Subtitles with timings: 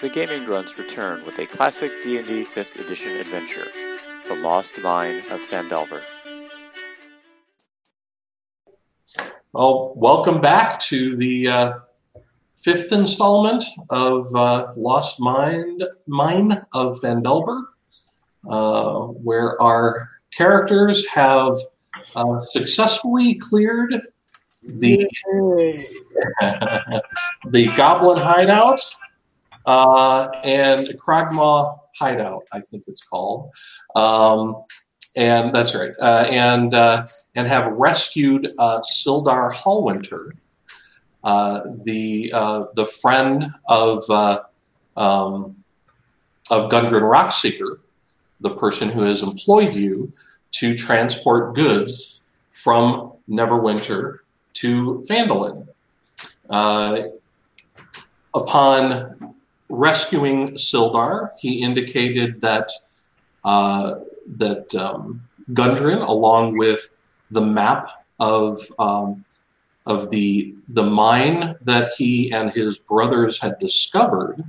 [0.00, 3.66] the Gaming Grunts return with a classic D&D 5th edition adventure,
[4.28, 6.02] The Lost Mine of Phandelver.
[9.52, 11.72] Well, welcome back to the uh,
[12.62, 17.60] fifth installment of uh, Lost Mine, Mine of Phandelver,
[18.48, 21.56] uh, where our characters have
[22.14, 24.00] uh, successfully cleared
[24.62, 25.08] the
[27.48, 28.80] the Goblin Hideout
[29.68, 33.52] uh, and Cragmaw Hideout, I think it's called.
[33.94, 34.64] Um,
[35.14, 35.92] and that's right.
[36.00, 40.32] Uh, and uh, and have rescued uh, Sildar Hallwinter,
[41.22, 42.30] uh, the
[42.74, 44.08] the friend of
[44.96, 45.62] um,
[46.50, 47.80] of Gundren Rockseeker,
[48.40, 50.10] the person who has employed you
[50.52, 54.20] to transport goods from Neverwinter
[54.54, 55.68] to Phandalin.
[58.34, 59.34] upon
[59.68, 62.70] rescuing Sildar, he indicated that
[63.44, 63.96] uh,
[64.36, 66.90] that um, Gundren, along with
[67.30, 69.24] the map of um,
[69.86, 74.42] of the the mine that he and his brothers had discovered,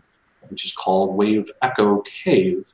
[0.49, 2.71] which is called Wave Echo Cave,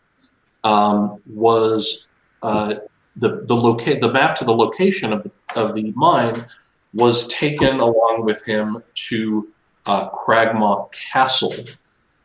[0.64, 2.08] um, was
[2.42, 2.75] uh,
[3.16, 6.36] the the locate the map to the location of the of the mine
[6.94, 9.48] was taken along with him to
[9.86, 11.53] uh, Cragmaw Castle,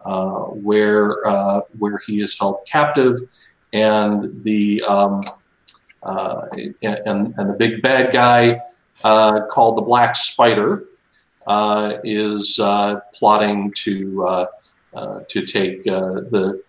[0.04, 3.16] where uh, where he is held captive,
[3.72, 5.20] and the um,
[6.02, 6.46] uh,
[6.82, 8.60] and and the big bad guy
[9.02, 10.84] called the Black Spider
[12.04, 12.60] is
[13.14, 14.46] plotting to
[15.28, 16.60] to take the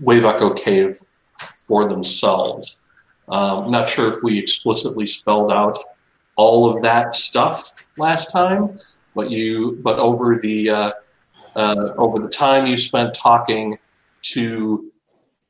[0.00, 1.00] Wave Echo Cave
[1.66, 2.80] for themselves.
[3.28, 5.78] Um, not sure if we explicitly spelled out
[6.36, 8.78] all of that stuff last time,
[9.14, 10.92] but you but over the uh,
[11.56, 13.78] uh, over the time you spent talking
[14.20, 14.92] to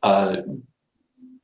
[0.02, 0.36] uh,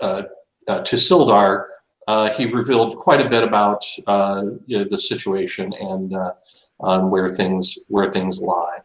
[0.00, 0.22] uh,
[0.68, 1.67] uh to Sildar,
[2.06, 6.14] uh, he revealed quite a bit about you know, the situation and
[6.80, 8.78] on where things where things lie.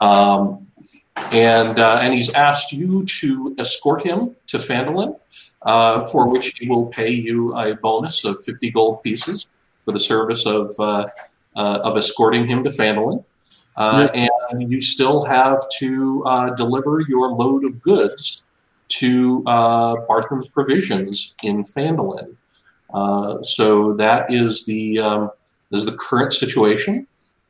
[0.00, 0.66] Um,
[1.32, 5.18] and and he's asked you to escort him to Phandalin,
[6.12, 9.48] for which he will pay you a bonus of fifty gold pieces
[9.84, 10.72] for the service of
[11.56, 13.24] of escorting him to Phandalin.
[13.76, 18.42] Uh, and you still have to uh, deliver your load of goods
[18.88, 22.36] to uh, Barthen's Provisions in Phandalin.
[22.92, 25.30] Uh, so that is the um,
[25.72, 27.06] is the current situation,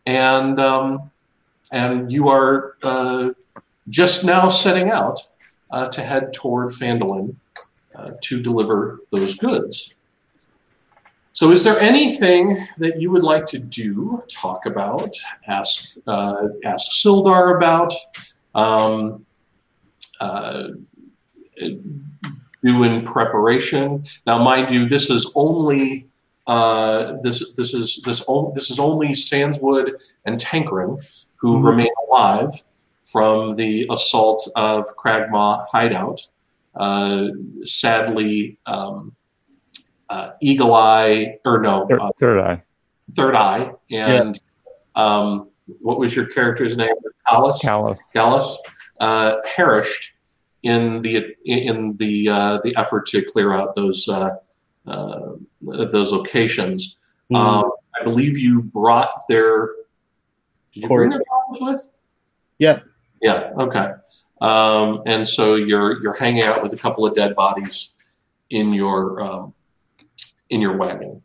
[0.07, 1.11] and um,
[1.73, 2.77] and you are
[3.89, 5.21] just now setting out
[5.93, 7.35] to head toward Phandalin
[8.23, 9.95] to deliver those goods.
[11.37, 15.11] So, is there anything that you would like to do, talk about,
[15.47, 17.93] ask uh, ask Sildar about,
[18.55, 19.27] um,
[20.19, 20.69] uh,
[21.59, 24.03] do in preparation?
[24.27, 26.07] Now, mind you, this is only
[26.47, 28.25] uh, this this is this
[28.55, 29.91] this is only Sandswood
[30.25, 31.67] and Tankren who mm-hmm.
[31.67, 32.51] remain alive
[33.03, 36.27] from the assault of Cragmaw hideout.
[36.75, 37.29] Uh,
[37.63, 38.57] sadly.
[38.65, 39.15] Um,
[40.09, 42.63] uh, Eagle Eye, or no, third, uh, third Eye,
[43.15, 45.03] Third Eye, and yeah.
[45.03, 45.49] um,
[45.81, 46.95] what was your character's name?
[47.29, 47.61] Callus.
[47.61, 47.99] Callus.
[48.13, 48.63] Callus
[49.01, 50.15] uh, perished
[50.63, 54.31] in the in the uh, the effort to clear out those uh,
[54.87, 56.99] uh, those locations.
[57.33, 57.37] Mm-hmm.
[57.37, 59.71] Um, I believe you brought their.
[60.73, 61.93] Did you bring their problems with?
[62.59, 62.81] Yeah.
[63.23, 63.53] Yeah.
[63.59, 63.93] Okay.
[64.41, 67.97] Um, and so you're you're hanging out with a couple of dead bodies
[68.51, 69.55] in your um,
[70.51, 71.23] in your wagon.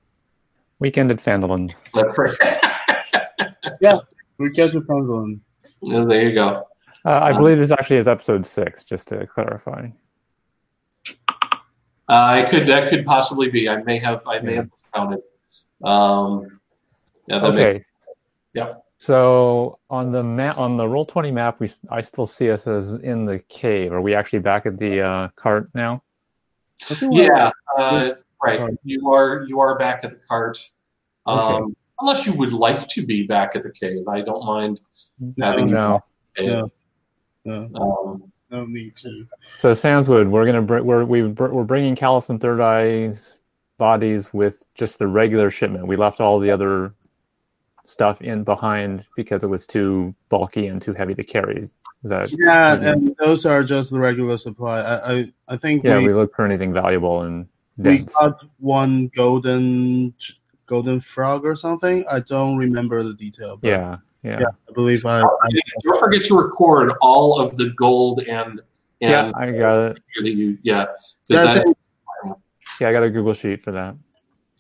[0.80, 1.74] Weekend at Phandalin.
[1.94, 2.36] That's right.
[3.82, 4.00] yeah,
[4.38, 5.40] weekend at Phandalin.
[5.82, 6.68] Yeah, there you go.
[7.06, 9.90] Uh, I um, believe this actually is episode six, just to clarify.
[11.08, 11.14] Uh,
[12.08, 13.70] I could that could possibly be.
[13.70, 14.58] I may have I may yeah.
[14.58, 15.20] have counted.
[15.84, 16.59] Um,
[17.28, 17.74] yeah, okay.
[17.74, 17.84] May,
[18.53, 18.70] yeah.
[18.98, 22.94] So on the map, on the roll twenty map, we I still see us as
[22.94, 23.94] in the cave.
[23.94, 26.03] Are we actually back at the uh, cart now?
[27.02, 27.52] Yeah.
[27.78, 28.12] Uh,
[28.43, 28.59] Right.
[28.84, 30.58] You are you are back at the cart.
[31.26, 31.73] Um, okay.
[31.99, 34.79] Unless you would like to be back at the cave, I don't mind
[35.40, 36.02] having no,
[36.38, 36.47] you.
[36.47, 36.70] No.
[37.46, 37.70] No.
[37.76, 39.26] Um, no need to.
[39.59, 43.38] So Sandswood, we're gonna br- we're we we're bringing Callus and Third Eye's
[43.78, 45.88] bodies with just the regular shipment.
[45.88, 46.93] We left all the other
[47.85, 51.70] stuff in behind because it was too bulky and too heavy to carry.
[52.03, 52.82] Is that yeah?
[52.82, 54.82] And those are just the regular supply.
[54.82, 55.97] I I, I think yeah.
[55.97, 57.47] We, we look for anything valuable and
[57.83, 60.13] we got one golden
[60.66, 62.05] golden frog or something.
[62.09, 63.59] I don't remember the detail.
[63.61, 64.39] yeah, Yeah.
[64.39, 64.47] Yeah.
[64.69, 65.19] I believe I.
[65.19, 65.49] I
[65.83, 68.61] Don't forget to record all of the gold and
[69.03, 70.01] and Yeah, I got it.
[70.25, 70.85] you yeah
[71.28, 71.78] Yeah, I think-
[72.79, 73.95] Yeah, I got a Google sheet for that.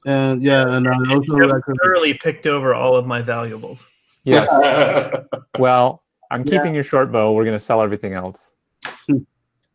[0.05, 3.87] and yeah, and I also You thoroughly picked over all of my valuables.
[4.23, 4.47] Yes.
[5.59, 7.33] well, I'm keeping your short bow.
[7.33, 8.49] We're going to sell everything else.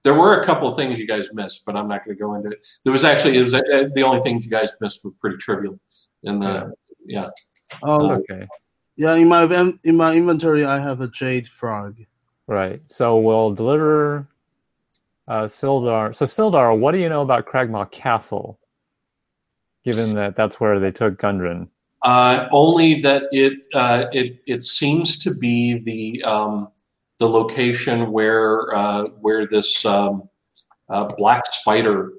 [0.07, 2.35] There were a couple of things you guys missed, but I'm not going to go
[2.37, 2.65] into it.
[2.85, 3.61] There was actually it was uh,
[3.93, 5.81] the only things you guys missed were pretty trivial
[6.23, 6.73] in the
[7.07, 7.23] yeah.
[7.83, 8.47] Oh, Okay.
[8.95, 9.17] yeah.
[9.17, 11.97] In my in in my inventory, I have a jade frog.
[12.47, 12.81] Right.
[12.87, 14.29] So we'll deliver
[15.27, 16.15] uh, Sildar.
[16.15, 18.61] So Sildar, what do you know about Cragmaw Castle?
[19.85, 21.67] Given that that's where they took Gundren.
[22.03, 26.69] Uh, only that it uh, it it seems to be the um,
[27.19, 30.29] the location where uh, where this um,
[30.89, 32.13] uh, black spider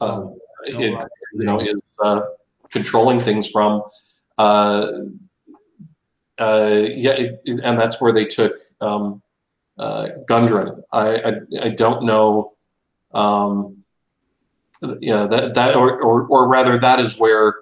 [0.00, 0.26] uh,
[0.64, 1.02] it,
[1.34, 2.20] you know is uh,
[2.70, 3.82] controlling things from.
[4.38, 4.92] Uh,
[6.38, 9.22] uh, yeah, it, it- and that's where they took um,
[9.78, 10.82] uh, Gundren.
[10.92, 11.32] I, I
[11.62, 12.52] I don't know.
[13.14, 13.84] Um,
[15.00, 17.54] yeah, that that or, or or rather that is where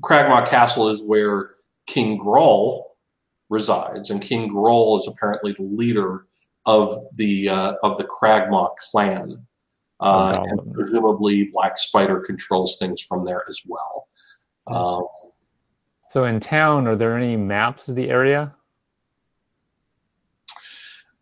[0.00, 1.52] Cragmaw Castle is where
[1.86, 2.89] King Grol
[3.50, 6.26] resides, and King Grol is apparently the leader
[6.66, 9.46] of the uh, of the Cragmaw clan,
[10.00, 14.08] uh, Oh, and presumably Black Spider controls things from there as well.
[14.66, 15.02] Um,
[16.10, 18.54] So in town, are there any maps of the area?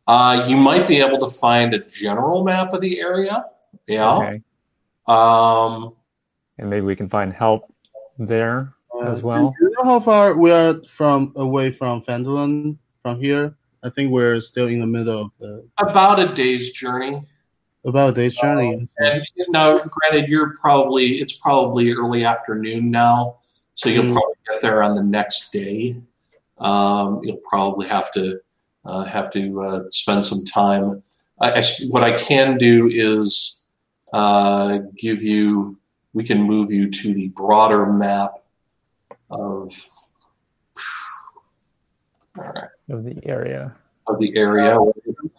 [0.06, 3.44] uh, you might be able to find a general map of the area.
[3.86, 4.16] Yeah.
[4.16, 4.42] Okay.
[5.06, 5.94] Um,
[6.58, 7.72] And maybe we can find help
[8.18, 9.54] there as well.
[9.58, 13.54] Do you know how far we are from away from Phandalin from here?
[13.82, 17.22] I think we're still in the middle of the about a day's journey.
[17.84, 18.88] about a day's journey.
[18.98, 23.36] And now, granted, you're probably it's probably early afternoon now,
[23.74, 24.12] so you'll Mm.
[24.14, 25.96] probably get there on the next day.
[26.58, 28.40] Um, you'll probably have to
[28.84, 31.02] uh, have to uh, spend some time.
[31.40, 33.60] I, I s- what I can do is
[34.12, 35.78] uh, give you.
[36.14, 38.32] We can move you to the broader map
[39.30, 39.72] of.
[42.38, 43.74] All right, Of the area.
[44.06, 44.76] of the area.
[44.78, 44.92] I'm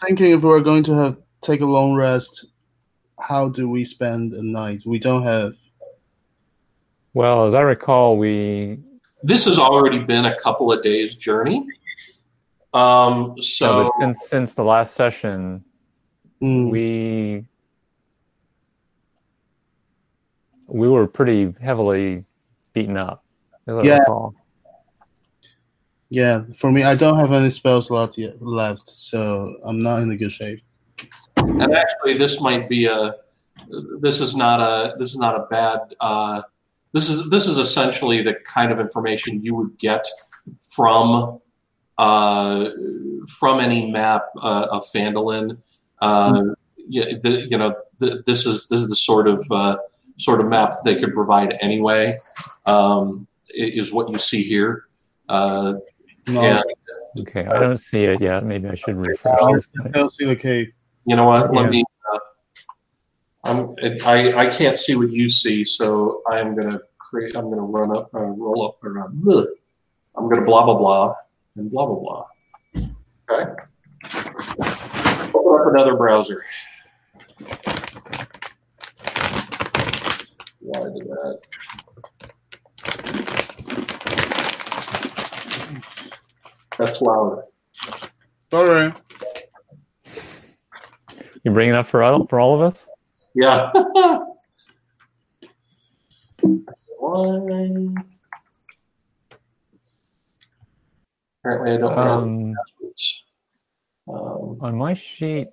[0.05, 2.47] thinking if we're going to have take a long rest,
[3.19, 4.83] how do we spend a night?
[4.85, 5.53] We don't have.
[7.13, 8.79] Well, as I recall, we
[9.23, 11.65] This has already been a couple of days' journey.
[12.73, 15.63] Um, so but since since the last session,
[16.41, 17.45] Mm, we
[20.69, 22.23] we were pretty heavily
[22.73, 23.25] beaten up.
[23.69, 23.99] As I Yeah.
[23.99, 24.33] recall.
[26.09, 30.11] yeah, for me, I don't have any spell slots yet left, so I'm not in
[30.11, 30.61] a good shape.
[31.37, 33.15] and actually this might be a
[34.01, 36.41] this is not a this is not a bad uh,
[36.93, 40.03] this is this is essentially the kind of information you would get
[40.75, 41.39] from
[41.97, 42.69] uh,
[43.39, 45.57] from any map uh, of Phandalin.
[46.01, 46.41] Uh,
[46.89, 49.77] yeah, the, you know the, this is this is the sort of uh,
[50.17, 52.17] sort of map they could provide anyway.
[52.65, 54.85] Um, i- is what you see here.
[55.27, 55.73] Uh,
[56.27, 56.63] No, and
[57.19, 58.45] Okay, I don't see it yet.
[58.45, 59.67] Maybe I should refresh I this.
[59.67, 59.91] thing.
[59.91, 60.67] don't see the cave.
[61.05, 61.51] You know what?
[61.53, 61.69] Let Yeah.
[61.69, 61.83] me.
[62.13, 62.19] Uh,
[63.45, 63.69] I'm.
[64.05, 64.33] I.
[64.45, 67.35] I can't see what you see, so I'm gonna create.
[67.35, 68.13] I'm gonna run up.
[68.13, 68.77] Uh, roll up.
[68.83, 69.07] Or, uh.
[70.15, 71.13] I'm gonna blah blah blah
[71.55, 72.25] and blah blah blah.
[73.31, 73.51] Okay.
[75.33, 76.43] Open up another browser.
[80.59, 81.39] Why did that?
[86.77, 87.43] That's loud.
[88.51, 88.93] Sorry.
[91.43, 92.87] You bring it up for all, for all of us?
[93.35, 93.71] Yeah.
[96.97, 97.69] Why?
[101.43, 103.23] Apparently, I don't know Um, passwords.
[104.09, 105.47] Um, on my sheet,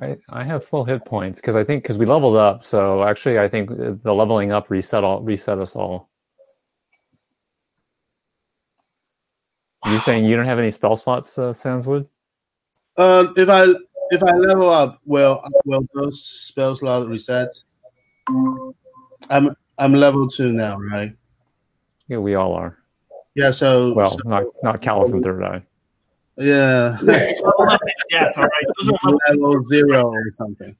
[0.00, 2.62] I I have full hit points because I think because we leveled up.
[2.64, 6.10] So actually, I think the leveling up reset all reset us all.
[9.84, 12.06] Are you saying you don't have any spell slots, uh, Sandswood?
[12.96, 13.64] Uh, if I
[14.10, 17.48] if I level up, will will those spell slots reset?
[19.30, 21.12] I'm I'm level two now, right?
[22.08, 22.78] Yeah, we all are.
[23.34, 23.50] Yeah.
[23.50, 25.62] So Well, so- not not Callus and Third Eye.
[26.36, 27.78] yeah, Level
[28.10, 28.66] death, all right.
[28.78, 30.76] Those are level level zero or something.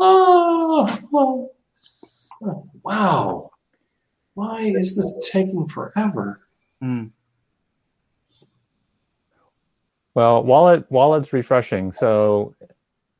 [0.00, 1.50] oh,
[2.42, 3.50] oh, wow.
[4.34, 6.40] Why is this taking forever?
[6.80, 7.06] Hmm.
[10.14, 12.54] Well, wallet wallet's refreshing, so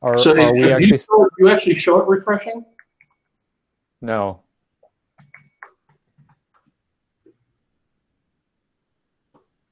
[0.01, 2.65] are, So, are we you, actually show, you actually show it refreshing?
[4.01, 4.41] no?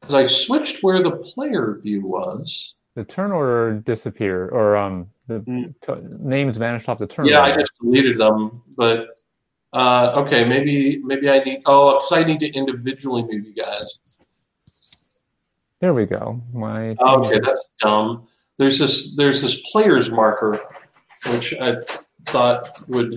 [0.01, 2.75] because I switched where the player view was.
[2.95, 5.73] The turn order disappeared, or um, the Mm.
[5.81, 9.17] t- names vanished off the turn Yeah, I just deleted them, but
[9.73, 13.99] uh, okay, maybe maybe I need oh because I need to individually move you guys.
[15.81, 16.41] There we go.
[16.53, 18.27] My Okay, that's dumb.
[18.57, 20.59] There's this there's this player's marker,
[21.31, 21.77] which I
[22.25, 23.15] thought would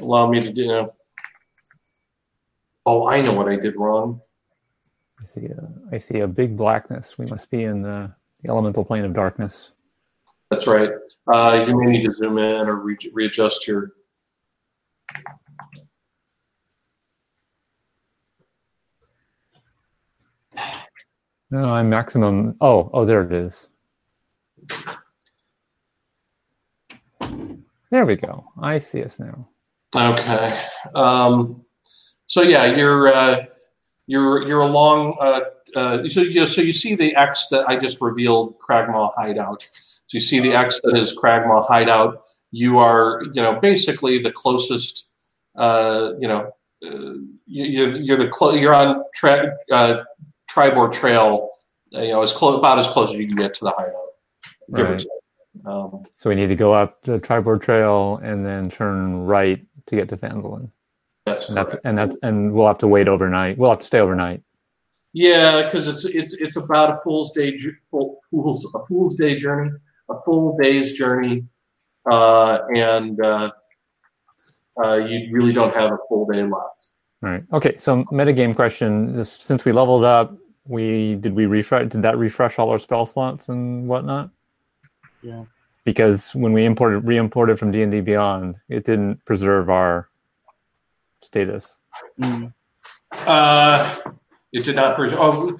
[0.00, 0.62] allow me to do.
[0.62, 0.94] You know,
[2.86, 4.20] oh, I know what I did wrong.
[5.20, 7.18] I see a, I see a big blackness.
[7.18, 9.72] We must be in the, the elemental plane of darkness.
[10.50, 10.90] That's right.
[11.30, 13.92] Uh, you may need to zoom in or re- readjust your.
[21.50, 22.56] No, I'm maximum.
[22.60, 23.68] Oh, oh, there it is.
[27.90, 28.44] There we go.
[28.60, 29.48] I see us now.
[29.96, 30.46] Okay.
[30.94, 31.64] Um,
[32.26, 33.46] so yeah, you're uh,
[34.06, 35.16] you're you're along.
[35.18, 35.40] Uh,
[35.74, 39.62] uh, so you so you see the X that I just revealed, Cragmaw Hideout.
[39.62, 42.24] So you see the X that is Cragmaw Hideout.
[42.50, 45.10] You are you know basically the closest.
[45.56, 46.52] Uh, you know,
[46.84, 47.14] uh,
[47.46, 50.02] you, you're you're the clo- you're on track uh,
[50.58, 51.50] Triboar Trail.
[51.94, 53.74] uh, You know, as close about as close as you can get to the
[54.74, 55.04] give or Right.
[55.66, 59.96] Um, So we need to go up the Triboar Trail and then turn right to
[59.96, 60.70] get to Phandalin.
[61.26, 63.58] that's And that's and that's and we'll have to wait overnight.
[63.58, 64.42] We'll have to stay overnight.
[65.14, 67.58] Yeah, because it's it's it's about a fool's day
[67.90, 69.70] full fool's a fool's day journey,
[70.10, 71.44] a full day's journey,
[72.10, 73.50] uh, and uh,
[74.82, 76.78] uh, you really don't have a full day left.
[77.22, 77.42] All right.
[77.52, 77.76] Okay.
[77.78, 80.36] So metagame question: Since we leveled up,
[80.68, 81.88] we did we refresh?
[81.90, 84.30] Did that refresh all our spell slots and whatnot?
[85.22, 85.44] Yeah.
[85.84, 90.08] Because when we imported re-imported from D and D Beyond, it didn't preserve our
[91.22, 91.74] status.
[92.20, 92.52] Mm.
[93.12, 93.96] Uh,
[94.52, 94.96] it did not.
[94.96, 95.58] Pre- oh,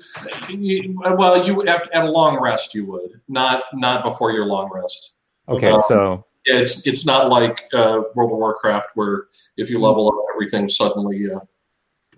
[0.48, 4.70] you, well, you at, at a long rest you would not not before your long
[4.72, 5.14] rest.
[5.48, 5.70] Okay.
[5.70, 9.24] Um, So it's it's not like uh, World of Warcraft where
[9.56, 11.40] if you level up everything suddenly uh,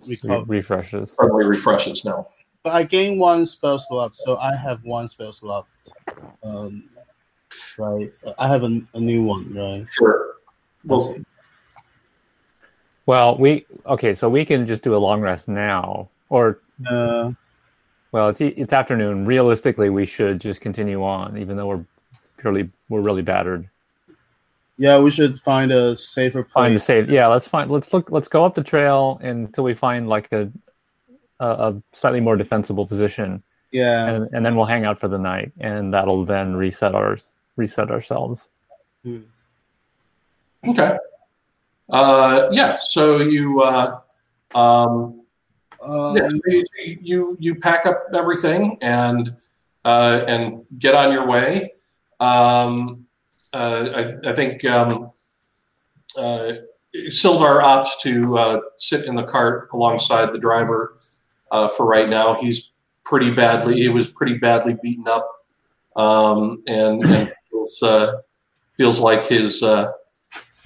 [0.05, 0.43] We re- cover.
[0.45, 1.11] refreshes.
[1.13, 2.03] suddenly refreshes.
[2.03, 2.27] No.
[2.63, 5.67] But I gain one spell slot, so I have one spell slot.
[6.43, 6.83] Um,
[7.77, 8.11] right.
[8.37, 9.85] I have a, a new one, right?
[9.91, 10.35] Sure.
[10.85, 11.15] Well,
[13.07, 14.13] Well, we okay.
[14.13, 17.31] So we can just do a long rest now, or Uh,
[18.11, 19.25] well, it's e- it's afternoon.
[19.25, 21.85] Realistically, we should just continue on, even though we're
[22.37, 23.67] purely we're really battered.
[24.77, 26.53] yeah, we should find a safer place.
[26.53, 26.85] find the place.
[26.85, 27.09] save.
[27.09, 27.69] Yeah, let's find.
[27.71, 28.11] Let's look.
[28.11, 30.51] Let's go up the trail until we find like a
[31.41, 34.07] a, a slightly more defensible position, Yeah.
[34.09, 37.91] and and then we'll hang out for the night, and that'll then reset ours reset
[37.91, 38.47] ourselves.
[39.03, 39.21] Hmm.
[40.67, 40.97] Okay.
[41.89, 42.77] Uh, yeah.
[42.79, 43.99] So you, uh,
[44.55, 45.17] um,
[45.83, 46.63] Uh, yeah, so you,
[47.01, 49.35] you you pack up everything and
[49.83, 51.73] uh, and get on your way.
[52.19, 53.07] Um,
[53.51, 55.11] uh, I, I think um,
[56.15, 56.53] uh,
[57.09, 60.99] Sildar opts to uh, sit in the cart alongside the driver
[61.51, 62.35] uh, for right now.
[62.41, 62.71] He's
[63.03, 63.75] pretty badly.
[63.75, 65.25] He was pretty badly beaten up,
[65.95, 68.13] um, and, and feels, uh,
[68.75, 69.61] feels like his.
[69.61, 69.91] Uh,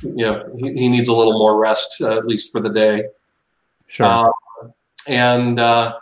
[0.01, 3.05] you know, he, he needs a little more rest, uh, at least for the day.
[3.87, 4.05] Sure.
[4.05, 4.31] Uh,
[5.07, 5.97] and uh,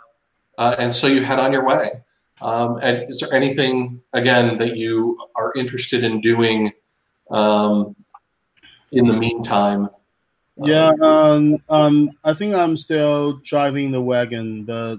[0.58, 2.00] uh, and so you head on your way.
[2.42, 6.72] Um, and is there anything again that you are interested in doing
[7.30, 7.96] um,
[8.92, 9.88] in the meantime?
[10.56, 10.92] Yeah.
[11.00, 14.98] Um, um, I think I'm still driving the wagon, but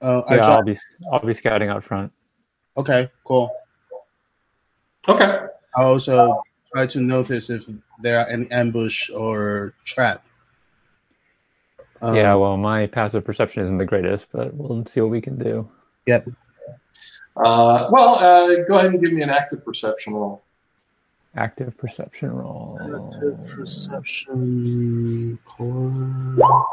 [0.00, 0.50] uh, I yeah, drive.
[0.50, 0.78] I'll be
[1.12, 2.12] I'll be scouting out front.
[2.76, 3.50] Okay, cool.
[5.08, 5.38] Okay.
[5.74, 6.42] I also
[6.72, 7.68] try to notice if
[8.00, 10.24] there are any ambush or trap.
[12.00, 15.36] Um, yeah, well, my passive perception isn't the greatest, but we'll see what we can
[15.38, 15.68] do.
[16.06, 16.28] Yep.
[17.36, 20.42] Uh, well, uh, go ahead and give me an active perception roll.
[21.36, 22.78] Active perception roll.
[22.80, 26.66] Active perception core.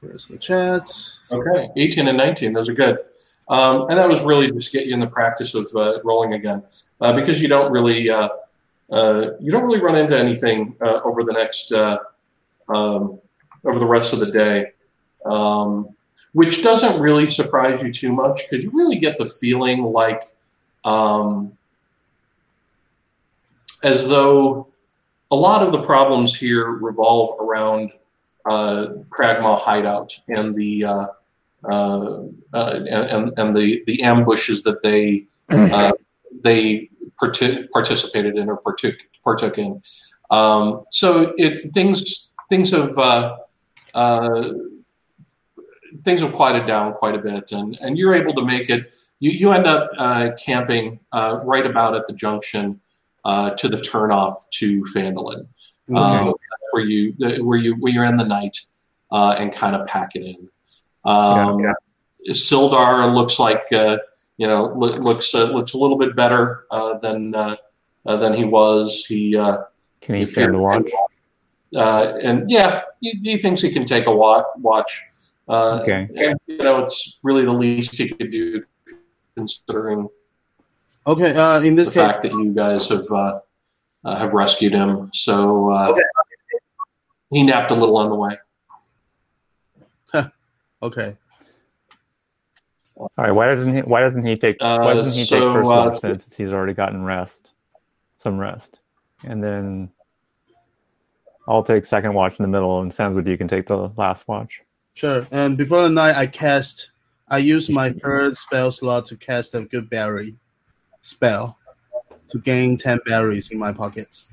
[0.00, 0.90] Here's the chat.
[1.30, 2.98] Okay, 18 and 19, those are good.
[3.48, 6.62] Um, and that was really just get you in the practice of uh, rolling again,
[7.00, 8.28] uh, because you don't really uh,
[8.90, 11.98] uh, you don't really run into anything uh, over the next uh,
[12.68, 13.18] um,
[13.64, 14.72] over the rest of the day,
[15.24, 15.88] um,
[16.32, 20.22] which doesn't really surprise you too much because you really get the feeling like
[20.88, 21.52] um,
[23.82, 24.68] as though
[25.30, 27.92] a lot of the problems here revolve around
[28.46, 31.06] uh, Cragmaw hideout and the uh,
[31.64, 32.22] uh,
[32.54, 35.92] uh, and, and the, the ambushes that they uh,
[36.42, 39.82] they parti- participated in or partook, partook in.
[40.30, 43.36] Um, so it things things have uh,
[43.94, 44.52] uh,
[46.04, 48.94] things have quieted down quite a bit, and and you're able to make it.
[49.20, 52.80] You you end up uh, camping uh, right about at the junction
[53.24, 55.46] uh, to the turnoff to Phandalin,
[55.94, 56.34] um,
[56.72, 58.56] where you where you where you're in the night
[59.10, 60.48] uh, and kind of pack it in.
[61.04, 61.72] Um, Yeah,
[62.30, 63.98] Sildar looks like uh,
[64.36, 67.56] you know lo- looks uh, looks a little bit better uh, than uh,
[68.06, 69.04] uh, than he was.
[69.06, 69.58] He uh,
[70.00, 70.90] Can he stand to watch?
[71.74, 74.44] uh, and yeah, he, he thinks he can take a watch.
[74.58, 75.02] watch.
[75.48, 76.06] Uh, Okay.
[76.14, 78.60] and, you know, it's really the least he could do,
[79.38, 80.08] considering
[81.06, 83.40] Okay, uh, in this the case, fact that you guys have uh,
[84.04, 85.10] uh, have rescued him.
[85.14, 86.02] So uh, Okay.
[87.30, 88.36] he napped a little on the way.
[90.82, 91.16] okay.
[92.96, 93.30] All right.
[93.30, 93.80] Why doesn't he?
[93.80, 94.56] Why doesn't he take?
[94.60, 97.48] Uh, why doesn't he so, take first uh, watch since he's already gotten rest,
[98.18, 98.80] some rest,
[99.24, 99.90] and then
[101.46, 103.26] I'll take second watch in the middle, and sounds good.
[103.26, 104.60] You can take the last watch.
[104.92, 105.26] Sure.
[105.30, 106.90] And before the night, I cast.
[107.30, 110.36] I use my third spell slot to cast a good berry
[111.02, 111.58] spell
[112.28, 114.26] to gain ten berries in my pockets.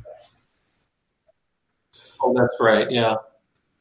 [2.21, 2.89] Oh, that's right.
[2.89, 3.15] Yeah,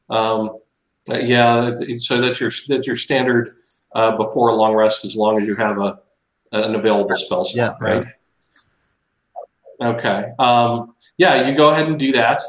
[0.09, 0.59] um,
[1.07, 1.73] yeah.
[1.99, 3.55] So that's your that's your standard
[3.93, 5.99] uh, before a long rest, as long as you have a
[6.51, 7.87] an available spell slot, Yeah.
[7.87, 8.07] right?
[9.81, 10.31] Okay.
[10.39, 12.41] Um, yeah, you go ahead and do that,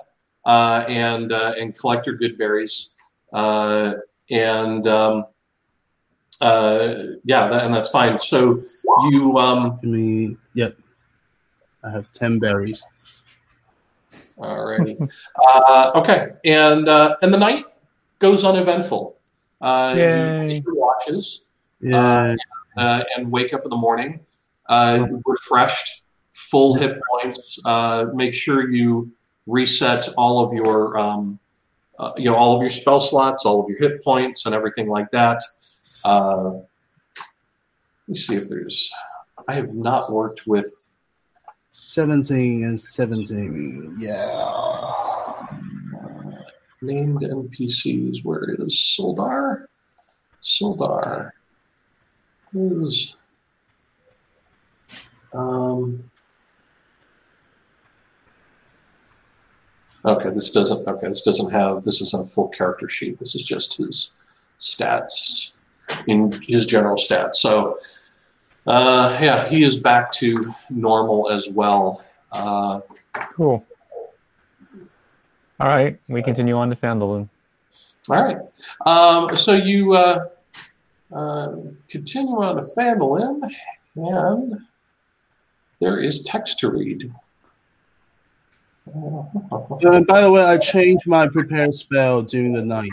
[0.45, 2.95] uh, and uh, and collect your good berries,
[3.33, 3.93] uh,
[4.31, 5.25] and um,
[6.41, 8.19] uh, yeah, that, and that's fine.
[8.19, 8.63] So
[9.11, 10.77] you um, I mean, yep.
[11.85, 12.85] I have ten berries.
[14.39, 15.09] Alrighty.
[15.49, 17.65] uh, okay, and uh, and the night
[18.19, 19.17] goes uneventful.
[19.61, 20.49] Uh, you Yay.
[20.49, 21.47] take your watches
[21.81, 22.37] Yeah.
[22.77, 24.21] uh, and wake up in the morning,
[24.69, 26.03] uh, refreshed,
[26.33, 27.59] full hit points.
[27.65, 29.11] Uh, make sure you
[29.47, 31.39] reset all of your, um,
[31.99, 34.89] uh, you know, all of your spell slots, all of your hit points, and everything
[34.89, 35.41] like that.
[36.05, 36.65] Uh, let
[38.09, 38.91] me see if there's.
[39.49, 40.89] I have not worked with.
[41.73, 43.97] 17 and 17.
[43.99, 45.33] Yeah.
[46.83, 48.25] named NPCs.
[48.25, 49.67] Where is Soldar?
[50.43, 51.33] Soldar
[52.55, 53.17] is
[55.35, 56.11] um.
[60.05, 60.87] Okay, this doesn't.
[60.87, 61.83] Okay, this doesn't have.
[61.83, 63.19] This isn't a full character sheet.
[63.19, 64.13] This is just his
[64.61, 65.53] stats
[66.07, 67.37] in his general stats.
[67.37, 67.79] So,
[68.67, 70.37] uh, yeah, he is back to
[70.71, 72.05] normal as well.
[72.33, 72.81] Uh,
[73.35, 73.65] Cool.
[75.59, 77.29] All right, we continue on to Phandalin.
[78.09, 78.37] All right.
[78.85, 80.27] Um, so you uh,
[81.13, 81.57] uh,
[81.89, 83.51] continue on to Phandalin,
[83.97, 84.61] and
[85.81, 87.11] there is text to read.
[88.89, 92.91] Uh, by the way, I changed my prepared spell during the night.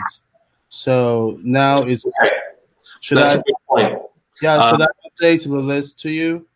[0.68, 2.04] So now it's.
[3.04, 3.38] Should That's I?
[3.38, 4.02] a good point.
[4.40, 6.46] Yeah, should uh, I update the list to you?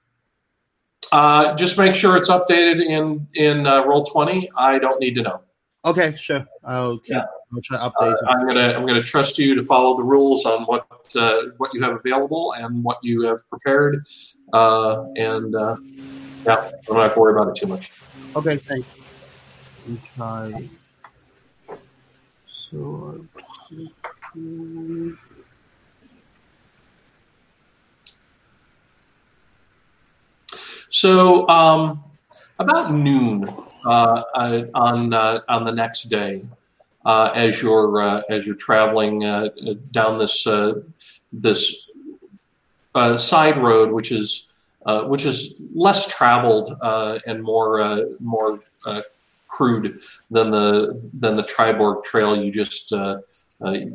[1.12, 4.48] Uh, just make sure it's updated in in uh, Roll Twenty.
[4.56, 5.42] I don't need to know.
[5.84, 6.48] Okay, sure.
[6.64, 7.16] I'll keep.
[7.16, 7.26] Yeah.
[7.52, 8.20] I'll try Uh, update it.
[8.26, 11.82] I'm gonna I'm gonna trust you to follow the rules on what uh, what you
[11.82, 14.06] have available and what you have prepared,
[14.54, 15.76] uh, and uh,
[16.46, 17.92] yeah, I'm not gonna worry about it too much.
[18.34, 18.88] Okay, thanks.
[19.87, 20.70] Me try.
[22.46, 23.26] So.
[30.98, 32.02] So um,
[32.58, 33.48] about noon
[33.84, 36.42] uh, uh, on uh, on the next day,
[37.04, 39.50] uh, as you're uh, as you're traveling uh,
[39.92, 40.42] down this
[41.32, 41.88] this
[43.16, 44.52] side road, which is
[45.04, 46.76] which is less traveled
[47.26, 48.58] and more more
[49.46, 50.00] crude
[50.32, 52.90] than the than the Triboar Trail you just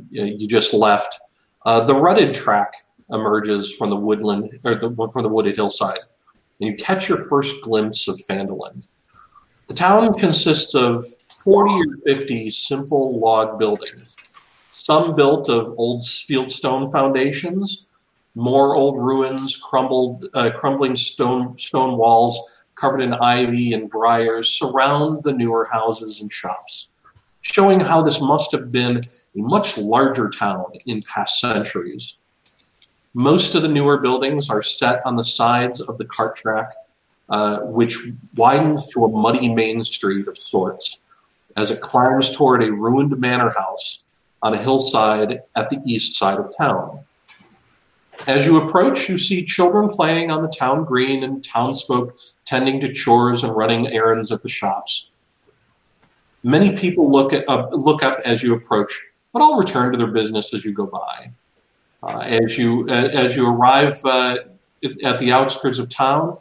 [0.10, 1.20] you just left.
[1.66, 2.72] The rutted track
[3.10, 6.00] emerges from the woodland or the, from the wooded hillside
[6.60, 8.86] and you catch your first glimpse of Phandalin.
[9.68, 11.08] The town consists of
[11.44, 14.16] 40 or 50 simple log buildings,
[14.72, 17.88] some built of old fieldstone foundations,
[18.36, 22.39] more old ruins, crumbled, uh, crumbling stone, stone walls
[22.76, 26.89] covered in ivy and briars surround the newer houses and shops,
[27.42, 29.02] showing how this must have been a
[29.36, 32.18] much larger town in past centuries.
[33.13, 36.71] Most of the newer buildings are set on the sides of the cart track,
[37.30, 37.99] uh, which
[38.36, 40.99] widens to a muddy main street of sorts
[41.56, 44.06] as it climbs toward a ruined manor house
[44.41, 46.99] on a hillside at the east side of town.
[48.28, 52.91] As you approach, you see children playing on the town green and townsfolk tending to
[52.91, 55.10] chores and running errands at the shops.
[56.43, 58.91] Many people look, at, uh, look up as you approach,
[59.32, 61.32] but all return to their business as you go by.
[62.04, 64.36] Uh, as you uh, as you arrive uh,
[65.06, 66.38] at the outskirts of town,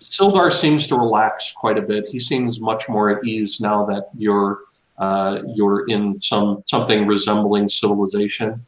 [0.00, 2.06] Sildar seems to relax quite a bit.
[2.06, 4.60] He seems much more at ease now that you're
[4.98, 8.64] uh, you're in some something resembling civilization.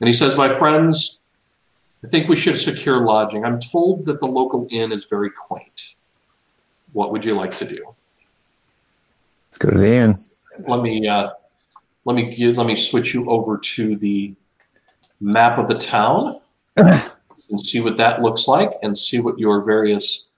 [0.00, 1.18] And he says, "My friends,
[2.04, 3.44] I think we should secure lodging.
[3.44, 5.96] I'm told that the local inn is very quaint.
[6.92, 7.94] What would you like to do?"
[9.48, 10.24] Let's go to the inn.
[10.68, 11.30] Let me uh,
[12.04, 14.34] let me give, let me switch you over to the
[15.22, 16.40] map of the town
[16.76, 20.28] and see what that looks like, and see what your various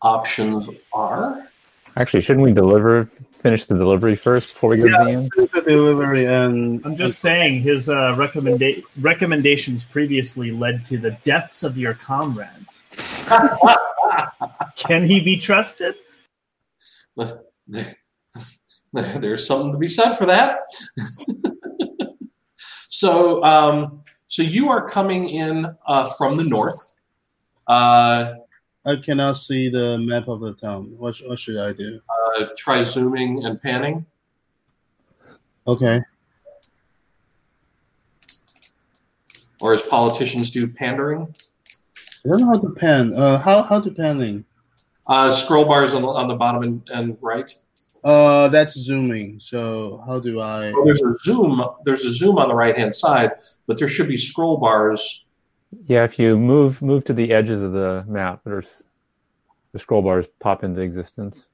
[0.00, 1.48] options are.
[1.96, 5.28] Actually, shouldn't we deliver finish the delivery first before we go to the inn?
[5.36, 11.62] The delivery and I'm just saying his uh, recommenda- recommendations previously led to the deaths
[11.62, 12.84] of your comrades.
[14.76, 15.96] Can he be trusted?
[18.92, 20.60] There's something to be said for that.
[22.88, 27.00] so, um, so you are coming in uh, from the north.
[27.66, 28.32] Uh,
[28.86, 30.94] I cannot see the map of the town.
[30.96, 32.00] What, what should I do?
[32.38, 34.06] uh, try zooming and panning.
[35.66, 36.00] Okay.
[39.60, 41.28] or as politicians do, pandering.
[42.24, 43.12] I don't know how to pan.
[43.12, 44.46] Uh, how how to panning?
[45.06, 47.52] Uh, scroll bars on the on the bottom and, and right.
[48.04, 49.38] Uh, that's zooming.
[49.38, 50.72] So how do I?
[50.72, 51.62] Well, there's a zoom.
[51.84, 53.32] There's a zoom on the right hand side,
[53.66, 55.24] but there should be scroll bars.
[55.86, 58.82] Yeah, if you move move to the edges of the map, there's
[59.72, 61.46] the scroll bars pop into existence.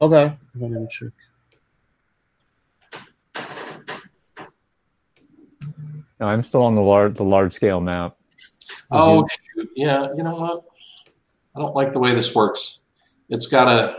[0.00, 0.36] Okay.
[0.54, 1.10] Let me check.
[6.18, 8.16] No, I'm still on the large the large scale map.
[8.90, 9.68] Oh shoot!
[9.74, 10.64] Yeah, you know what?
[11.54, 12.80] I don't like the way this works.
[13.28, 13.96] It's got to.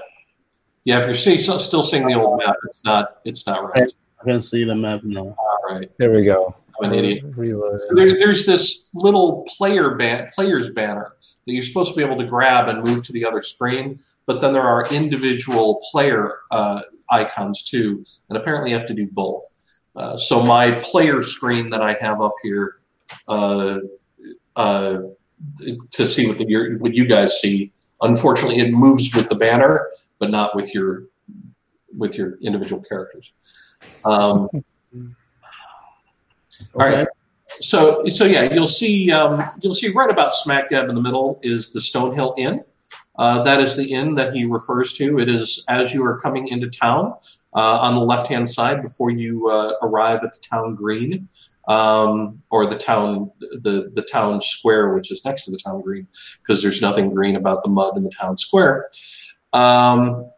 [0.87, 3.17] Yeah, if you're see, so, still seeing the old map, it's not.
[3.25, 3.91] It's not right.
[4.21, 5.35] I can see the map now.
[5.37, 6.55] All right, There we go.
[6.79, 7.25] I'm an idiot.
[7.35, 11.11] So there, there's this little player ban- players banner
[11.45, 14.39] that you're supposed to be able to grab and move to the other screen, but
[14.39, 19.41] then there are individual player uh, icons too, and apparently you have to do both.
[19.93, 22.77] Uh, so my player screen that I have up here
[23.27, 23.79] uh,
[24.55, 24.99] uh,
[25.89, 29.85] to see what the your, what you guys see, unfortunately, it moves with the banner,
[30.19, 31.05] but not with your
[31.97, 33.33] with your individual characters.
[34.05, 34.49] Um,
[36.75, 36.95] Okay.
[36.97, 37.07] right.
[37.59, 41.39] So, so yeah, you'll see, um, you'll see right about smack dab in the middle
[41.43, 42.63] is the Stonehill Inn.
[43.17, 45.17] Uh, that is the inn that he refers to.
[45.17, 47.15] It is as you are coming into town
[47.55, 51.27] uh, on the left-hand side before you uh, arrive at the town green
[51.67, 56.07] um, or the town, the the town square, which is next to the town green,
[56.41, 58.87] because there's nothing green about the mud in the town square.
[59.57, 60.29] Um,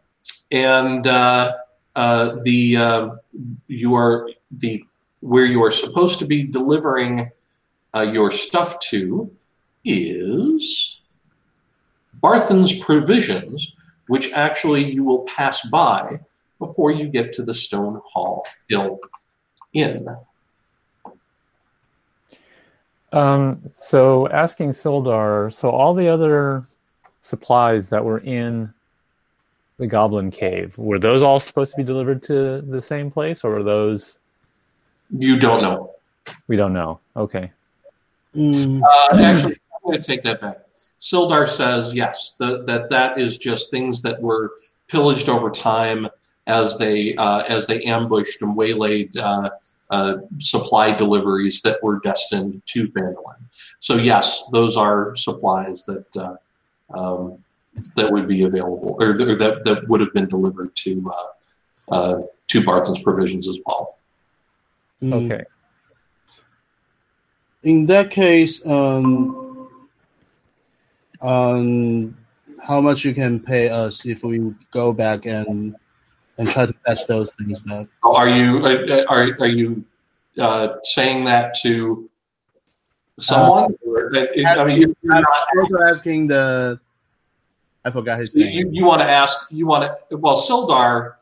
[0.50, 1.56] and uh,
[1.94, 3.10] uh, the uh,
[3.68, 4.82] you are the
[5.20, 7.30] where you are supposed to be delivering
[7.94, 9.30] uh, your stuff to
[9.84, 11.00] is
[12.22, 16.18] Barthen's Provisions, which actually you will pass by
[16.58, 18.98] before you get to the Stone Hall Hill
[19.74, 20.08] Inn.
[23.12, 26.64] Um, so asking Sildar, so all the other
[27.20, 28.72] supplies that were in
[29.80, 33.50] the Goblin Cave, were those all supposed to be delivered to the same place, or
[33.54, 34.18] were those
[35.08, 35.94] You don't know.
[36.48, 37.00] we don't know?
[37.16, 37.50] Okay.
[38.36, 40.58] Mm, Uh, actually, I'm going to take that back.
[41.00, 44.52] Sildar says yes, the, that that is just things that were
[44.88, 46.06] pillaged over time
[46.46, 49.48] as they uh, as they ambushed and waylaid uh,
[49.88, 53.40] uh, supply deliveries that were destined to Phandalin.
[53.78, 56.36] So yes, those are supplies that uh,
[56.92, 57.38] um,
[57.96, 61.12] that would be available or, or that that would have been delivered to
[61.90, 63.98] uh, uh, to Barthen's provisions as well.
[65.02, 65.12] mm.
[65.14, 65.44] Okay.
[67.62, 69.68] In that case, um,
[71.20, 72.16] um,
[72.62, 75.76] how much you can pay us if we go back and
[76.38, 77.86] and try to fetch those things back?
[78.02, 79.84] Are you are are, are you
[80.38, 82.08] uh, saying that to
[83.18, 83.76] someone?
[83.86, 85.24] Or- I mean, you, you're I'm
[85.58, 86.80] also asking the.
[87.84, 88.52] I forgot his name.
[88.52, 89.46] you, you want to ask.
[89.50, 90.16] You want to.
[90.16, 91.14] Well, Sildar.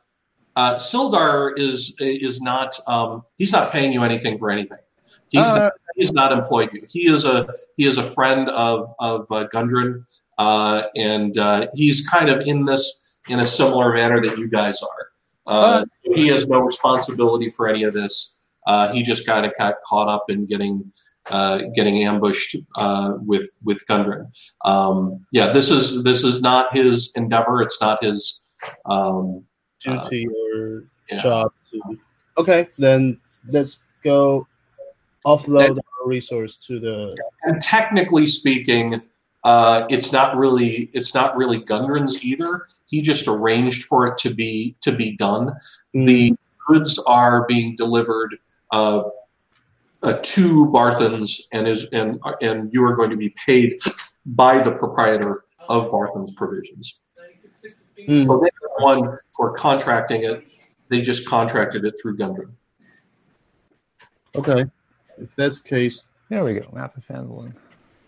[0.57, 2.79] Uh, Sildar is is not.
[2.87, 4.79] Um, he's not paying you anything for anything.
[5.29, 6.85] He's Uh, not, he's not employed you.
[6.89, 10.05] He is a he is a friend of of uh, Gundren,
[10.39, 14.83] uh, and uh, he's kind of in this in a similar manner that you guys
[14.83, 15.09] are.
[15.47, 18.37] Uh, he has no responsibility for any of this.
[18.67, 20.93] Uh, he just kind of got caught up in getting
[21.31, 24.31] uh, getting ambushed uh, with with Gundren.
[24.65, 27.63] Um, yeah, this is this is not his endeavor.
[27.63, 28.45] It's not his.
[28.87, 29.45] Um,
[29.81, 31.23] duty or yeah.
[31.23, 31.99] job to.
[32.37, 34.47] Okay, then let's go.
[35.27, 37.17] offload our resource to the.
[37.45, 39.03] and technically speaking,
[39.45, 42.69] uh, it's not really it's not really Gundren's either.
[42.87, 45.55] He just arranged for it to be to be done.
[45.93, 46.35] The
[46.67, 48.37] goods are being delivered
[48.73, 49.03] uh,
[50.03, 53.79] uh, to Barthens, and is and and you are going to be paid
[54.27, 57.01] by the proprietor of Barthens Provisions.
[58.09, 58.27] Mm.
[58.27, 60.45] So they are the one for contracting it.
[60.89, 62.51] They just contracted it through Gundren.
[64.37, 64.65] Okay,
[65.19, 66.69] if that's the case, There we go.
[66.73, 67.53] Map of Phandalin.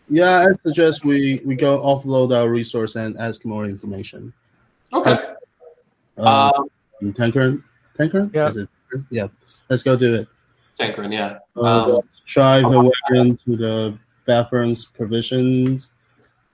[0.09, 4.33] yeah, I suggest we we go offload our resource and ask more information.
[4.93, 5.17] Okay.
[6.19, 6.53] Um,
[7.03, 7.63] Um, Tanker,
[7.97, 8.49] Tanker, Yeah.
[8.49, 8.69] Is it?
[9.11, 9.29] Yeah,
[9.69, 10.29] let's go do it.
[10.81, 11.39] Tankrin, yeah.
[11.57, 15.91] Uh, Um, drive the wagon to the bathrooms provisions.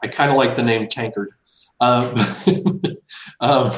[0.02, 1.28] I kind of like the name Tankard.
[1.80, 2.14] Um,
[3.40, 3.72] um,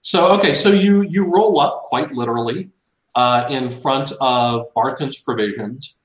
[0.00, 2.70] so okay, so you you roll up quite literally
[3.14, 5.96] uh, in front of Barthen's Provisions,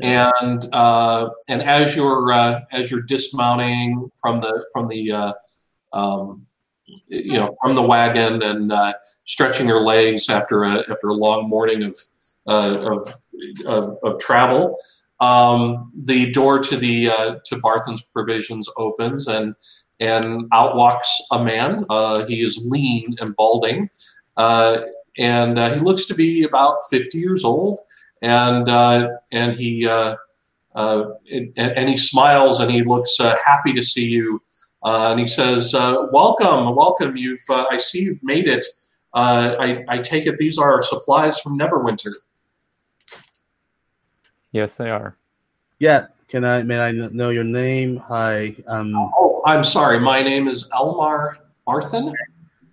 [0.00, 5.32] and uh, and as you're uh, as you're dismounting from the from the uh,
[5.92, 6.46] um,
[7.06, 11.48] you know from the wagon and uh, stretching your legs after a after a long
[11.48, 11.96] morning of
[12.46, 13.08] of,
[13.66, 14.76] of of travel,
[15.20, 19.54] um, the door to the uh, to Barthen's Provisions opens and
[20.00, 21.84] and out walks a man.
[21.88, 23.88] Uh, he is lean and balding,
[24.36, 24.78] uh,
[25.18, 27.80] and uh, he looks to be about fifty years old.
[28.22, 30.16] And uh, and he uh,
[30.74, 34.42] uh, and, and he smiles and he looks uh, happy to see you.
[34.82, 37.16] Uh, and he says, uh, "Welcome, welcome.
[37.16, 38.64] You've uh, I see you've made it.
[39.12, 42.12] Uh, I, I take it these are supplies from Neverwinter."
[44.54, 45.16] Yes, they are.
[45.80, 46.62] Yeah, can I?
[46.62, 47.96] May I know your name?
[48.08, 49.98] Hi, um, Oh, I'm sorry.
[49.98, 52.12] My name is Elmar Barthen,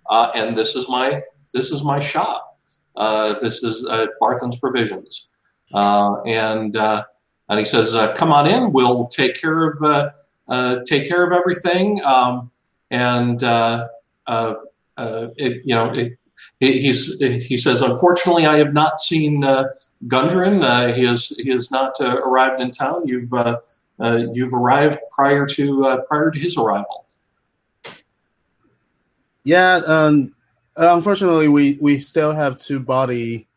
[0.08, 1.20] uh, and this is my
[1.52, 2.56] this is my shop.
[2.94, 5.28] Uh, this is uh, Barthen's Provisions,
[5.74, 7.02] uh, and uh,
[7.48, 8.72] and he says, uh, "Come on in.
[8.72, 10.10] We'll take care of uh,
[10.48, 12.48] uh, take care of everything." Um,
[12.92, 13.88] and uh,
[14.28, 14.54] uh,
[14.98, 16.16] uh, it, you know, it,
[16.60, 19.64] he- he's he says, "Unfortunately, I have not seen uh,
[20.06, 20.64] Gundren.
[20.64, 23.02] Uh, he has he has not uh, arrived in town.
[23.06, 23.60] You've uh,
[24.00, 27.06] uh, you've arrived prior to uh, prior to his arrival.
[29.44, 29.80] yeah.
[29.86, 30.34] Um,
[30.76, 33.48] unfortunately, we we still have two body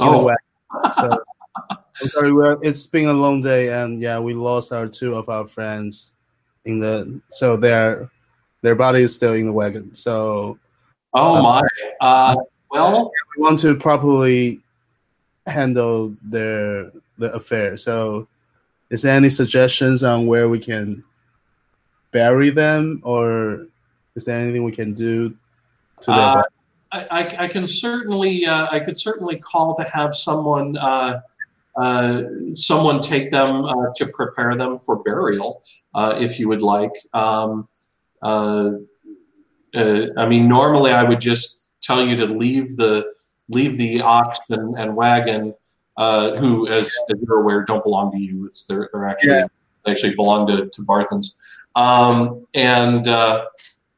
[0.00, 0.90] Oh, wagon.
[0.92, 1.18] So
[1.70, 2.56] I'm sorry.
[2.62, 6.14] It's been a long day, and yeah, we lost our two of our friends
[6.64, 7.20] in the.
[7.28, 8.10] So their
[8.62, 9.94] their body is still in the wagon.
[9.94, 10.58] So
[11.12, 11.62] oh my.
[12.00, 12.36] Uh,
[12.70, 14.63] well, we want to properly
[15.46, 17.76] handle their the affair.
[17.76, 18.28] So,
[18.90, 21.04] is there any suggestions on where we can
[22.10, 23.66] bury them, or
[24.14, 25.36] is there anything we can do
[26.00, 26.42] to their Uh.
[26.92, 31.20] I, I, I can certainly uh, I could certainly call to have someone uh,
[31.76, 36.92] uh, someone take them uh, to prepare them for burial uh, if you would like.
[37.12, 37.68] Um,
[38.22, 38.70] uh,
[39.74, 43.12] uh, I mean, normally I would just tell you to leave the
[43.48, 45.54] leave the ox and, and wagon,
[45.96, 48.46] uh, who, as, as you're aware, don't belong to you.
[48.46, 49.46] It's they're, they're actually Yeah.
[49.84, 51.36] they actually belong to to Barthens.
[51.76, 53.46] Um, and uh,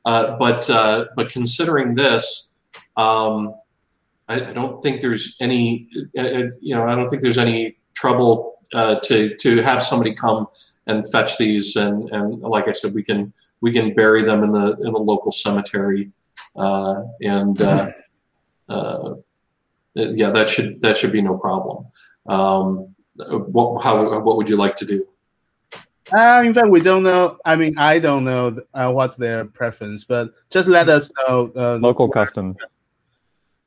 [0.04, 2.48] uh, but uh, but considering this,
[2.96, 3.54] um,
[4.28, 7.76] I, I don't think there's any uh, uh, you know I don't think there's any
[7.94, 10.48] trouble uh, to to have somebody come
[10.86, 14.52] and fetch these and and like I said we can we can bury them in
[14.52, 16.10] the in the local cemetery
[16.56, 17.90] uh, and uh,
[18.68, 19.14] uh,
[19.96, 21.86] yeah that should that should be no problem.
[22.26, 25.06] Um, what how what would you like to do?
[26.12, 27.36] Uh, in fact, we don't know.
[27.44, 31.50] I mean, I don't know uh, what's their preference, but just let us know.
[31.56, 32.56] Uh, Local customs.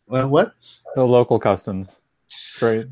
[0.10, 0.54] uh, what?
[0.96, 2.00] The local customs.
[2.60, 2.88] Great.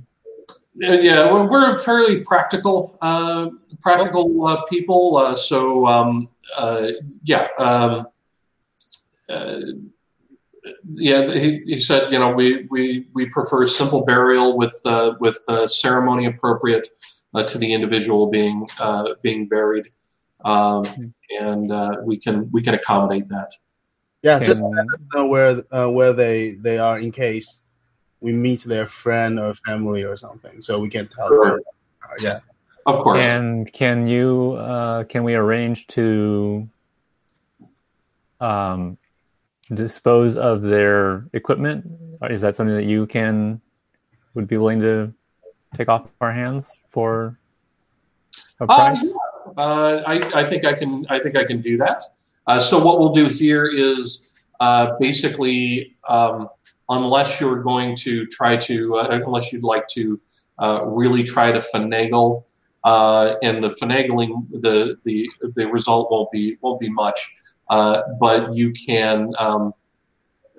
[0.83, 5.17] Uh, Yeah, we're, we're fairly practical, uh, practical uh, people.
[5.17, 6.89] Uh, so um, uh,
[7.23, 8.07] yeah, um,
[9.29, 9.59] uh,
[10.95, 11.31] yeah.
[11.31, 15.67] He, he said, you know, we, we, we prefer simple burial with uh, with uh,
[15.67, 16.87] ceremony appropriate
[17.33, 19.89] uh, to the individual being uh, being buried,
[20.45, 20.83] um,
[21.39, 23.51] and uh, we can we can accommodate that.
[24.23, 27.61] Yeah, just let us know where uh, where they they are in case
[28.19, 31.45] we meet their friend or family or something, so we can tell Sure.
[31.45, 31.59] them.
[32.19, 32.39] Yeah.
[32.85, 33.23] Of course.
[33.23, 36.67] And can you uh, can we arrange to
[38.39, 38.97] um,
[39.73, 41.85] dispose of their equipment?
[42.29, 43.61] Is that something that you can
[44.33, 45.13] would be willing to
[45.75, 47.37] take off our hands for
[48.59, 49.05] a Uh, price?
[49.57, 51.05] Uh, I, I think I can.
[51.09, 52.03] I think I can do that.
[52.47, 56.49] Uh, so what we'll do here is uh, basically, um,
[56.89, 60.19] unless you're going to try to, uh, unless you'd like to
[60.59, 62.43] uh, really try to finagle,
[62.83, 67.35] uh, and the finagling the the the result won't be won't be much.
[67.69, 69.73] Uh, but you can um,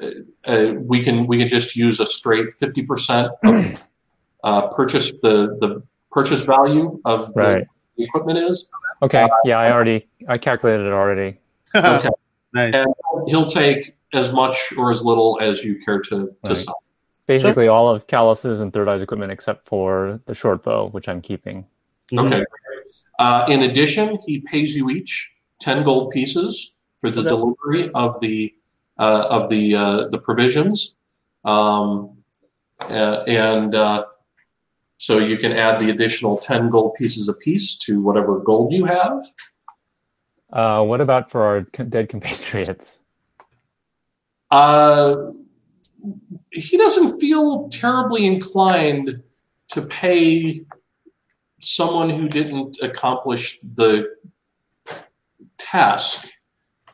[0.03, 3.81] uh, we can we can just use a straight fifty percent of
[4.45, 7.67] uh, purchase the the purchase value of the, Right.
[7.97, 8.69] the equipment is.
[9.03, 9.29] Okay.
[9.45, 11.39] Yeah, I already I calculated it already.
[11.75, 12.09] Okay.
[12.55, 12.75] nice.
[12.75, 12.95] And
[13.27, 16.57] he'll take as much or as little as you care to, to Right.
[16.57, 16.83] sell.
[17.27, 21.21] Basically, all of Callus's and Third Eye's equipment except for the short bow, which I'm
[21.21, 21.67] keeping.
[22.17, 22.43] Okay.
[23.19, 27.29] Uh, in addition, he pays you each ten gold pieces for the Okay.
[27.29, 28.55] delivery of the
[28.99, 30.97] uh, of the uh, the provisions,
[31.45, 32.17] um,
[32.91, 34.05] uh, and uh,
[34.97, 39.23] so you can add the additional ten gold pieces apiece to whatever gold you have.
[40.53, 42.99] Uh, what about for our dead compatriots?
[44.51, 45.31] Uh,
[46.51, 49.23] he doesn't feel terribly inclined
[49.69, 50.65] to pay
[51.61, 54.09] someone who didn't accomplish the
[55.59, 56.31] task.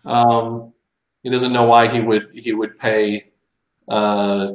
[0.04, 0.72] Um,
[1.22, 3.30] he doesn't know why he would he would pay.
[3.88, 4.52] Uh,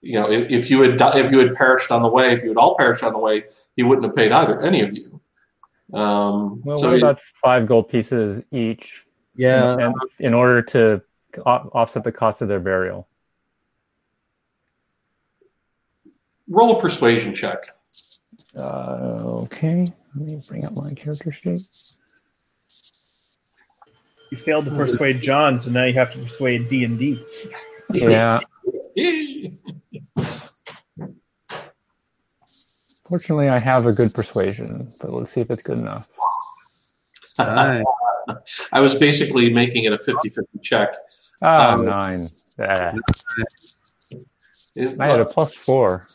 [0.00, 2.42] you know, if, if you had di- if you had perished on the way, if
[2.42, 3.44] you had all perished on the way,
[3.76, 5.20] he wouldn't have paid either any of you.
[5.92, 9.04] Um, Well, so what he- about five gold pieces each?
[9.34, 9.74] Yeah.
[9.78, 11.02] in, in order to
[11.46, 13.06] offset the cost of their burial.
[16.48, 17.74] roll a persuasion check.
[18.56, 21.62] Uh, okay, let me bring up my character sheet.
[24.30, 27.24] You failed to persuade John, so now you have to persuade D and D.
[27.92, 28.40] Yeah,
[33.06, 36.08] fortunately, I have a good persuasion, but let's see if it's good enough.
[37.38, 37.84] Nice.
[38.72, 40.94] I was basically making it a 50-50 check.
[41.42, 42.28] Ah, Um, nine.
[42.58, 42.92] Ah,
[44.76, 46.06] Is- I had a plus four.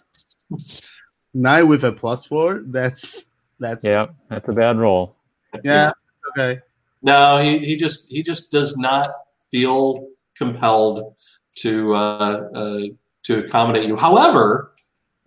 [1.34, 2.62] Nine with a plus four.
[2.66, 3.26] That's
[3.60, 5.16] that's Yeah, that's a bad roll.
[5.64, 5.92] yeah.
[6.38, 6.62] Okay.
[7.06, 9.12] No, he, he just he just does not
[9.52, 11.14] feel compelled
[11.58, 12.82] to uh, uh,
[13.24, 13.96] to accommodate you.
[13.96, 14.72] However,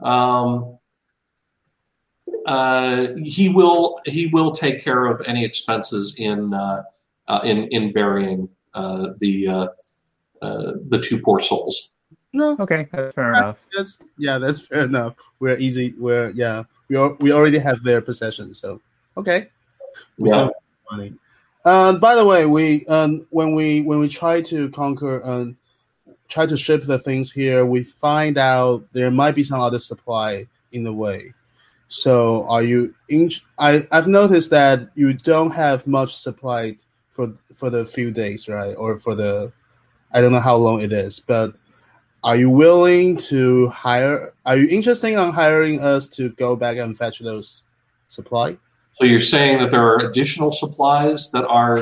[0.01, 0.77] um,
[2.47, 6.83] uh, he will he will take care of any expenses in uh,
[7.29, 9.67] uh, in in burying uh, the uh,
[10.43, 11.91] uh, the two poor souls.
[12.33, 13.57] No, Okay, that's fair enough.
[13.75, 15.15] that's yeah, that's fair enough.
[15.39, 15.95] We're easy.
[15.97, 16.65] We're yeah.
[16.89, 18.81] We al- we already have their possession, so
[19.17, 19.49] okay.
[20.19, 20.37] We Yeah.
[20.37, 20.51] have
[20.91, 21.13] money.
[21.69, 25.59] Um, by the way, we um, when we when we try to conquer um,
[26.27, 30.47] try to ship the things here, we find out there might be some other supply
[30.73, 31.35] in the way.
[31.89, 32.95] So, are you?
[33.11, 36.79] In, I I've noticed that you don't have much supply
[37.11, 38.75] for for the few days, right?
[38.75, 39.53] Or for the
[40.13, 41.55] I don't know how long it is, but
[42.25, 44.33] are you willing to hire?
[44.47, 47.65] Are you interested in hiring us to go back and fetch those
[48.07, 48.57] supply?
[48.99, 51.79] So you're saying that there are additional supplies that are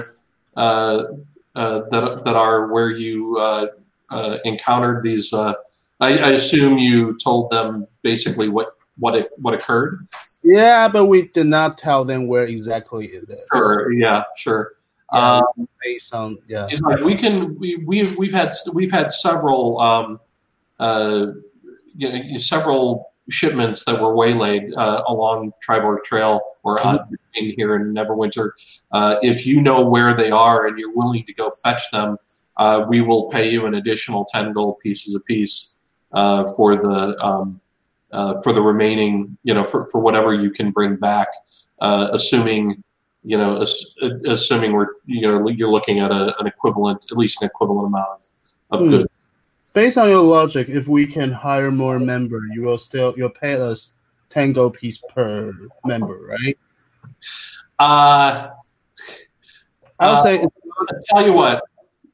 [0.56, 1.04] uh,
[1.54, 3.66] uh, that that are where you uh,
[4.10, 5.32] uh, encountered these.
[5.32, 5.54] Uh,
[5.98, 10.06] I, I assume you told them basically what what it, what occurred.
[10.42, 13.40] Yeah, but we did not tell them where exactly it is.
[13.52, 13.92] Sure.
[13.92, 14.24] Yeah.
[14.36, 14.74] Sure.
[15.12, 16.68] Yeah, Um, based on yeah.
[16.80, 17.58] Like, we can.
[17.58, 20.20] We we've we've had we've had several um,
[20.78, 21.28] uh,
[21.96, 27.76] you know, several shipments that were waylaid uh, along Triboar Trail or on between here
[27.76, 28.50] in Neverwinter.
[28.92, 32.16] Uh, if you know where they are and you're willing to go fetch them,
[32.56, 35.74] uh, we will pay you an additional ten gold pieces apiece
[36.12, 37.60] uh, for the um,
[38.12, 39.36] uh, for the remaining.
[39.42, 41.28] You know, for for whatever you can bring back,
[41.80, 42.82] uh, assuming
[43.24, 47.42] you know, ass- assuming we're you know you're looking at a, an equivalent, at least
[47.42, 48.08] an equivalent amount
[48.70, 48.88] of, of Hmm.
[48.88, 49.10] goods.
[49.76, 53.52] Based on your logic, if we can hire more member, you will still you'll pay
[53.60, 53.92] us
[54.30, 55.52] ten gold piece per
[55.84, 56.58] member, right?
[57.78, 58.48] Uh,
[60.00, 61.62] I would Uh, say I'll tell you what,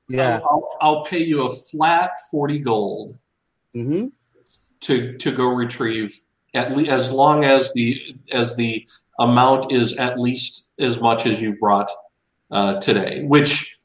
[0.09, 0.41] yeah.
[0.43, 3.17] I'll, I'll pay you a flat forty gold
[3.73, 4.07] hmm
[4.81, 6.21] to to go retrieve
[6.55, 8.85] at least as long as the as the
[9.21, 11.89] amount is at least as much as you brought
[12.51, 13.79] uh, today, which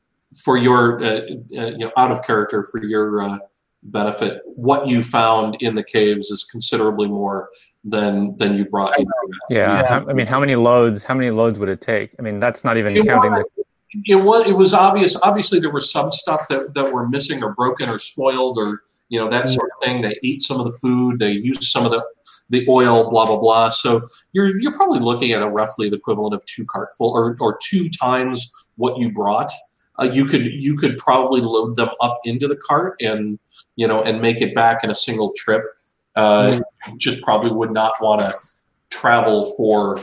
[0.44, 3.38] for your uh, uh, you know out of character for your uh,
[3.84, 7.50] benefit, what you found in the caves is considerably more
[7.84, 9.00] than than you brought.
[9.00, 9.06] In.
[9.50, 10.06] Yeah, Yeah.
[10.08, 11.04] I mean, how many loads?
[11.04, 12.12] How many loads would it take?
[12.20, 13.64] I mean, that's not even You counting want- the.
[14.08, 15.18] it was it was obvious.
[15.24, 19.20] Obviously, there was some stuff that, that were missing or broken or spoiled or you
[19.20, 19.50] know that mm.
[19.50, 20.02] sort of thing.
[20.02, 21.20] They ate some of the food.
[21.20, 22.04] They used some of the
[22.50, 23.10] the oil.
[23.10, 23.70] Blah blah blah.
[23.70, 27.58] So you're you're probably looking at a roughly the equivalent of two cartful or or
[27.62, 29.52] two times what you brought.
[30.00, 33.40] Uh, you could you could probably load them up into the cart and
[33.76, 35.64] you know and make it back in a single trip.
[36.16, 36.60] Uh,
[36.98, 38.34] Just probably would not want to
[38.90, 40.00] travel for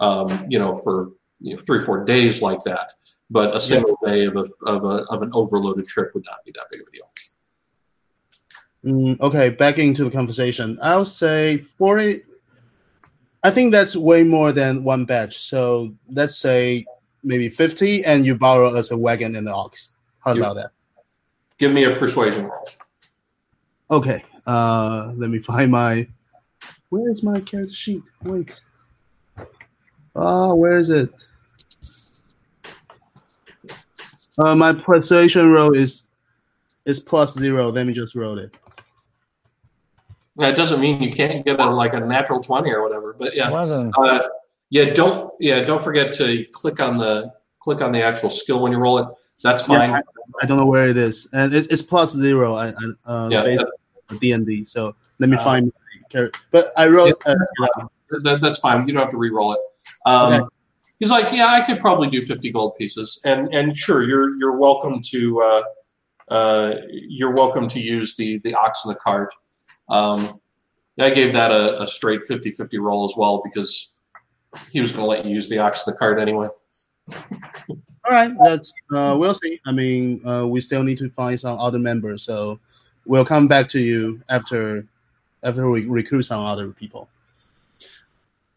[0.00, 2.92] um, you know for you know, three or four days like that.
[3.30, 6.52] But a single day of a, of a of an overloaded trip would not be
[6.54, 7.06] that big of a deal.
[8.84, 10.78] Mm, okay, back into the conversation.
[10.82, 12.22] I'll say 40.
[13.42, 15.38] I think that's way more than one batch.
[15.38, 16.84] So let's say
[17.24, 19.92] maybe 50, and you borrow us a wagon and an ox.
[20.20, 20.70] How You- about that?
[21.58, 22.68] Give me a persuasion roll.
[23.90, 26.08] Okay, uh, let me find my.
[26.88, 28.02] Where is my character sheet?
[28.24, 28.62] Wait.
[30.16, 31.10] Ah, where is it?
[34.38, 36.04] Uh, my persuasion roll is
[36.84, 37.70] is plus zero.
[37.70, 38.56] Let me just roll it.
[40.36, 43.14] That doesn't mean you can't get a like a natural twenty or whatever.
[43.16, 44.28] But yeah, uh,
[44.70, 44.92] yeah.
[44.92, 45.60] Don't yeah.
[45.60, 49.08] Don't forget to click on the click on the actual skill when you roll it.
[49.42, 50.02] That's Yeah, fine.
[50.42, 52.54] I don't know where it is, and it's, it's plus zero.
[52.54, 52.72] I, I
[53.06, 53.56] uh, Yeah,
[54.20, 54.64] D and D.
[54.64, 55.72] So let me Uh, find.
[56.50, 57.20] But I wrote.
[57.26, 57.34] Uh,
[58.22, 58.86] that, that's fine.
[58.86, 59.58] You don't have to re-roll it.
[60.06, 60.44] Um, Okay.
[61.00, 64.56] He's like, yeah, I could probably do fifty gold pieces, and and sure, you're you're
[64.56, 65.62] welcome to uh,
[66.32, 69.34] uh, you're welcome to use the the ox and the cart.
[69.88, 70.40] Um,
[70.98, 73.93] I gave that a, a straight 50-50 roll as well because
[74.70, 76.48] he was going to let you use the ox and the cart anyway.
[78.06, 79.60] All right, that's uh, we'll see.
[79.66, 82.60] I mean, uh, we still need to find some other members, so
[83.06, 84.86] we'll come back to you after
[85.42, 87.08] after we recruit some other people.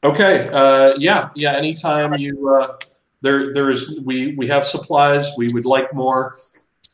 [0.04, 0.50] Okay.
[0.52, 1.30] Uh, yeah.
[1.36, 1.54] Yeah.
[1.54, 2.78] Anytime you uh,
[3.22, 5.32] there, there is we we have supplies.
[5.38, 6.40] We would like more.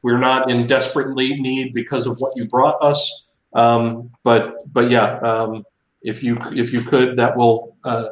[0.01, 3.27] We're not in desperately need because of what you brought us.
[3.53, 5.63] Um, but but yeah, um,
[6.01, 8.07] if you if you could, that will uh,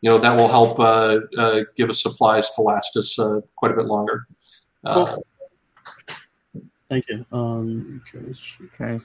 [0.00, 3.72] you know that will help uh, uh, give us supplies to last us uh, quite
[3.72, 4.26] a bit longer.
[4.84, 5.16] Uh,
[6.88, 7.26] Thank you.
[7.32, 8.32] Um, okay,
[8.80, 9.04] Okay.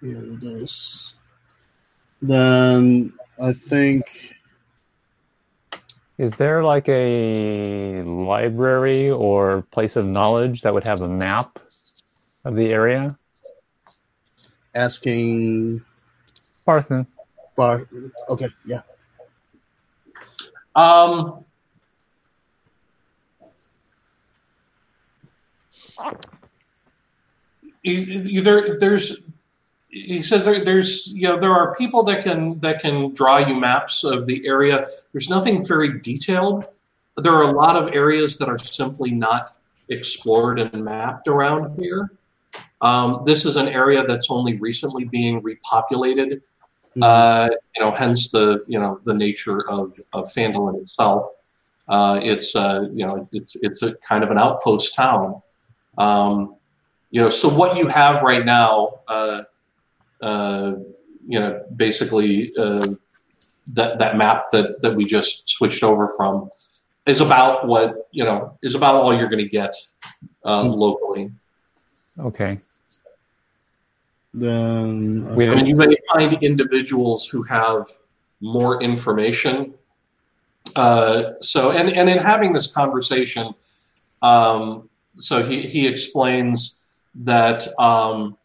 [0.00, 1.14] here it is.
[2.20, 3.12] Then
[3.42, 4.34] I think
[6.18, 11.58] Is there like a library or place of knowledge that would have a map
[12.44, 13.16] of the area?
[14.74, 15.82] asking
[16.66, 17.06] Barthen.
[17.56, 17.86] Bar.
[18.28, 18.80] Okay, yeah.
[20.76, 21.44] Um,
[27.84, 29.18] there, there's,
[29.88, 33.54] he says there, there's, you know, there are people that can that can draw you
[33.54, 34.88] maps of the area.
[35.12, 36.64] There's nothing very detailed.
[37.16, 39.56] There are a lot of areas that are simply not
[39.88, 42.10] explored and mapped around here.
[42.80, 46.42] Um, this is an area that's only recently being repopulated.
[47.02, 51.26] Uh, you know, hence the you know the nature of of Phandalin itself.
[51.88, 55.42] Uh, it's uh, you know it's it's a kind of an outpost town.
[55.98, 56.56] Um,
[57.10, 59.42] you know, so what you have right now, uh,
[60.20, 60.72] uh,
[61.26, 62.88] you know, basically uh,
[63.72, 66.48] that that map that that we just switched over from
[67.06, 69.74] is about what you know is about all you're going to get
[70.44, 70.70] uh, Hmm.
[70.70, 71.32] locally.
[72.18, 72.60] Okay.
[74.34, 77.86] Then I mean, you may find individuals who have
[78.40, 79.74] more information.
[80.74, 83.54] Uh, so, and, and in having this conversation,
[84.22, 86.80] um, so he, he explains
[87.14, 88.36] that um,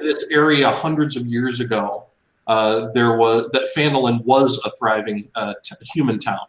[0.00, 2.04] this area hundreds of years ago,
[2.46, 6.46] uh, there was that Phandalin was a thriving uh, t- human town,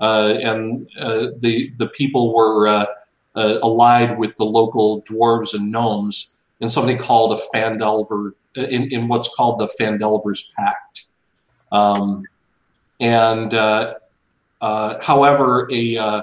[0.00, 2.86] uh, and uh, the the people were uh,
[3.34, 9.08] uh, allied with the local dwarves and gnomes in something called a Phandelver in, in
[9.08, 11.06] what's called the Phandelver's Pact.
[11.72, 12.24] Um,
[13.00, 13.94] and uh,
[14.60, 16.22] uh, however, a, uh,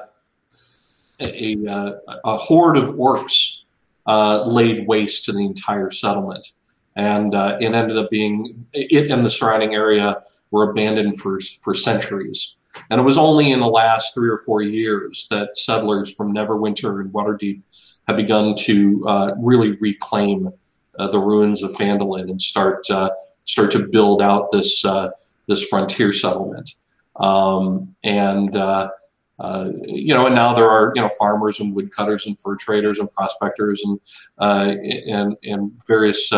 [1.19, 3.63] a, a, a horde of orcs
[4.07, 6.53] uh, laid waste to the entire settlement.
[6.95, 11.73] And uh, it ended up being, it and the surrounding area were abandoned for, for
[11.73, 12.55] centuries.
[12.89, 17.01] And it was only in the last three or four years that settlers from Neverwinter
[17.01, 17.61] and Waterdeep
[18.09, 20.51] have begun to uh, really reclaim
[20.97, 23.11] uh, the ruins of Phandalin and start uh,
[23.45, 25.11] start to build out this uh,
[25.47, 26.73] this frontier settlement.
[27.17, 28.89] Um, and uh,
[29.37, 32.97] uh, you know, and now there are you know farmers and woodcutters and fur traders
[32.99, 33.99] and prospectors and
[34.39, 36.31] and and various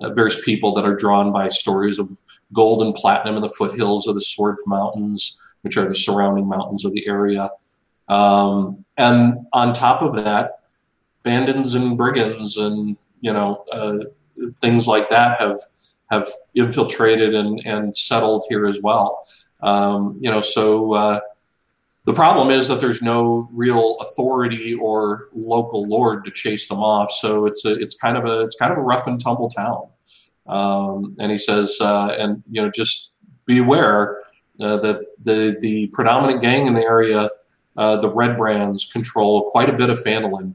[0.00, 2.20] various people that are drawn by stories of
[2.52, 6.84] gold and platinum in the foothills of the Sword Mountains, which are the surrounding mountains
[6.84, 7.50] of the area.
[8.08, 10.56] Um, and on top of that,
[11.26, 13.98] bandits and brigands and you know uh,
[14.62, 15.58] things like that have
[16.10, 19.26] have infiltrated and, and settled here as well.
[19.60, 21.20] Um, you know, so uh,
[22.04, 27.10] the problem is that there's no real authority or local lord to chase them off.
[27.10, 29.88] So it's a it's kind of a it's kind of a rough and tumble town.
[30.46, 33.12] Um, and he says, uh, and you know, just
[33.46, 34.18] be aware
[34.60, 37.30] uh, the, the the predominant gang in the area,
[37.76, 40.54] uh, the Red Brands, control quite a bit of Phandalin,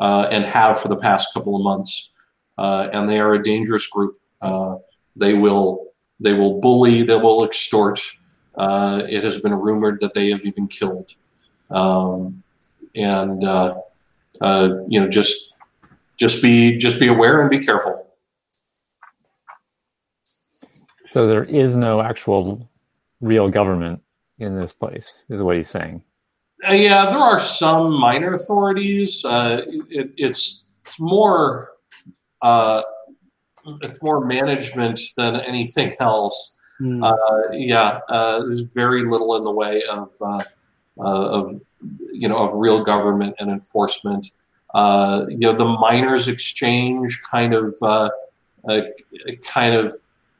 [0.00, 2.10] uh, and have for the past couple of months.
[2.56, 4.18] Uh, and they are a dangerous group.
[4.40, 4.76] Uh,
[5.16, 5.86] they will
[6.20, 7.02] they will bully.
[7.02, 8.00] They will extort.
[8.56, 11.14] Uh, it has been rumored that they have even killed.
[11.70, 12.42] Um,
[12.94, 15.52] and you know, just
[16.16, 18.06] just be just be aware and be careful.
[21.06, 22.68] So there is no actual
[23.20, 24.02] real government
[24.38, 26.02] in this place, is what he's saying.
[26.66, 29.24] Uh, yeah, there are some minor authorities.
[29.24, 30.66] Uh, it, it's
[30.98, 31.72] more
[32.42, 32.82] uh,
[33.82, 36.56] it's more management than anything else.
[36.80, 37.08] Mm.
[37.52, 40.42] yeah, uh, there's very little in the way of uh,
[40.98, 41.60] of
[42.12, 44.32] you know of real government and enforcement.
[44.74, 47.76] you know, the miners' exchange kind of
[49.44, 49.94] kind of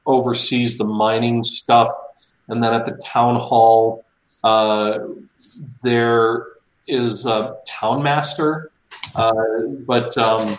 [0.06, 1.90] oversees the mining stuff,
[2.48, 4.04] and then at the town hall,
[4.44, 4.98] uh,
[5.82, 6.46] there
[6.86, 8.70] is a town master,
[9.14, 9.32] uh,
[9.86, 10.58] but um,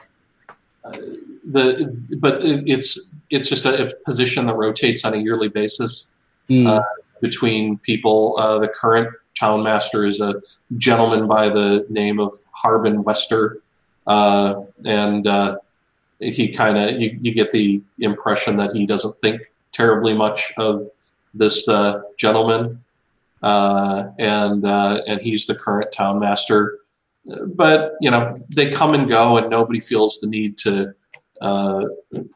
[0.83, 6.07] the but it's it's just a, position that rotates on a yearly basis
[6.49, 6.83] mm.
[7.21, 8.35] between people.
[8.39, 9.09] Uh, the current
[9.39, 10.41] town master is a
[10.77, 13.61] gentleman by the name of Harbin Wester,
[14.07, 15.27] uh, and
[16.19, 20.89] he kind of you, you get the impression that he doesn't think terribly much of
[21.35, 22.71] this uh, gentleman,
[23.41, 26.79] uh, and uh, and he's the current town master.
[27.47, 30.93] But you know they come and go, and nobody feels the need to
[31.41, 31.83] uh,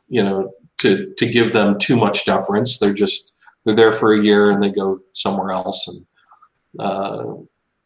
[0.07, 2.77] you know to to give them too much deference.
[2.77, 3.33] They're just
[3.63, 5.87] they're there for a year and they go somewhere else.
[5.87, 6.05] And
[6.79, 7.25] uh,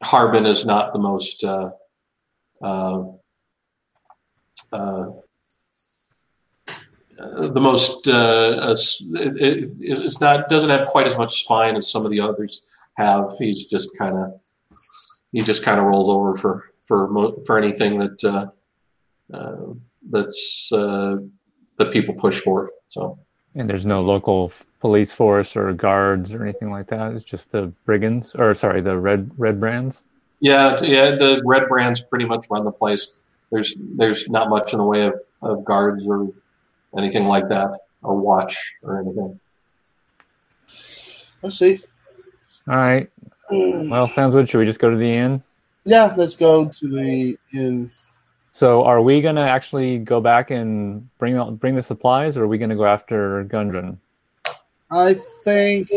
[0.03, 1.72] Harbin is not the most uh,
[7.18, 8.76] the most uh,
[9.16, 12.66] it, it's not doesn't have quite as much spine as some of the others
[12.98, 13.32] have.
[13.39, 14.39] He's just kind of
[15.32, 19.74] he just kind of rolls over for for for anything that uh, uh,
[20.10, 21.18] that's uh,
[21.78, 22.72] that people push for.
[22.88, 23.20] So
[23.56, 27.14] and there's no local police force or guards or anything like that.
[27.14, 30.04] It's just the brigands or sorry the red red brands.
[30.39, 33.10] Yeah, yeah, the red brands pretty much run the place.
[33.52, 36.32] There's there's not much in the way of, of guards or
[36.98, 39.39] anything like that, or watch or anything.
[41.41, 41.82] Let's see.
[42.68, 43.09] All right.
[43.49, 44.49] Well, sounds good.
[44.49, 45.43] Should we just go to the inn?
[45.86, 47.91] Yeah, let's go to the inn.
[48.53, 52.47] So, are we gonna actually go back and bring out, bring the supplies, or are
[52.47, 53.97] we gonna go after Gundren?
[54.91, 55.89] I think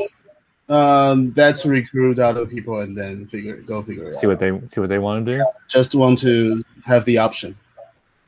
[0.68, 4.30] um, that's recruit other people and then figure go figure it see out.
[4.30, 5.38] what they see what they want to do.
[5.38, 7.56] Yeah, just want to have the option.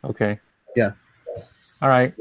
[0.05, 0.39] Okay.
[0.77, 0.93] Yeah.
[1.83, 2.15] All right.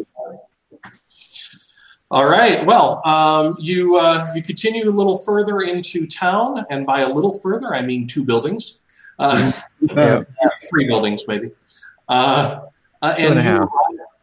[2.10, 2.66] All right.
[2.66, 7.38] Well, um, you uh, you continue a little further into town, and by a little
[7.40, 8.80] further, I mean two buildings,
[9.20, 9.52] uh,
[10.70, 11.52] three buildings maybe.
[12.08, 12.62] Uh,
[13.02, 13.70] uh and, and a half.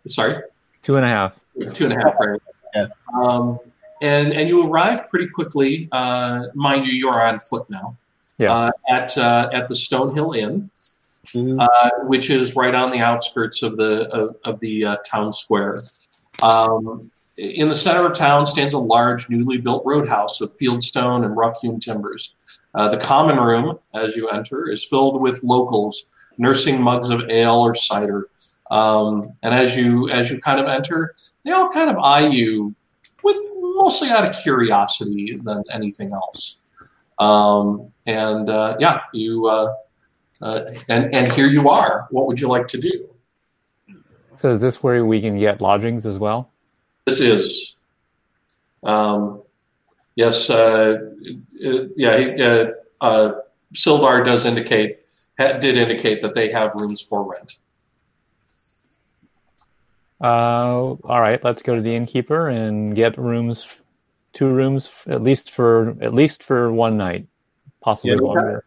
[0.06, 0.42] sorry.
[0.82, 1.38] Two and a half.
[1.74, 2.18] Two and a half.
[2.18, 2.40] Right.
[2.74, 2.86] Yeah.
[3.22, 3.58] Um,
[4.00, 5.90] and and you arrive pretty quickly.
[5.92, 7.98] Uh, mind you, you are on foot now.
[8.38, 8.54] Yeah.
[8.54, 10.70] Uh, at at the Stonehill Inn.
[11.28, 12.06] Mm-hmm.
[12.06, 15.78] which is right on the outskirts of the of, of the town square.
[16.42, 21.36] Um, in the center of town stands a large, newly built roadhouse of fieldstone and
[21.36, 22.34] rough hewn timbers.
[22.74, 27.60] Uh, the common room, as you enter, is filled with locals nursing mugs of ale
[27.60, 28.28] or cider.
[28.70, 31.14] Um, and as you as you kind of enter,
[31.44, 32.74] they all kind of eye you
[33.22, 36.60] with mostly out of curiosity than anything else.
[37.18, 39.74] Um, and uh, yeah, you uh,
[40.40, 42.06] uh and and here you are.
[42.10, 43.08] What would you like to do?
[44.36, 46.50] So is this where we can get lodgings as well?
[47.06, 47.76] This is,
[48.82, 49.42] um,
[50.16, 51.10] yes, uh,
[51.96, 53.32] yeah, uh, uh,
[53.74, 55.00] Sildar does indicate,
[55.38, 57.58] did indicate that they have rooms for rent.
[60.22, 63.66] Uh, all right, let's go to the innkeeper and get rooms,
[64.32, 67.26] two rooms at least for at least for one night,
[67.82, 68.64] possibly yeah, longer.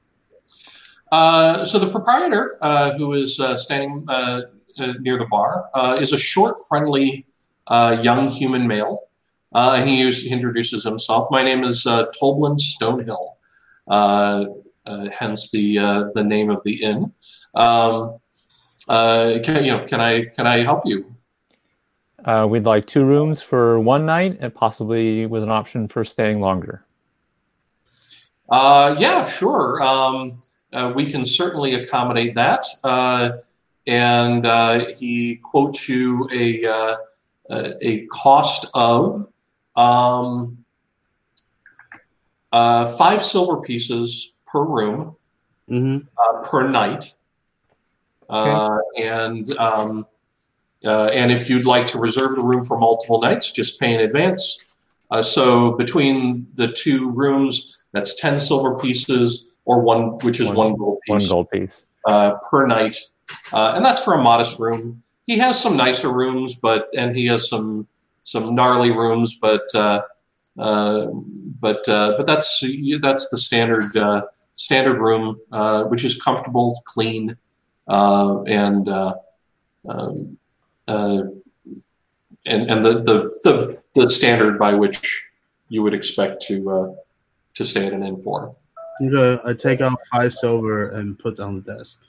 [1.12, 4.42] Uh, so the proprietor, uh, who is uh, standing uh,
[4.78, 7.26] uh, near the bar, uh, is a short, friendly
[7.68, 9.04] uh, young human male.
[9.54, 11.28] Uh, and he, he, introduces himself.
[11.32, 13.36] My name is uh, Toblin Stonehill,
[13.88, 14.46] uh,
[14.86, 17.14] uh, hence the uh, the name of the inn.
[17.56, 18.20] Um,
[18.88, 21.14] can, you know, can I can I help you?
[22.50, 26.84] we'd like two rooms for one night, and possibly with an option for staying longer.
[28.52, 29.82] yeah, sure.
[29.82, 30.36] Um,
[30.94, 32.66] we can certainly accommodate that.
[33.88, 36.98] and he quotes you a
[37.52, 39.28] a cost of
[39.76, 40.58] um,
[42.52, 45.16] uh, uh, five silver pieces per room
[45.68, 47.14] hmm uh, per night,
[48.30, 50.06] uh, and um,
[50.86, 54.00] uh, and if you'd like to reserve the room for multiple nights, just pay in
[54.00, 54.76] advance.
[55.12, 60.58] Uh, so between the two rooms, that's ten silver pieces or one, which is One-
[60.58, 61.84] one, gold One piece gold piece.
[62.06, 62.98] uh, per night,
[63.52, 65.04] uh, and that's for a modest room.
[65.28, 67.88] He has some nicer rooms, but and he has some
[68.24, 70.02] some gnarly rooms, but uh,
[70.58, 71.08] uh,
[71.60, 72.64] but uh, but that's
[73.02, 74.24] that's the standard uh,
[74.56, 77.38] standard room, uh, which is comfortable, clean,
[77.88, 80.38] uh, and and
[82.46, 85.28] and the, the the the standard by which
[85.70, 86.94] you would expect to uh,
[87.54, 88.56] to stay at an inn for.
[89.46, 92.02] I take out five silver and put on the desk.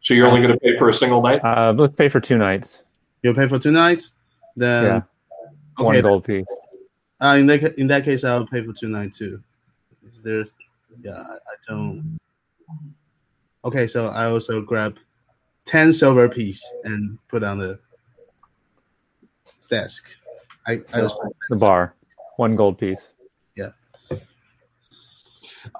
[0.00, 1.44] So you're only going to pay for a single night.
[1.44, 2.82] Uh, let's pay for two nights.
[3.22, 4.12] You'll pay for two nights,
[4.56, 5.00] then yeah,
[5.76, 6.46] one gold piece.
[7.20, 9.42] Uh, in that in that case, I'll pay for two nights too.
[10.22, 10.54] There's,
[11.02, 12.18] yeah, I, I don't.
[13.64, 14.98] Okay, so I also grab
[15.64, 17.78] ten silver piece and put on the
[19.68, 20.16] desk.
[20.66, 21.18] I, I also,
[21.50, 21.94] The bar,
[22.36, 23.08] one gold piece.
[23.56, 23.70] Yeah.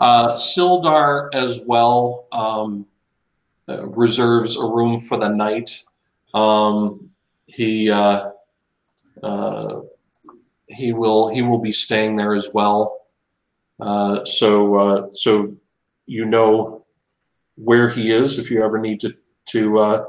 [0.01, 2.87] Uh, Sildar as well um,
[3.69, 5.83] uh, reserves a room for the night.
[6.33, 7.11] Um,
[7.47, 8.31] he uh,
[9.23, 9.81] uh,
[10.67, 13.01] he will he will be staying there as well.
[13.81, 15.55] Uh, so uh, so
[16.07, 16.85] you know
[17.57, 19.15] where he is if you ever need to
[19.47, 20.05] to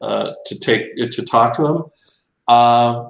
[0.00, 1.84] to take to talk to him.
[2.46, 3.08] Uh,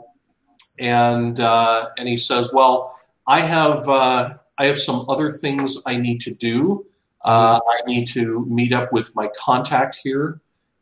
[0.79, 2.97] and and he says, "Well,
[3.27, 6.87] I have I have some other things I need to do.
[7.23, 10.41] Uh, I need to meet up with my contact here,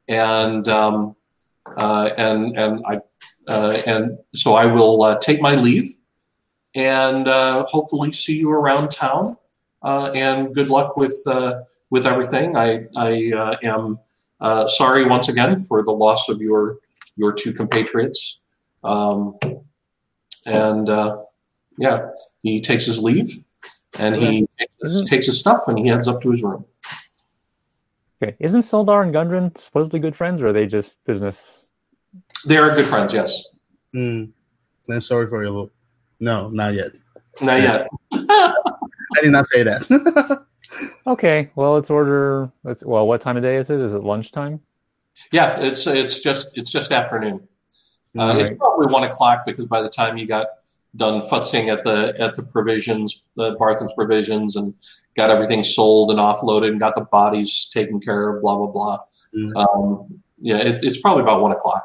[0.08, 1.16] and um,
[1.76, 3.00] uh, and and I
[3.48, 5.94] uh, and so I will uh, take my leave,
[6.74, 9.36] and uh, hopefully see you around town.
[9.82, 11.60] Uh, and good luck with uh,
[11.90, 12.56] with everything.
[12.56, 13.98] I I uh, am
[14.40, 16.78] uh, sorry once again for the loss of your
[17.16, 18.40] your two compatriots.
[18.84, 19.38] Um,
[20.44, 21.22] and uh,
[21.78, 22.10] yeah,
[22.42, 23.42] he takes his leave
[23.98, 26.64] and he takes, takes his stuff and he heads up to his room.
[28.22, 31.64] Okay, isn't Sildar and Gundren supposedly good friends, or are they just business?
[32.46, 33.44] They are good friends, yes.
[33.92, 34.24] Hmm.
[34.88, 35.72] then sorry for your look.
[36.20, 36.92] No, not yet.
[37.42, 37.88] Not yet.
[38.12, 40.42] I did not say that.
[41.06, 42.50] Okay, well, let's order.
[42.64, 43.80] Let's, well, what time of day is it?
[43.80, 44.60] Is it lunchtime?
[45.32, 47.46] Yeah, it's it's just it's just afternoon.
[48.18, 50.46] Uh, All It's probably one o'clock because by the time you got
[50.96, 54.74] done futzing at the at the provisions, the Barthen's provisions, and
[55.16, 58.98] got everything sold and offloaded, and got the bodies taken care of, blah blah blah.
[59.34, 59.56] Mm.
[59.56, 61.84] Um, yeah, it, it's probably about one o'clock.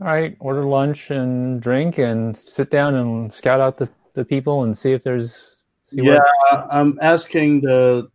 [0.00, 4.64] All right, order lunch and drink, and sit down and scout out the, the people
[4.64, 5.56] and see if there's.
[5.88, 6.18] See yeah,
[6.50, 8.08] what, I'm asking the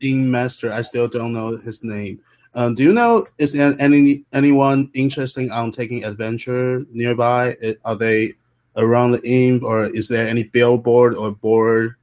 [0.00, 0.72] inn master.
[0.72, 2.20] I still don't know his name.
[2.54, 7.54] Um, do you know is there any anyone interested on taking adventure nearby?
[7.84, 8.32] Are they
[8.76, 11.94] around the inn, or is there any billboard or board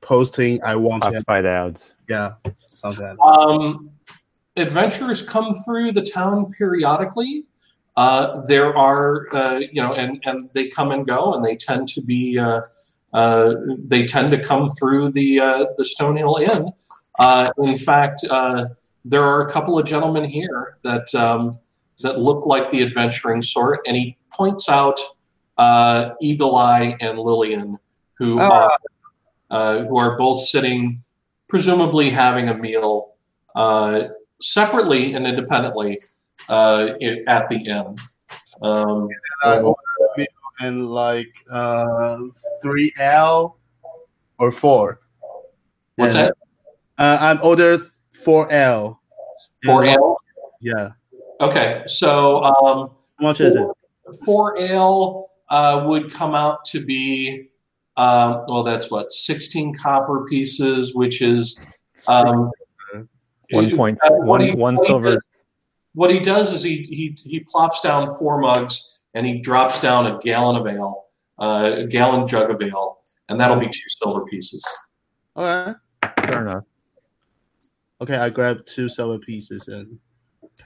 [0.00, 0.62] posting?
[0.62, 1.10] I want to.
[1.10, 1.90] classified out.
[2.08, 2.34] Yeah,
[2.72, 3.16] something.
[3.22, 3.90] Um,
[4.56, 7.44] adventurers come through the town periodically.
[7.96, 11.88] Uh, there are, uh, you know, and, and they come and go, and they tend
[11.88, 12.60] to be, uh,
[13.12, 13.54] uh,
[13.86, 16.72] they tend to come through the uh, the Stonehill Inn.
[17.18, 18.66] Uh, in fact, uh,
[19.04, 21.50] there are a couple of gentlemen here that um,
[22.00, 24.98] that look like the adventuring sort, and he points out
[25.58, 27.78] uh, Eagle Eye and Lillian,
[28.18, 28.66] who Ah.
[28.66, 28.72] are
[29.50, 30.96] uh, who are both sitting,
[31.48, 33.14] presumably having a meal
[33.56, 34.02] uh,
[34.40, 35.98] separately and independently
[36.48, 36.90] uh,
[37.26, 37.94] at the inn.
[38.62, 39.08] Um,
[39.42, 39.74] I ordered
[40.14, 40.26] a meal
[40.60, 42.18] and like uh,
[42.62, 43.56] three L
[44.38, 45.00] or four.
[45.96, 46.34] what's And, that?
[46.98, 47.80] Uh, I'm ordered
[48.12, 49.00] four L.
[49.64, 50.18] Four L.
[50.60, 50.90] Yeah.
[51.40, 53.66] Okay, so um, How much is it?
[54.24, 57.48] four, ale uh, would come out to be
[57.96, 61.60] um, well, that's what sixteen copper pieces, which is
[62.06, 62.50] um,
[63.50, 65.10] One point, uh, what one, he- one what he silver.
[65.14, 65.22] does-
[65.94, 70.06] what he does is he he he plops down four mugs and he drops down
[70.06, 71.06] a gallon of ale,
[71.40, 74.64] uh, a gallon jug of ale, and that'll be two silver pieces.
[75.34, 75.76] All right.
[76.20, 76.64] Fair enough.
[78.00, 79.98] Okay, I grabbed two silver pieces and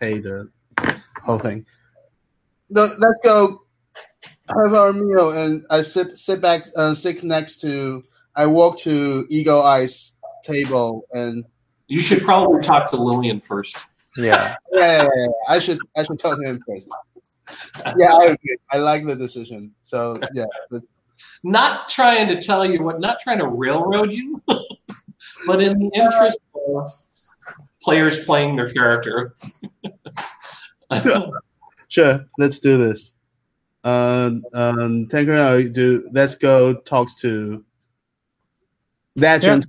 [0.02, 0.50] pay the
[1.22, 1.64] whole thing.
[2.68, 3.62] The, let's go
[4.62, 8.04] have our meal, and I sit sit back, uh, sit next to.
[8.34, 11.44] I walk to Eagle Eye's table, and
[11.88, 13.76] You should probably talk to Lillian first.
[14.16, 14.54] Yeah.
[14.72, 16.88] yeah, yeah, yeah, yeah, I should I should talk to him first.
[17.98, 18.56] Yeah, I agree.
[18.70, 19.72] I like the decision.
[19.82, 20.86] So yeah, let's
[21.44, 24.42] not trying to tell you what, not trying to railroad you,
[25.46, 26.38] but in the interest
[26.68, 26.88] of
[27.82, 29.34] players playing their character.
[31.88, 33.12] Sure, let's do this.
[33.84, 36.08] Um, um, Tanker, I do.
[36.12, 37.64] Let's go talk to
[39.16, 39.60] that Yeah.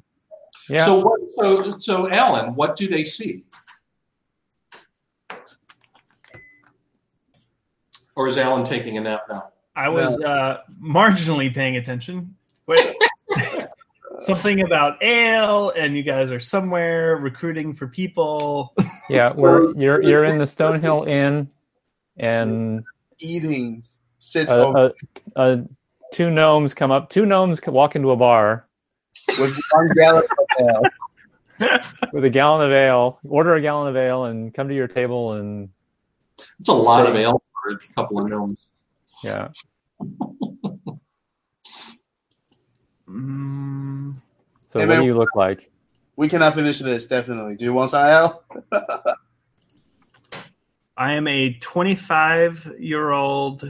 [0.70, 0.86] Yeah.
[0.86, 3.44] So, what, so, so, Alan, what do they see?
[8.16, 9.52] Or is Alan taking a nap now?
[9.76, 12.36] I was uh, marginally paying attention.
[12.68, 12.96] Wait,
[14.20, 18.74] something about ale, and you guys are somewhere recruiting for people.
[19.10, 21.50] yeah, we're you're you're in the Stonehill Inn,
[22.18, 22.84] and
[23.20, 23.84] eating.
[24.24, 24.90] Sit uh, over uh,
[25.40, 25.58] uh,
[26.14, 27.10] two gnomes come up.
[27.10, 28.66] Two gnomes walk into a bar
[29.38, 30.82] with one gallon of ale.
[32.14, 33.20] with a gallon of ale.
[33.26, 35.68] Order a gallon of ale and come to your table and
[36.58, 38.66] It's a lot of ale for a couple of gnomes.
[39.26, 39.50] yeah.
[43.10, 44.14] Mm,
[44.70, 45.02] So Hey, what man.
[45.02, 45.70] do you look like?
[46.16, 47.08] We cannot finish this.
[47.08, 47.58] Definitely.
[47.58, 48.44] Do you want some ale?
[50.96, 53.70] I am a 25 year old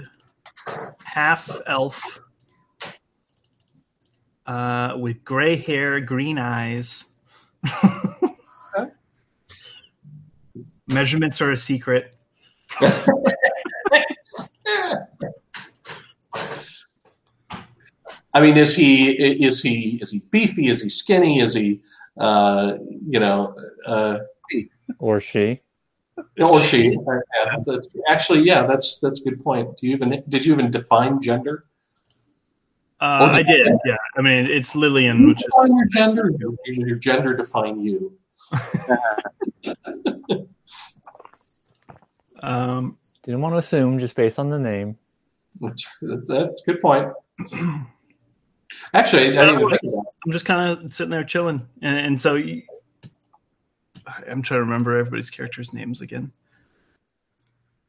[1.03, 2.20] half elf
[4.45, 7.05] uh, with gray hair, green eyes.
[10.88, 12.16] Measurements are a secret.
[18.36, 20.68] I mean, is he is he is he beefy?
[20.68, 21.39] Is he skinny?
[21.39, 21.82] Is he
[22.18, 22.74] uh,
[23.07, 23.55] you know
[23.86, 24.20] uh,
[24.99, 25.61] Or she?
[26.41, 26.97] Or she?
[26.97, 27.19] Uh,
[27.67, 29.78] yeah, actually, yeah, that's that's a good point.
[29.78, 31.65] Do you even did you even define gender?
[33.03, 33.97] Uh, I did, yeah.
[34.15, 36.32] I mean, it's Lillian, which is define your gender.
[36.39, 36.53] Your,
[36.88, 38.17] your gender define you.
[42.41, 44.97] um, Didn't want to assume just based on the name.
[45.59, 47.11] That's, that's a good point.
[48.93, 50.05] Actually, I didn't even think of that.
[50.26, 52.61] I'm just kind of sitting there chilling, and, and so you,
[54.30, 56.32] I'm trying to remember everybody's characters' names again.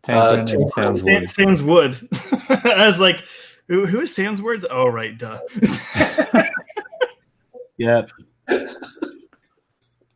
[0.03, 0.69] Tanquin and Tanquin.
[0.69, 1.31] Sans Sam, Wood.
[1.31, 2.09] Sans Wood.
[2.65, 3.25] I was like,
[3.69, 4.67] who, who is Sans Words?
[4.71, 5.39] Oh, right, duh.
[7.79, 8.11] yep.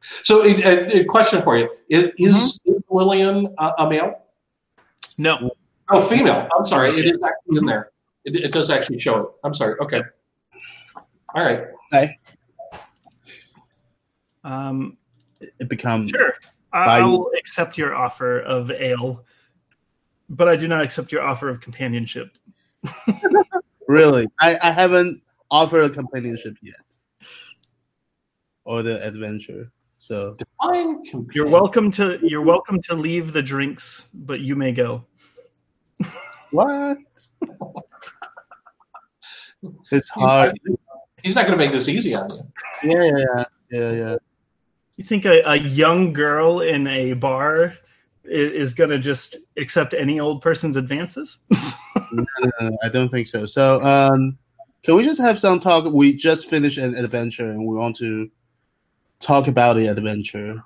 [0.00, 2.58] So, a, a- a question for you: Is, is
[2.90, 4.22] Lillian a, a male?
[5.16, 5.50] no,
[5.90, 6.46] Oh, female.
[6.56, 6.90] I'm sorry.
[6.90, 7.90] It is actually in there.
[8.24, 9.26] It, it does actually show it.
[9.42, 9.78] I'm sorry.
[9.80, 10.02] Okay.
[11.34, 11.64] All right.
[11.92, 12.18] Hi.
[14.44, 14.98] um,
[15.40, 16.34] It becomes sure.
[16.72, 19.24] I, By- I will accept your offer of ale,
[20.28, 22.36] but I do not accept your offer of companionship.
[23.88, 24.28] really.
[24.40, 26.76] I, I haven't offered a companionship yet,
[28.64, 29.72] or the adventure.
[29.98, 31.30] So Define companion.
[31.34, 35.04] You're welcome to you're welcome to leave the drinks, but you may go.
[36.52, 36.98] what?
[39.90, 40.52] it's hard.
[41.22, 42.42] He's not going to make this easy on you.
[42.84, 44.16] Yeah, yeah, yeah, yeah, yeah.
[44.98, 47.72] You think a, a young girl in a bar
[48.24, 51.38] i- is going to just accept any old person's advances?
[52.12, 53.46] No, no, no, I don't think so.
[53.46, 54.36] So, um,
[54.82, 55.84] can we just have some talk?
[55.92, 58.28] We just finished an adventure, and we want to
[59.20, 60.64] talk about the adventure.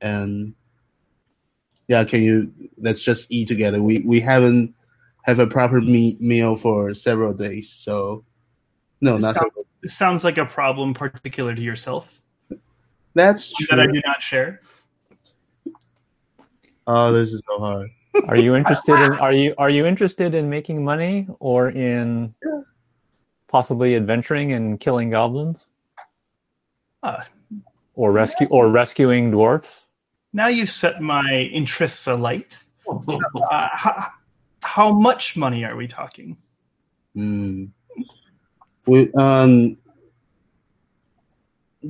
[0.00, 0.54] And
[1.86, 2.52] yeah, can you?
[2.76, 3.80] Let's just eat together.
[3.80, 4.74] We we haven't
[5.22, 7.70] have a proper me- meal for several days.
[7.70, 8.24] So,
[9.00, 9.66] no, not Sound- several.
[9.82, 12.20] This sounds like a problem particular to yourself
[13.16, 13.66] That's true.
[13.70, 14.60] that I do not share.
[16.86, 17.90] Oh, this is so hard.
[18.28, 22.34] Are you interested in are you are you interested in making money or in
[23.48, 25.66] possibly adventuring and killing goblins?
[27.02, 27.24] Ah.
[27.94, 29.86] Or rescue or rescuing dwarfs?
[30.34, 32.58] Now you've set my interests alight.
[32.86, 34.08] Uh, how,
[34.62, 36.36] how much money are we talking?
[37.16, 37.70] Mm.
[38.84, 39.78] We um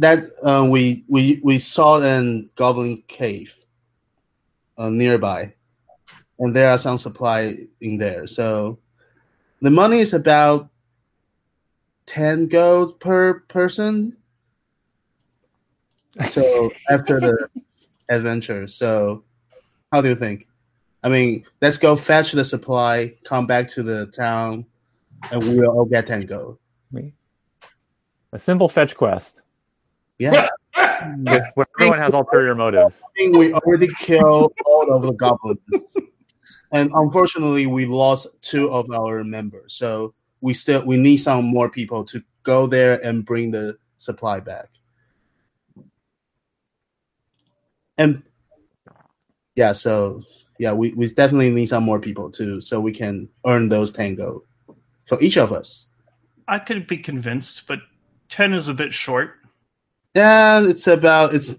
[0.01, 3.57] that uh, we we we saw an goblin cave
[4.79, 5.55] uh, nearby,
[6.39, 8.27] and there are some supply in there.
[8.27, 8.79] So
[9.61, 10.69] the money is about
[12.07, 14.17] ten gold per person.
[16.29, 17.49] So after the
[18.11, 19.25] adventure, so
[19.93, 20.49] how do you think?
[21.03, 24.67] I mean, let's go fetch the supply, come back to the town,
[25.31, 26.59] and we'll all get ten gold.
[28.33, 29.43] A simple fetch quest.
[30.19, 30.49] Yeah,
[31.19, 33.01] With, where everyone has ulterior motives.
[33.19, 35.61] We already killed all of the goblins,
[36.73, 39.75] and unfortunately, we lost two of our members.
[39.75, 44.41] So we still we need some more people to go there and bring the supply
[44.41, 44.69] back.
[47.99, 48.23] And
[49.55, 50.23] yeah, so
[50.59, 54.45] yeah, we, we definitely need some more people too, so we can earn those tango.
[55.07, 55.89] for each of us.
[56.49, 57.81] I could be convinced, but
[58.29, 59.35] ten is a bit short.
[60.17, 61.55] And it's about it's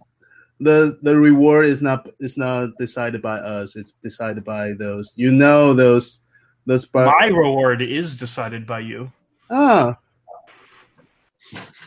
[0.59, 3.75] the the reward is not is not decided by us.
[3.75, 6.21] It's decided by those you know those
[6.65, 6.85] those.
[6.85, 9.11] Bar- My reward is decided by you.
[9.51, 9.95] ah,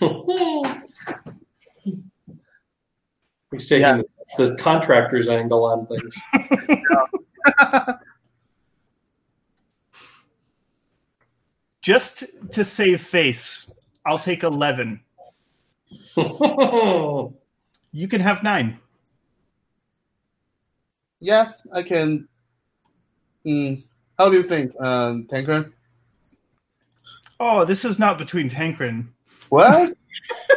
[3.51, 4.03] He's taking Yeah.
[4.39, 6.17] the, the contractor's angle on things.
[11.83, 13.71] Just to save face,
[14.05, 15.01] I'll take eleven.
[17.93, 18.79] You can have nine.
[21.21, 22.29] yeah, I can.
[23.45, 23.75] Hmm.
[24.19, 25.73] How do you think, um, Tanker?
[27.39, 29.09] Oh, this is not between Tankrin.
[29.49, 29.93] What?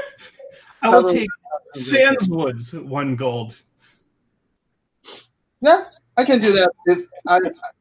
[0.82, 1.30] I will take
[1.76, 3.56] Sandswoods one gold.
[5.62, 5.86] Yeah,
[6.18, 6.72] I can do that.
[6.86, 7.40] If I,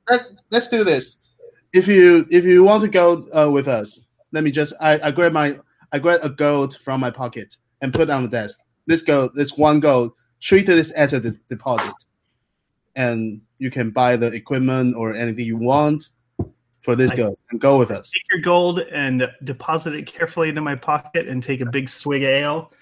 [0.08, 1.18] let, let's do this.
[1.72, 4.00] If you if you want to go uh, with us,
[4.30, 5.58] let me just I, I grab my
[5.92, 8.58] I grab a gold from my pocket and put on the desk.
[8.86, 11.94] This gold, this one gold, treat this as a de- deposit,
[12.96, 16.10] and you can buy the equipment or anything you want
[16.80, 18.10] for this I- gold and go with us.
[18.10, 22.22] Take your gold and deposit it carefully into my pocket and take a big swig
[22.22, 22.72] of ale.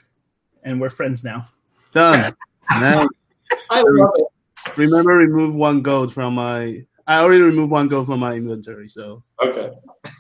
[0.63, 1.47] And we're friends now.
[1.93, 2.33] Done.
[2.81, 3.09] now,
[3.71, 4.79] I love it.
[4.79, 6.85] remember, remove one gold from my.
[7.07, 9.71] I already removed one gold from my inventory, so Okay.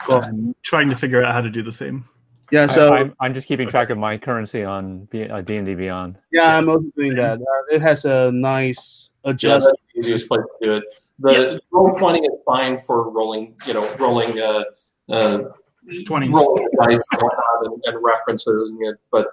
[0.08, 2.04] I'm trying to figure out how to do the same.
[2.50, 2.66] Yeah.
[2.66, 6.18] So I'm, I'm just keeping track of my currency on uh, D&D Beyond.
[6.32, 7.38] Yeah, I'm also doing that.
[7.40, 9.66] Uh, it has a nice Yeah, adjust.
[9.66, 10.84] that's the easiest place to do it.
[11.20, 14.64] The roll twenty is fine for rolling, you know, rolling uh,
[15.10, 15.40] uh,
[15.86, 16.32] 20s.
[16.32, 19.28] rolling dice and whatnot and, and references, and it, but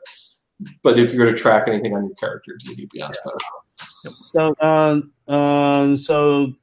[0.84, 3.38] but if you're going to track anything on your character, DD Beyond's better.
[3.78, 6.53] So, um, um, so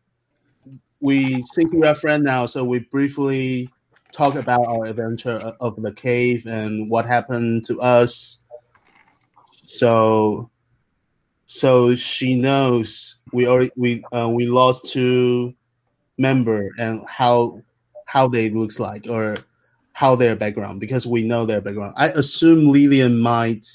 [1.00, 3.70] we since we are friend now, so we briefly
[4.14, 8.40] talk about our adventure of the cave and what happened to us.
[9.64, 10.50] So,
[11.46, 15.54] so she knows we already we uh, we lost two
[16.18, 17.60] member and how
[18.06, 19.36] how they looks like or
[19.92, 21.94] how their background because we know their background.
[21.96, 23.66] I assume Lillian might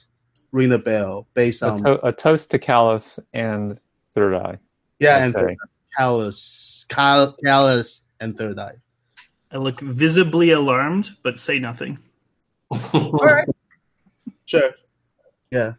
[0.51, 3.79] ring the bell based A, on to- a toast to Callus and
[4.15, 4.57] Third Eye.
[4.99, 5.57] yeah I'd and say.
[5.97, 8.73] Callus, Cal- Callus, and third eye.
[9.51, 11.97] I look visibly alarmed, but say nothing.
[14.45, 14.71] Sure.
[15.51, 15.73] Yeah.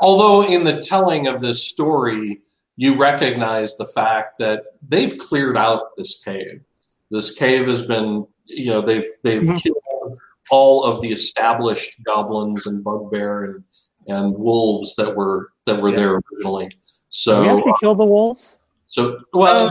[0.00, 2.40] Although in the telling of this story,
[2.76, 6.62] you recognize the fact that they've cleared out this cave.
[7.10, 9.62] This cave has been, you know, they've they've Mhm.
[9.62, 10.18] killed
[10.50, 13.64] all of the established goblins and bugbear and
[14.08, 15.96] and wolves that were that were Yeah.
[15.96, 16.66] there originally.
[16.66, 18.56] Did we So actually kill the wolves?
[18.86, 19.70] so well, Uh,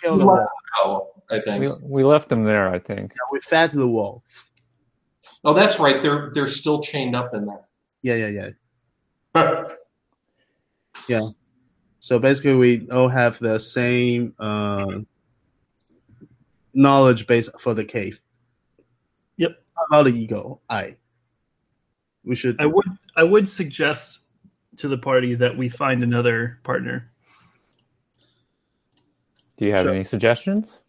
[0.00, 0.38] Kill the you wolf.
[0.38, 1.60] let go, I think.
[1.60, 3.14] We, we left them there, I think.
[3.30, 4.22] We fed the wolf.
[5.44, 6.00] Oh, that's right.
[6.00, 7.66] They're they're still chained up in there.
[8.02, 8.50] Yeah, yeah,
[9.34, 9.64] yeah.
[11.08, 11.22] Yeah.
[12.00, 15.00] So basically, we all have the same uh,
[16.74, 18.20] knowledge base for the cave.
[19.36, 19.56] Yep.
[19.76, 20.96] How about the Eagle Eye.
[22.24, 22.60] We should.
[22.60, 24.20] I would I would suggest
[24.76, 27.10] to the party that we find another partner.
[29.56, 29.94] Do you have Sure.
[29.94, 30.80] any suggestions?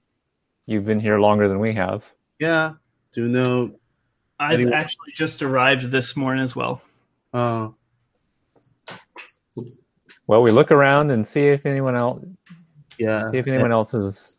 [0.66, 2.04] You've been here longer than we have.
[2.40, 2.74] yeah.
[3.14, 3.72] Do you know?
[4.40, 6.82] I've Anyone- actually just arrived this morning as well.
[7.32, 7.70] Uh,
[10.26, 12.24] Well, we look around and see if anyone else
[12.98, 13.30] yeah.
[13.30, 14.38] see if anyone else is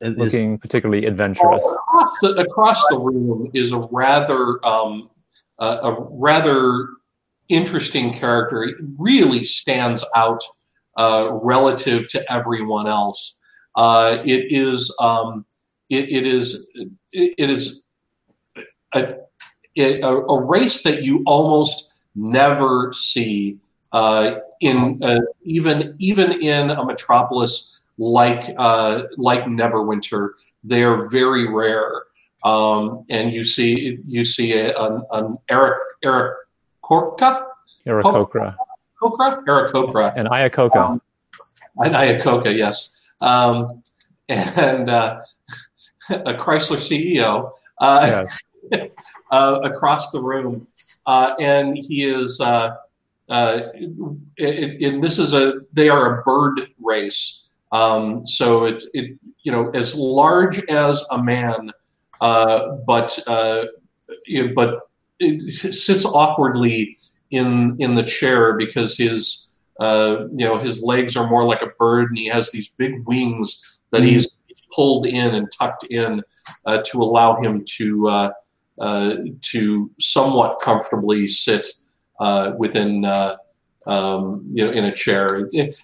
[0.00, 1.64] And is- looking particularly adventurous.
[1.64, 5.10] across the, across the room is a rather um,
[5.58, 6.88] a, a rather
[7.48, 8.62] interesting character.
[8.64, 10.42] It really stands out
[10.98, 13.38] uh, relative to everyone else.
[13.76, 15.44] Uh, it is um,
[15.88, 17.82] it, it is it, it is
[18.94, 19.14] a,
[19.76, 23.58] a, a race that you almost never see
[23.92, 30.30] uh, in uh, even even in a metropolis like uh, like Neverwinter.
[30.64, 32.04] They are very rare.
[32.44, 36.36] Um, and you see you see a, an, an Eric Eric
[36.82, 37.46] Korka?
[37.86, 38.56] Aarakocra
[39.00, 41.00] Kokra Eric Kokra and Ayakoka.
[41.78, 43.68] and Ayakoka, yes, um,
[44.28, 45.20] and uh,
[46.10, 48.26] a Chrysler CEO uh,
[49.30, 50.66] uh, across the room,
[51.06, 52.40] uh, and he is.
[52.40, 52.76] Uh,
[53.28, 53.70] uh,
[54.36, 59.50] it, it, this is a they are a bird race, um, so it's it you
[59.50, 61.70] know as large as a man,
[62.20, 63.64] uh, but uh,
[64.54, 64.80] but
[65.18, 66.98] it sits awkwardly
[67.30, 69.51] in in the chair because his
[69.86, 72.92] uh, you know his legs are more like a bird and he has these big
[73.06, 73.48] wings
[73.92, 74.26] that he's
[74.74, 76.10] pulled in and tucked in
[76.68, 77.84] uh, to allow him to
[78.16, 78.30] uh,
[78.86, 79.16] uh,
[79.52, 81.66] to somewhat comfortably sit
[82.20, 83.36] uh, within uh,
[83.86, 84.22] um,
[84.56, 85.26] you know in a chair.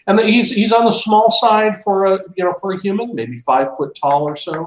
[0.06, 3.36] And he's he's on the small side for a you know for a human, maybe
[3.36, 4.64] five foot tall or so.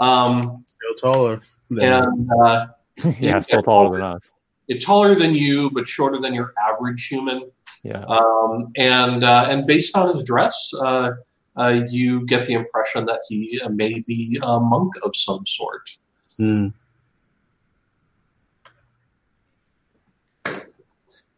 [0.00, 1.40] Um, Still taller.
[1.70, 2.66] than- and uh,
[3.20, 4.32] yeah, still taller than us.
[4.68, 7.38] it's taller than you, but shorter than your average human.
[7.86, 8.04] Yeah.
[8.06, 11.10] Um, and uh, and based on his dress, uh,
[11.56, 15.88] uh, you get the impression that he uh, may be a monk of some sort.
[16.36, 16.68] Hmm.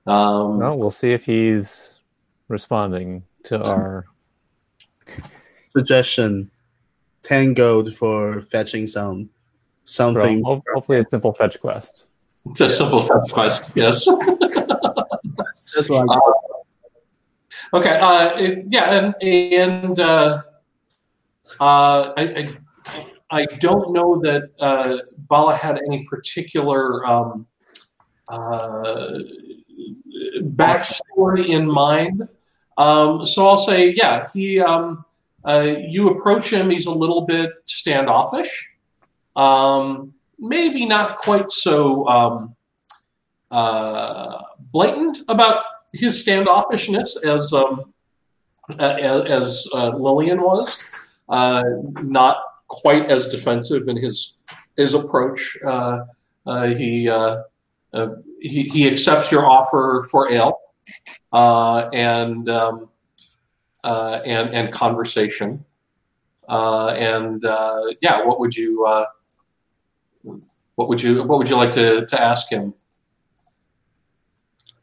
[0.07, 1.93] Um, Well, we'll see if he's
[2.49, 4.07] responding to our.
[5.67, 6.51] Suggestion:
[7.23, 9.29] ten gold for fetching some
[9.85, 10.43] something.
[10.45, 12.07] Ho- hopefully, a simple fetch quest.
[12.47, 14.09] It's a simple fetch quest, yes.
[15.79, 20.43] That's what I'm Uh, okay, uh, it- yeah, and and uh,
[21.61, 22.49] uh, I, I
[23.31, 24.97] I don't know that uh,
[25.29, 27.47] Bala had any particular um,
[28.29, 29.20] uh,
[30.41, 32.29] backstory in mind.
[32.76, 34.61] Um, so I'll say, yeah, he.
[34.61, 35.05] Um,
[35.45, 38.70] uh, you approach him; he's a little bit standoffish.
[39.37, 42.57] Um, maybe not quite so um,
[43.51, 44.43] uh,
[44.73, 47.93] blatant about his standoffishness as um,
[48.79, 50.85] uh, as, uh, Lillian was.
[51.29, 51.62] Uh,
[52.05, 52.39] not
[52.69, 54.35] quite as defensive in his
[54.77, 55.59] his approach.
[55.66, 56.01] Uh,
[56.47, 57.43] uh, he, uh,
[58.41, 60.59] he he accepts your offer for ale
[61.33, 62.89] and um,
[63.85, 65.64] and and conversation.
[66.49, 67.43] And
[68.01, 69.07] yeah, what would you
[70.23, 72.73] what would you what would you like to, to ask him?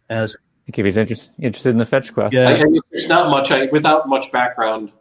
[0.09, 2.33] As I think if he's interest, interested in the fetch quest.
[2.33, 2.49] Yeah.
[2.49, 4.91] I, I, there's not much I, without much background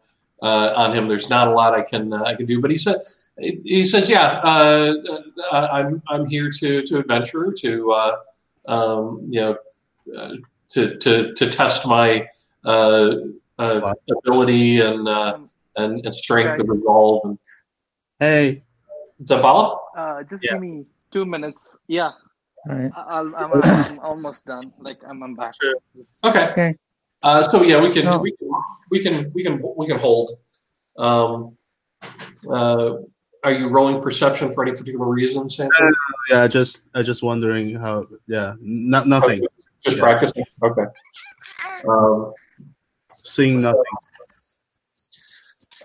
[0.43, 1.09] uh, on him.
[1.09, 2.61] There's not a lot I can uh, I can do.
[2.61, 2.97] But he said
[3.39, 4.95] he says, yeah, uh,
[5.51, 8.17] uh, I'm I'm here to to adventure to uh,
[8.67, 9.57] um, you know
[10.17, 10.35] uh,
[10.71, 12.29] to, to to test my
[12.65, 13.17] uh,
[13.59, 15.39] uh, ability and, uh,
[15.77, 17.23] and and strength and resolve.
[17.25, 17.39] And,
[18.19, 18.63] hey,
[19.23, 19.79] Zabala?
[19.97, 20.53] Uh, just Yeah.
[20.53, 21.77] give me two minutes.
[21.87, 22.13] Yeah,
[22.69, 22.91] All right.
[22.97, 24.73] I- I'll, I'm, I'm almost done.
[24.79, 25.55] Like I'm, I'm back.
[25.61, 25.75] Sure.
[26.25, 26.49] Okay.
[26.51, 26.77] Okay.
[27.23, 28.19] Uh, so yeah, we can, No.
[28.19, 28.49] we can
[28.91, 30.33] we can we can we can hold.
[30.99, 31.57] Um,
[32.51, 32.97] uh,
[33.43, 35.95] are you rolling perception for any particular reason, Sanford?
[36.31, 38.07] yeah, just I just wondering how.
[38.27, 39.41] Yeah, not nothing.
[39.83, 40.03] Just Yeah.
[40.03, 40.45] practicing.
[40.63, 40.85] Okay.
[41.89, 42.33] Um,
[43.15, 43.83] Seeing nothing.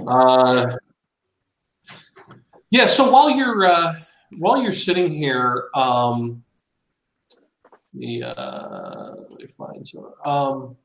[0.08, 0.76] uh,
[2.70, 2.86] yeah.
[2.86, 3.96] So while you're uh,
[4.38, 6.44] while you're sitting here, um,
[7.94, 10.14] the uh, let me find some.
[10.26, 10.76] Um,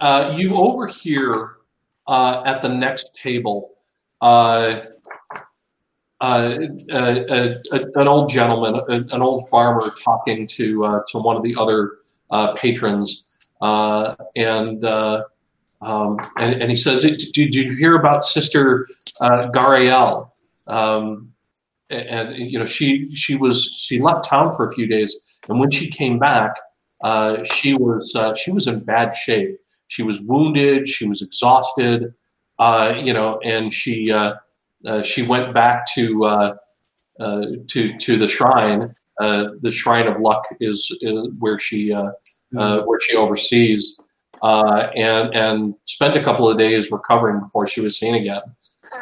[0.00, 1.56] uh, you overhear
[2.06, 3.72] uh, at the next table
[4.20, 4.80] uh,
[6.20, 6.58] uh,
[6.92, 6.96] uh,
[7.30, 7.54] uh,
[7.94, 11.92] an old gentleman, uh, an old farmer, talking to uh, to one of the other
[12.30, 13.24] uh, patrons,
[13.62, 18.86] and, um, and and he says, "Did, you hear about Sister
[19.22, 20.30] Garaele?"
[20.66, 21.29] Um,
[21.90, 25.16] and, you know, she she was she left town for a few days,
[25.48, 26.52] and when she came back,
[27.02, 29.58] uh, she was uh, she was in bad shape.
[29.88, 30.88] She was wounded.
[30.88, 32.14] She was exhausted.
[32.58, 34.34] Uh, you know, and she uh,
[34.86, 36.54] uh, she went back to uh,
[37.18, 38.94] uh, to to the shrine.
[39.20, 42.10] Uh, the shrine of luck is, is where she uh,
[42.56, 43.98] uh, where she oversees,
[44.42, 48.38] uh, and and spent a couple of days recovering before she was seen again.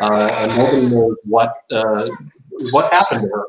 [0.00, 2.08] Uh, and nobody knows what uh,
[2.72, 3.44] what happened to her.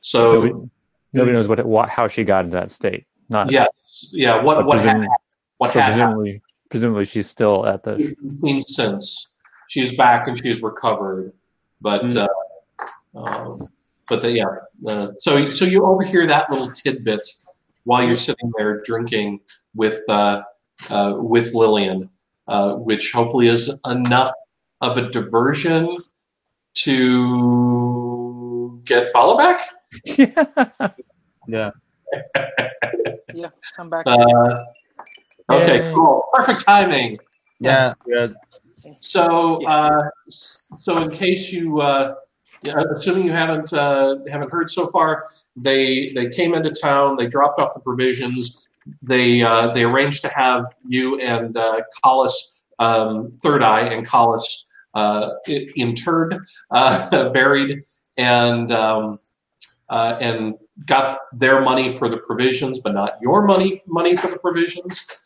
[0.00, 0.70] So Nobody,
[1.12, 3.06] nobody knows what, what how she got into that state.
[3.28, 3.66] Not yeah,
[4.12, 4.42] yeah.
[4.42, 5.08] What what happened?
[5.58, 5.94] What so happened?
[5.96, 8.14] presumably, presumably she's still at the.
[8.60, 9.32] Since
[9.68, 11.32] she's back and she's recovered,
[11.80, 12.28] but Mm.
[13.14, 13.68] uh, um,
[14.08, 14.44] but yeah.
[14.86, 17.26] Uh, so so you overhear that little tidbit
[17.84, 19.40] while you're sitting there drinking
[19.74, 20.42] with uh,
[20.90, 22.10] uh, with Lillian,
[22.46, 24.32] uh, which hopefully is enough
[24.80, 25.96] of a diversion
[26.74, 30.94] to get Bala back.
[31.46, 31.70] Yeah.
[33.34, 33.48] Yeah,
[33.78, 34.06] I'm back.
[34.06, 34.50] Uh,
[35.50, 35.92] okay, Yay.
[35.92, 37.18] cool, perfect timing.
[37.60, 37.94] Yeah.
[38.06, 38.28] Yeah.
[39.00, 42.14] So, uh, so in case you, uh,
[42.96, 47.16] assuming you haven't uh, haven't heard so far, they they came into town.
[47.16, 48.68] They dropped off the provisions.
[49.02, 54.66] They uh, they arranged to have you and uh, Callus, um, Third Eye, and Callus
[54.94, 55.30] uh,
[55.76, 56.38] interred,
[56.70, 57.82] uh, buried,
[58.16, 59.18] and um,
[59.88, 60.54] uh, and
[60.86, 65.22] got their money for the provisions, but not your money money for the provisions.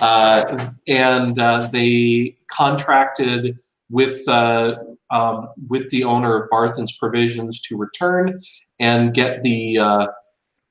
[0.00, 3.58] uh, and uh, they contracted
[3.90, 4.74] with uh,
[5.10, 8.40] um, with the owner of Barthen's Provisions to return
[8.80, 9.76] and get the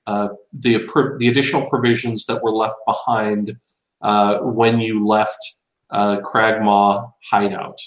[0.05, 3.55] the the additional provisions that were left behind
[4.41, 5.55] when you left
[5.93, 7.79] uh, Cragmaw hideout.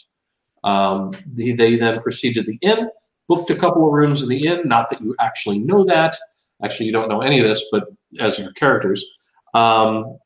[0.65, 2.89] Um, they, they then proceeded to the inn,
[3.29, 4.63] booked a couple of rooms in the inn.
[4.65, 6.17] Not that you actually know that.
[6.65, 7.85] Actually, you don't know any of this, but
[8.19, 9.05] as your characters,
[9.53, 10.19] um,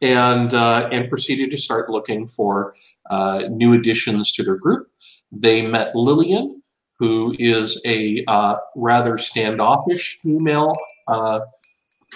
[0.00, 2.74] and uh, and proceeded to start looking for
[3.10, 4.88] uh, new additions to their group.
[5.30, 6.62] They met Lillian,
[6.98, 10.72] who is a uh, rather standoffish female,
[11.06, 11.40] uh,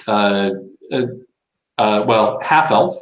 [0.09, 0.51] uh,
[0.91, 2.95] uh, well, half elf,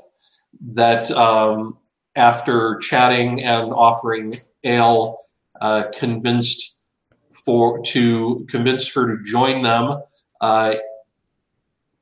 [0.60, 1.78] that um,
[2.20, 5.20] after chatting and offering ale,
[5.60, 6.78] uh, convinced
[7.32, 10.02] for to convince her to join them
[10.40, 10.74] uh,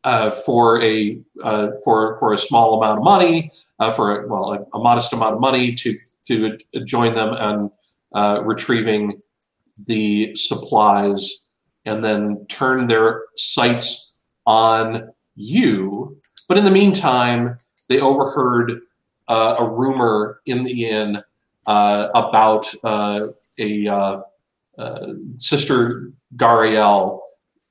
[0.04, 4.52] uh, for a uh, for for a small amount of money, uh, for a, well
[4.52, 5.96] a, a modest amount of money to
[6.26, 7.70] to join them and
[8.14, 9.20] uh, retrieving
[9.86, 11.44] the supplies,
[11.84, 14.14] and then turn their sights
[14.46, 16.16] on you.
[16.48, 17.56] But in the meantime,
[17.88, 18.80] they overheard
[19.28, 21.22] uh, a rumor in the inn
[21.66, 24.20] uh, about uh, a uh,
[24.78, 27.20] uh, sister Garaele,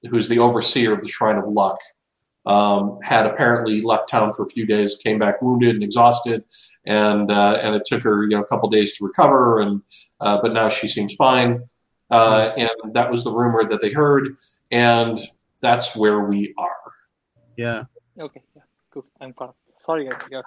[0.09, 1.79] who's the overseer of the Shrine of Luck,
[2.45, 6.43] um, had apparently left town for a few days, came back wounded and exhausted,
[6.85, 9.81] and uh, and it took her you know a couple days to recover, and
[10.21, 11.61] uh, but now she seems fine,
[12.11, 14.37] uh, and that was the rumor that they heard,
[14.71, 15.19] and
[15.61, 16.93] that's where we are.
[17.57, 17.83] Yeah.
[18.19, 19.05] Okay, yeah, cool.
[19.19, 19.49] I'm caught.
[19.49, 19.57] up.
[19.85, 20.27] Sorry, guys.
[20.31, 20.41] Yeah.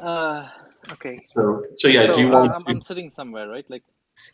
[0.00, 0.48] Uh,
[0.92, 1.26] okay.
[1.34, 2.52] So so yeah, so, do you want?
[2.52, 3.68] I'm, to, I'm sitting somewhere, right?
[3.70, 3.82] Like,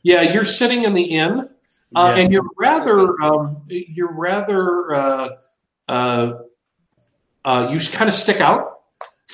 [0.02, 1.48] yeah, you're sitting in the inn.
[1.94, 2.22] Uh, Yeah.
[2.22, 5.28] and you're rather um, you're rather uh,
[5.88, 6.32] uh,
[7.44, 8.80] uh, you kind of stick out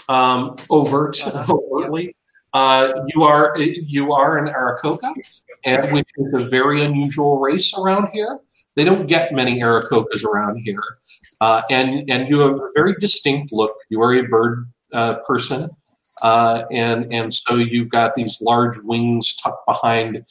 [0.09, 1.53] um, overt Uh-huh.
[1.73, 2.17] overtly.
[2.55, 5.13] Uh, you are you are an Aarakocra,
[5.65, 8.41] and which is a very unusual race around here.
[8.75, 10.83] They don't get many Aarakocras around here,
[11.41, 13.75] uh, and and you have a very distinct look.
[13.91, 14.55] You are a bird
[14.93, 15.69] uh, person,
[16.23, 20.25] uh, and and so you've got these large wings tucked behind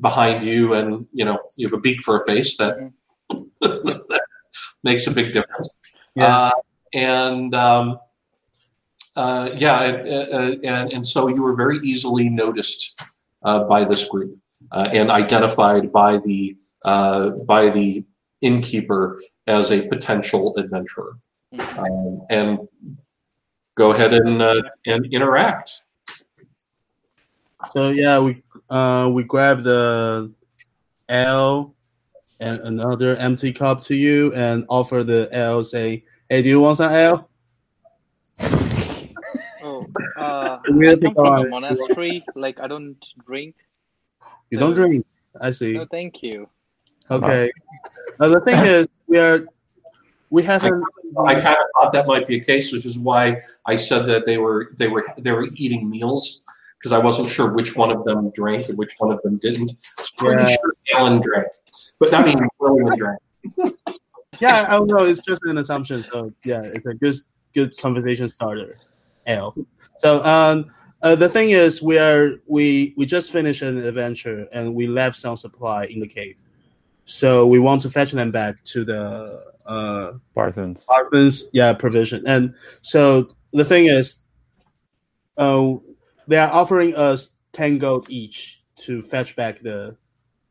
[0.00, 2.90] behind you, and you know you have a beak for a face that,
[3.60, 4.20] that
[4.84, 5.68] makes a big difference.
[6.14, 6.36] Yeah.
[6.36, 6.50] Uh,
[6.92, 7.98] and um,
[9.16, 13.00] uh, yeah, and, uh, and and so you were very easily noticed
[13.42, 14.36] uh, by this group
[14.72, 18.04] uh, and identified by the uh, by the
[18.40, 21.16] innkeeper as a potential adventurer.
[21.76, 22.58] Um, and
[23.80, 25.84] go ahead and uh, and interact.
[27.72, 30.30] So yeah, we uh we grab the
[31.08, 31.74] L
[32.40, 36.76] and another empty cup to you and offer the L say, Hey, do you want
[36.76, 37.30] some L?
[39.64, 39.86] oh,
[40.18, 42.22] uh, We I have to come from a monastery.
[42.34, 43.56] Like, I don't drink.
[44.50, 45.06] You don't drink.
[45.40, 45.72] I see.
[45.72, 46.48] No, thank you.
[47.10, 47.50] Okay.
[48.20, 49.46] Uh, the thing is we are
[50.30, 50.82] we haven't
[51.26, 54.26] I kind of thought that might be a case, which is why I said that
[54.26, 56.44] they were they were they were eating meals
[56.78, 59.70] because I wasn't sure which one of them drank and which one of them didn't.
[59.98, 60.48] I was pretty Yeah.
[60.48, 61.48] sure Alan drank,
[61.98, 63.20] but I mean, William drank.
[64.40, 65.04] Yeah, I don't know.
[65.04, 66.02] It's just an assumption.
[66.10, 67.16] So yeah, it's a good
[67.52, 68.76] good conversation starter.
[69.26, 69.54] L.
[69.98, 70.70] So um,
[71.02, 75.16] uh, the thing is, we are we we just finished an adventure and we left
[75.16, 76.36] some supply in the cave.
[77.04, 80.84] So we want to fetch them back to the uh Barthens.
[80.86, 82.26] Barthen's yeah provision.
[82.26, 84.18] And so the thing is,
[85.36, 85.74] uh,
[86.28, 89.96] they are offering us ten gold each to fetch back the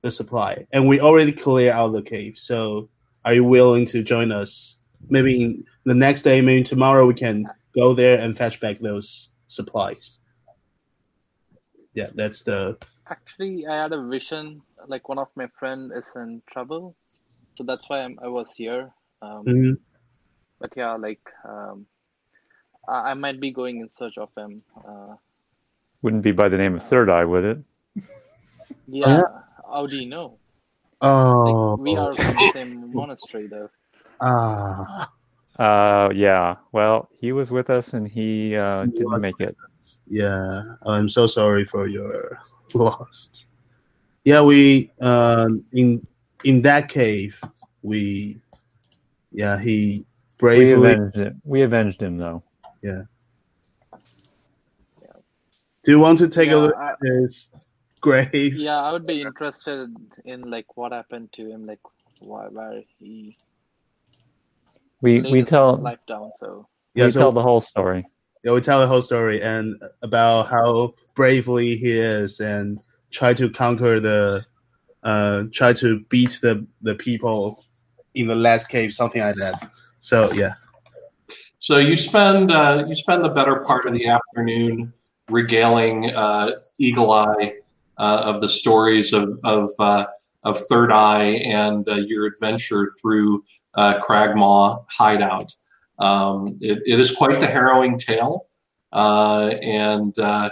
[0.02, 2.38] the supply, and we already clear out the cave.
[2.38, 2.90] So
[3.26, 4.78] are you willing to join us?
[5.10, 7.46] Maybe in the next day, maybe tomorrow, we can
[7.76, 10.20] go there and fetch back those supplies.
[11.94, 12.78] Yeah, that's the
[13.10, 14.62] Actually, I had a vision.
[14.88, 16.96] Like, one of my friend is in trouble,
[17.58, 18.92] so that's why I'm, I was here.
[19.22, 19.78] Um, Mhm.
[20.60, 21.86] But yeah, like, um,
[22.88, 24.64] I, I might be going in search of him.
[24.76, 25.16] Uh,
[26.02, 27.60] Wouldn't be by the name of Third Eye, would it?
[28.88, 29.24] yeah.
[29.68, 30.38] How do you know?
[31.02, 33.70] oh Like, we are from the same monastery, though.
[34.22, 35.12] ah
[35.60, 36.56] Uh, yeah.
[36.72, 39.56] Well, he was with us and he uh, He didn't make it.
[40.08, 42.40] Yeah, I'm so sorry for your
[42.74, 43.46] loss.
[44.24, 46.06] Yeah, we uh, in
[46.44, 47.42] in that cave
[47.84, 48.40] we
[49.32, 50.06] yeah he
[50.42, 50.92] We bravely.
[50.94, 51.42] avenged him.
[51.44, 52.44] We avenged him, though.
[52.82, 53.04] Yeah.
[55.02, 55.18] yeah.
[55.84, 57.52] Do you want to take Yeah, a look I- at his
[58.02, 58.56] grave?
[58.56, 59.90] Yeah, I would be interested
[60.26, 61.82] in like what happened to him, like
[62.22, 63.36] why where he
[65.02, 66.32] We we tell life down.
[66.40, 68.06] So Yeah, we so tell the whole story.
[68.44, 72.80] Yeah, we tell the whole story and about how bravely he is and
[73.12, 74.46] try to conquer the,
[75.04, 77.64] uh, try to beat the the people
[78.16, 79.72] in the last cave, something like that.
[80.00, 80.54] So yeah,
[81.60, 84.94] So you spend uh, you spend the better part of the afternoon
[85.30, 87.56] regaling uh, Eagle Eye
[87.98, 90.06] uh, of the stories of of, uh,
[90.44, 93.44] of Third Eye and uh, your adventure through
[93.76, 95.56] uh, Cragmaw Hideout.
[96.00, 98.48] Um, it, it is quite the harrowing tale,
[98.94, 100.50] uh, and uh,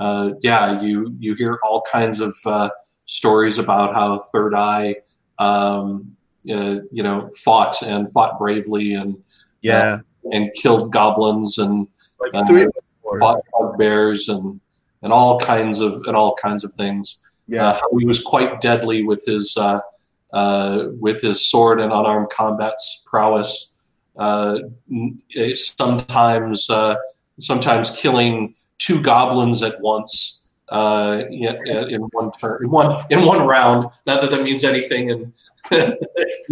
[0.00, 2.70] uh, yeah, you you hear all kinds of uh,
[3.04, 4.96] stories about how Third Eye,
[5.38, 6.16] um,
[6.50, 9.16] uh, you know, fought and fought bravely and
[9.62, 10.00] yeah,
[10.32, 11.86] and killed goblins and
[12.20, 12.66] like uh, three,
[13.18, 14.60] fought bugbears and
[15.02, 17.18] and all kinds of and all kinds of things.
[17.48, 19.80] yeah, Uh, he was quite deadly with his uh,
[20.32, 23.72] uh, with his sword and unarmed combat's prowess.
[24.16, 24.58] Uh,
[25.36, 26.96] eh, sometimes uh,
[27.38, 31.56] sometimes killing two goblins at once uh, in,
[31.90, 33.84] in one turn, in one in one round.
[34.06, 35.10] Not that that means anything.
[35.10, 35.32] And
[35.70, 35.98] in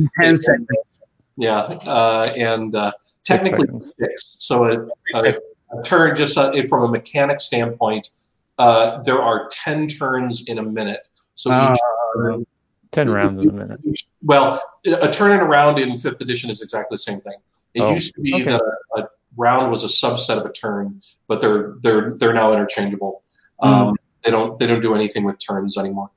[0.21, 1.01] ten seconds.
[1.37, 2.93] yeah, uh, and uh,
[3.25, 3.67] technically
[4.01, 4.37] six.
[4.39, 4.87] So a,
[5.19, 5.35] a,
[5.79, 8.11] a turn, just uh, from a mechanic standpoint,
[8.59, 11.01] uh, there are ten turns in a minute.
[11.35, 11.73] So Ah.
[11.73, 11.79] each
[12.17, 12.47] turn,
[12.93, 13.81] Ten rounds in a minute.
[14.23, 17.39] well, a turn and a round in fifth edition is exactly the same thing.
[17.75, 18.45] It Oh, used to be okay.
[18.45, 18.63] that
[18.97, 23.23] a, a round was a subset of a turn, but they're they're they're now interchangeable.
[23.61, 26.09] Um, They don't they don't do anything with turns anymore,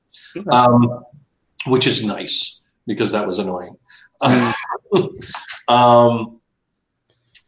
[0.50, 1.04] um,
[1.66, 3.76] which is nice because that was annoying.
[5.68, 6.40] um,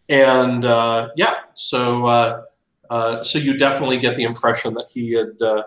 [0.09, 2.43] and uh, yeah, so uh,
[2.91, 5.63] uh, so you definitely get the impression that he had uh,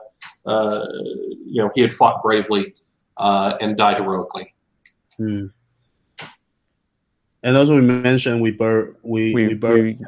[0.46, 0.86] uh,
[1.46, 2.74] you know he had fought bravely
[3.18, 4.54] uh, and died heroically.
[5.18, 5.48] Hmm.
[7.44, 10.00] And also, we mentioned we bur we we, We, bur- we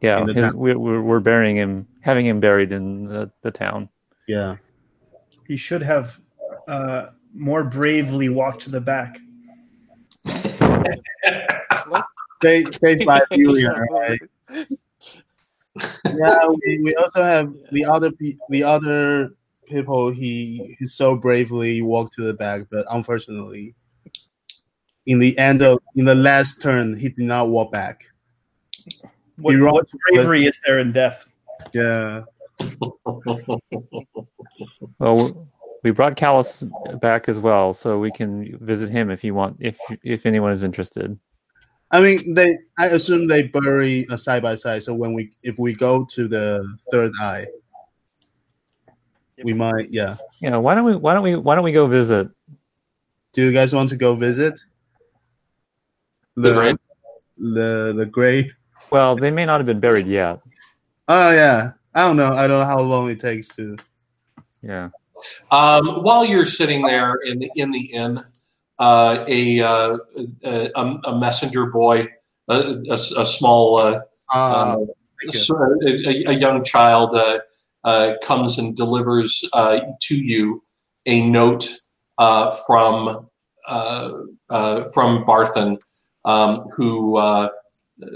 [0.00, 3.90] yeah, his, we're, we're burying him, having him buried in the, the town.
[4.30, 4.56] Yeah.
[5.48, 6.20] He should have
[6.68, 9.18] uh, more bravely walked to the back.
[12.40, 14.20] Saved, saved by Julia, right?
[16.04, 19.30] yeah, we, we also have the other pe- the other
[19.66, 23.74] people he he so bravely walked to the back, but unfortunately,
[25.06, 28.06] in the end of in the last turn, he did not walk back.
[29.38, 31.26] What, what bravery is there in death?
[31.74, 32.22] Yeah,
[35.00, 35.48] Well,
[35.82, 36.62] we brought Callus
[37.00, 40.62] back as well, so we can visit him if you want, if if anyone is
[40.62, 41.18] interested.
[41.90, 42.58] I mean they.
[42.78, 44.82] I assume they bury uh, side by side.
[44.82, 47.46] So when we if we go to the third eye,
[49.42, 49.90] we might.
[49.90, 50.16] Yeah.
[50.40, 50.96] Yeah, why don't we?
[50.96, 51.34] Why don't we?
[51.36, 52.28] Why don't we go visit?
[53.32, 54.60] Do you guys want to go visit
[56.36, 56.76] The grave?
[57.38, 58.52] The the grave.
[58.90, 60.40] Well, they may not have been buried yet.
[61.08, 61.72] Oh yeah.
[61.94, 62.32] I don't know.
[62.32, 63.76] I don't know how long it takes to.
[64.62, 64.90] Yeah.
[65.50, 68.22] Um, while you're sitting there in the in the inn,
[68.78, 69.96] uh, a, uh,
[70.44, 70.70] a
[71.04, 72.08] a messenger boy,
[72.48, 74.00] a, a, a small uh,
[74.32, 74.86] Uh, uh,
[75.22, 76.00] you.
[76.06, 77.40] a, a young child uh,
[77.84, 80.62] uh, comes and delivers uh, to you
[81.06, 81.68] a note
[82.18, 83.26] uh, from
[83.66, 84.10] uh,
[84.48, 85.78] uh, from Barthen,
[86.24, 87.48] um, who uh,
[88.02, 88.06] uh,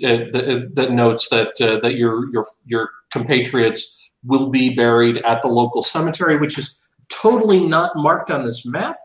[0.00, 5.48] that, that notes that uh, that your your your compatriots will be buried at the
[5.48, 6.76] local cemetery, which is
[7.08, 8.98] totally not marked on this map.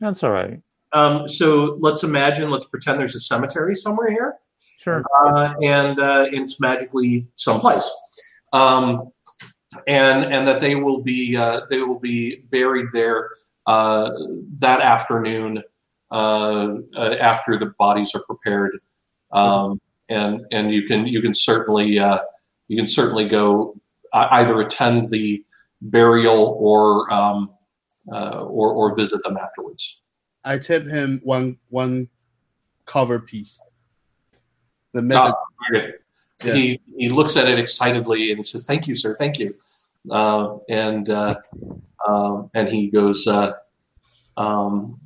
[0.00, 0.60] That's all right.
[0.92, 4.36] Um, so let's imagine, let's pretend there's a cemetery somewhere here
[4.82, 5.04] Sure.
[5.24, 7.88] uh, and uh, it's magically someplace,
[8.52, 9.12] um,
[9.86, 13.30] and and that they will be uh, they will be buried there
[13.66, 14.10] uh,
[14.58, 15.62] that afternoon
[16.10, 18.76] uh, uh, after the bodies are prepared,
[19.30, 22.20] um, and and you can you can certainly uh,
[22.68, 23.74] you can certainly go
[24.12, 25.44] uh, either attend the
[25.80, 27.50] burial or um,
[28.12, 30.00] uh, or or visit them afterwards.
[30.44, 32.08] I tip him one one
[32.84, 33.60] cover piece.
[34.92, 35.34] The message.
[35.70, 35.94] Very good.
[36.44, 36.54] Yeah.
[36.54, 39.16] He he looks at it excitedly and he says, "Thank you, sir.
[39.18, 39.54] Thank you."
[40.10, 41.36] Uh, and uh,
[42.06, 43.52] um, and he goes uh,
[44.36, 45.00] um,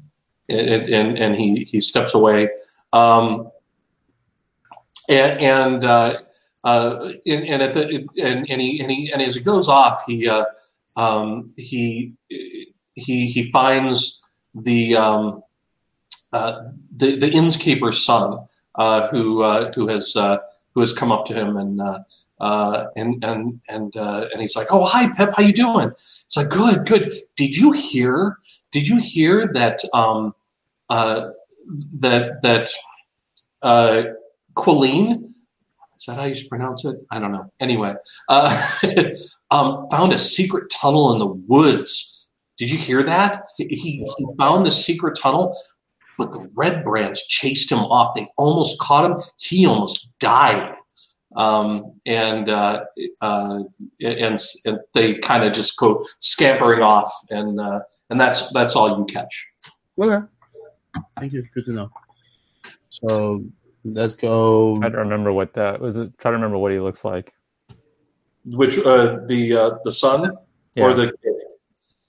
[0.49, 2.49] and, and and he he steps away.
[2.93, 3.51] Um,
[5.09, 6.19] and and uh,
[6.65, 10.05] uh, and, and at the and, and he and he and as he goes off,
[10.07, 10.45] he uh,
[10.97, 12.13] um, he
[12.95, 14.21] he he finds
[14.55, 15.43] the um,
[16.33, 16.61] uh,
[16.97, 21.57] the the innkeeper's son uh, who uh, who has who has come up to him
[21.57, 21.81] and
[22.41, 25.35] and and and and he's like, "Oh, hi, Pep.
[25.37, 25.93] How you doing?"
[26.25, 27.15] It's like, "Good, good.
[27.37, 28.39] Did you hear?
[28.73, 30.35] Did you hear that um,
[30.89, 32.71] that that
[34.57, 35.35] Qelline
[35.99, 36.97] is that how you pronounce it?
[37.11, 37.51] I don't know.
[37.61, 37.95] Anyway,
[38.29, 38.71] uh,
[39.51, 42.27] um, found a secret tunnel in the woods.
[42.59, 43.45] Did you hear that?
[43.57, 45.57] He, he he found the secret tunnel,
[46.19, 48.15] but the Red Brands chased him off.
[48.15, 49.23] They almost caught him.
[49.39, 50.75] He almost died.
[51.35, 52.85] Um, and, uh,
[53.21, 53.65] uh,
[54.01, 58.99] and and they kind of just go scampering off, and uh, and that's that's all
[58.99, 59.51] you catch.
[60.01, 60.27] Okay.
[61.19, 61.47] Thank you.
[61.53, 61.91] Good to know.
[62.89, 63.45] So
[63.95, 64.77] let's go.
[64.77, 65.97] I don't remember what that was.
[65.97, 67.33] It, try to remember what he looks like.
[68.45, 70.37] Which uh, the uh, the son
[70.77, 71.13] or the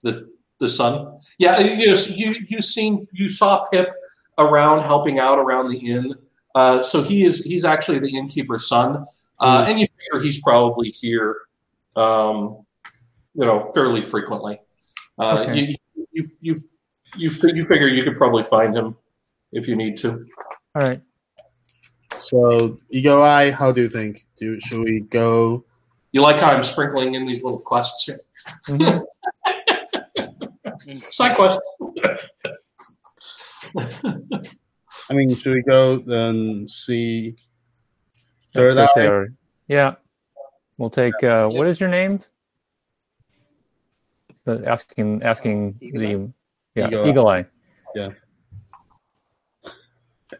[0.03, 0.29] the
[0.59, 1.19] the son?
[1.39, 3.89] Yeah, you know, you you seen you saw Pip
[4.37, 6.13] around helping out around the inn.
[6.55, 9.05] Uh, so he is he's actually the innkeeper's son,
[9.39, 11.35] uh, and you figure he's probably here,
[11.95, 12.65] um,
[13.33, 14.59] you know, fairly frequently.
[15.19, 15.59] Uh, Okay.
[15.59, 16.55] you, you you
[17.15, 18.95] you you figure you could probably find him
[19.51, 20.23] if you need to.
[20.75, 21.01] All right.
[22.27, 24.25] So Eagle Eye, how do you think?
[24.37, 25.63] Do should we go?
[26.11, 28.19] You like how I'm sprinkling in these little quests here?
[28.67, 29.03] Mhm.
[31.09, 31.79] Side quests.
[35.09, 37.37] I mean, should we go then see
[38.53, 39.33] Let's third go say
[39.67, 39.95] yeah.
[40.77, 41.23] We'll take.
[41.23, 42.19] Uh, what is your name?
[44.45, 46.33] The, asking asking Eagle the
[46.75, 47.09] yeah Eagle Eye.
[47.09, 47.45] eagle eye.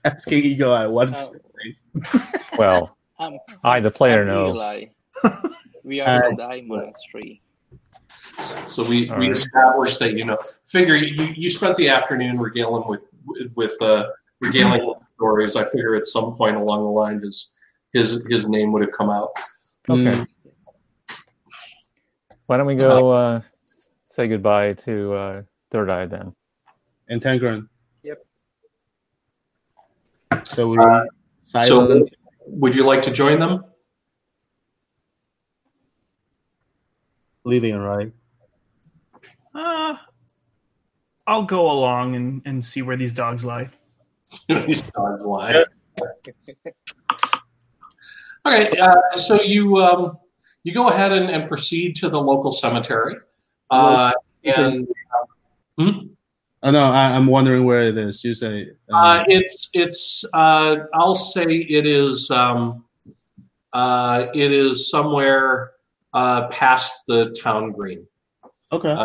[0.08, 2.22] Asking Eagle Eye, what's Uh,
[2.58, 4.90] Well, I'm, I the player I'm know.
[5.84, 7.42] We are Uh, the Eye Monastery.
[8.40, 9.32] So we, All we right.
[9.32, 13.06] established that you know figure you, you spent the afternoon regaling with
[13.56, 14.10] with uh,
[14.42, 15.56] regaling with stories.
[15.56, 17.54] I figure at some point along the line his
[17.94, 19.30] his his name would have come out.
[19.90, 20.12] Okay.
[20.12, 20.28] Mm,
[22.46, 23.42] Why don't we go uh,
[24.08, 26.34] say goodbye to uh, Third Eye then?
[27.10, 27.68] and Tangerine?
[30.32, 30.48] Yep.
[30.48, 31.04] So we Uh.
[31.66, 32.06] So
[32.48, 33.64] would you like to join them?
[37.44, 38.12] Lillian, right?
[39.56, 39.96] Uh,
[41.26, 43.68] I'll go along and, and see where these dogs lie.
[44.48, 45.64] These dogs lie.
[48.46, 50.18] Okay, uh, so you um,
[50.64, 53.16] you go ahead and, and proceed to the local cemetery,
[53.70, 54.12] uh,
[54.44, 54.88] and
[55.78, 56.08] hmm?
[56.64, 58.24] Oh no, I, I'm wondering where it is.
[58.24, 62.84] You say Uh, it's it's uh, I'll say it is um,
[63.74, 65.74] uh, it is somewhere
[66.14, 68.08] uh, past the town green.
[68.72, 68.96] okay.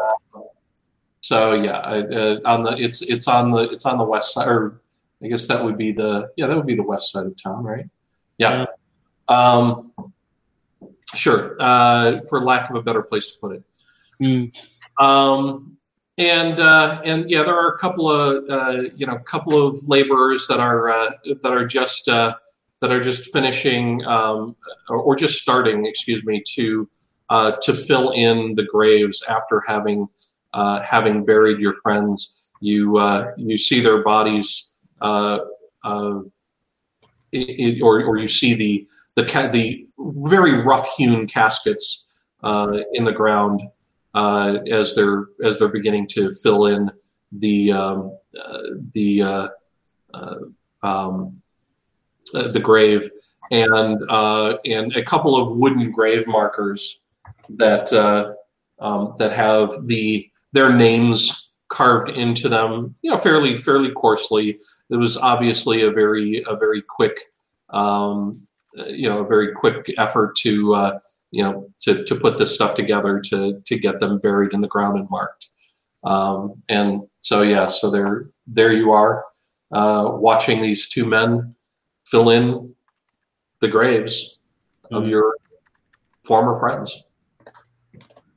[1.20, 4.48] So yeah, I- uh, on the it's it's on the it's on the west side,
[4.48, 4.80] or
[5.22, 7.62] I guess that would be the yeah that would be the west side of town,
[7.64, 7.86] right?
[8.38, 8.64] Yeah.
[9.28, 9.92] Um,
[11.14, 11.54] sure.
[11.60, 13.62] Uh, for lack of a better place to put it.
[14.18, 15.04] Hmm.
[15.04, 15.76] Um,
[16.18, 20.46] and uh, and yeah, there are a couple of uh, you know couple of laborers
[20.48, 21.10] that are uh,
[21.42, 22.34] that are just uh,
[22.80, 24.54] that are just finishing um,
[24.88, 26.88] or, or just starting, excuse me, to
[27.30, 30.06] uh, to fill in the graves after having
[30.52, 32.38] uh, having buried your friends.
[32.60, 33.00] You
[33.36, 35.38] you see their bodies, uh,
[35.82, 36.20] uh,
[37.34, 42.06] i- i- or or you see the the ca- the very rough hewn caskets
[42.44, 43.62] in the ground
[44.14, 46.90] uh, as they're as they're beginning to fill in
[47.32, 48.62] the um, uh,
[48.92, 49.48] the uh,
[50.14, 50.36] uh,
[50.82, 51.40] um,
[52.34, 53.10] uh, the grave
[53.50, 54.02] and
[54.64, 57.02] and a couple of wooden grave markers
[57.48, 57.92] that
[58.80, 64.60] um, that have the their names carved into them, you know, fairly fairly coarsely.
[64.90, 67.18] It was obviously a very a very quick,
[67.70, 70.98] um, you know, a very quick effort to uh,
[71.32, 74.68] you know to, to put this stuff together to to get them buried in the
[74.68, 75.50] ground and marked.
[76.04, 79.24] Um, and so yeah, so there there you are,
[79.72, 81.54] uh, watching these two men
[82.06, 82.74] fill in
[83.60, 84.38] the graves
[84.90, 85.10] of Mhm.
[85.10, 85.36] your
[86.24, 87.04] former friends,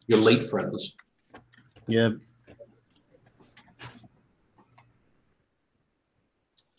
[0.08, 0.96] your late friends.
[1.88, 2.12] Yeah.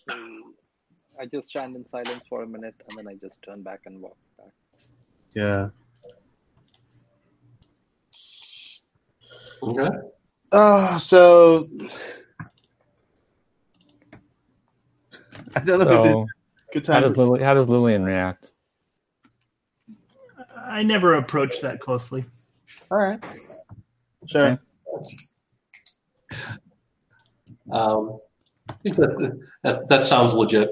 [0.09, 0.41] Mm,
[1.21, 4.01] I just stand in silence for a minute and then I just turn back and
[4.01, 4.53] walk back.
[5.35, 5.71] Yeah.
[9.63, 9.89] Okay.
[10.53, 11.69] Ah, so
[15.55, 17.03] I don't know So, a good how time.
[17.03, 18.51] does Lily, how does Lillian react?
[20.57, 22.25] I never approach that closely.
[22.91, 23.25] All right.
[24.27, 24.59] Sure.
[27.71, 28.19] Um,
[28.85, 30.71] that, that, that sounds legit.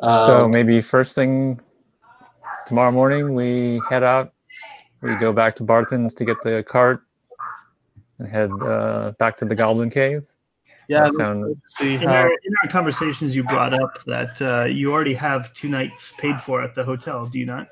[0.00, 1.60] So Um, maybe first thing
[2.66, 4.32] tomorrow morning we head out.
[5.00, 7.02] We go back to Barthen's to get the cart
[8.18, 10.30] and head uh, back to the Goblin Cave.
[10.88, 14.92] Yeah, That sound- see In our, in our conversations, you brought up that uh, you
[14.92, 17.26] already have two nights paid for at the hotel.
[17.26, 17.68] Do you not?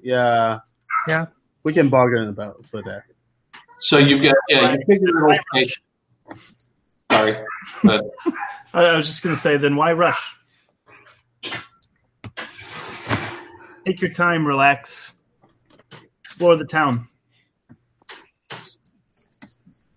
[0.00, 0.60] Yeah.
[1.08, 1.26] Yeah.
[1.64, 3.02] We can bargain about for that.
[3.78, 5.64] So you've got yeah, you figure it'll Why
[7.10, 7.36] Sorry,
[7.82, 8.04] but
[8.74, 10.36] I I was just going to say, then why rush?
[13.86, 15.14] Take your time, relax,
[16.38, 17.08] explore the town.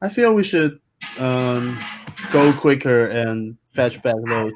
[0.02, 0.80] I feel we should
[1.20, 1.78] um,
[2.32, 4.54] go quicker and fetch back those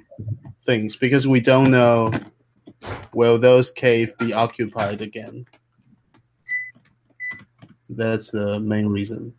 [0.63, 2.11] things because we don't know
[3.13, 5.45] will those cave be occupied again.
[7.87, 9.35] That's the main reason.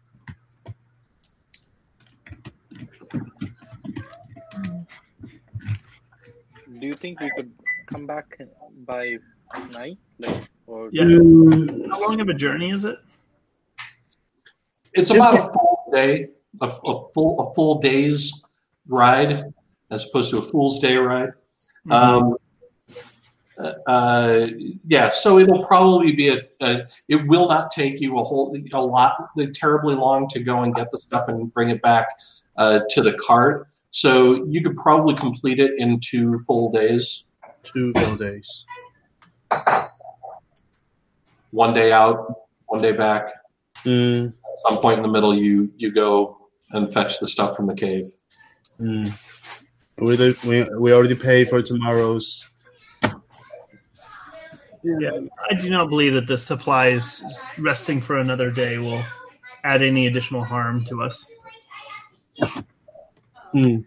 [6.79, 7.51] Do you think we could
[7.87, 8.39] come back
[8.87, 9.17] by
[9.73, 11.05] night, like, or Yeah.
[11.05, 12.99] Mm, How long of a journey is it?
[14.95, 16.29] it's about a full day,
[16.63, 18.43] a, a full a full day's
[18.89, 19.45] ride,
[19.91, 21.31] as opposed to a fool's day ride.
[21.91, 22.37] Um,
[23.87, 24.45] uh,
[24.87, 26.87] yeah, so it'll probably be a, a.
[27.09, 29.17] It will not take you a whole a lot
[29.55, 32.09] terribly long to go and get the stuff and bring it back
[32.57, 33.69] uh, to the cart.
[33.91, 37.25] So you could probably complete it in two full days.
[37.65, 38.65] two full days.
[41.57, 42.35] One day out,
[42.67, 43.33] one day back.
[43.87, 46.37] Mm, At some point in the middle, you you go
[46.73, 48.05] and fetch the stuff from the cave.
[48.79, 49.11] mm.
[49.97, 52.47] We, did- we we already pay for tomorrow's.
[54.83, 55.19] Yeah,
[55.51, 57.23] I do not believe that the supplies
[57.57, 59.03] resting for another day will
[59.65, 61.25] add any additional harm to us.
[63.55, 63.83] Mm.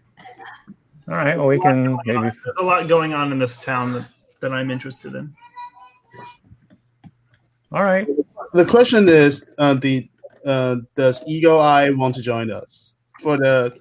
[1.08, 1.38] All right.
[1.38, 2.18] Well, we can maybe.
[2.20, 4.08] There's a lot going on in this town that,
[4.40, 5.36] that I'm interested in.
[7.72, 8.06] All right.
[8.52, 10.08] The question is, uh, the
[10.44, 13.76] uh, does Eagle Eye want to join us for the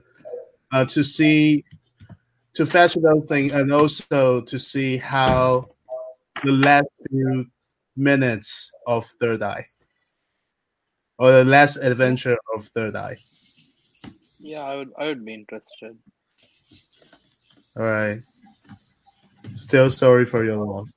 [0.71, 1.63] uh, to see
[2.53, 5.69] to fetch those things and also to see how
[6.43, 7.45] the last few
[7.95, 9.65] minutes of Third Eye
[11.17, 13.17] or the last adventure of Third Eye.
[14.39, 15.97] yeah, I would I would be interested.
[17.75, 18.21] All right.
[19.55, 20.93] Still sorry for your loss.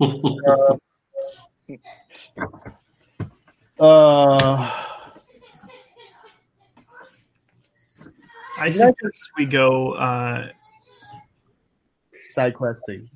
[3.78, 4.70] Uh,
[8.58, 10.48] I suggest we go uh,
[12.30, 13.08] side questing.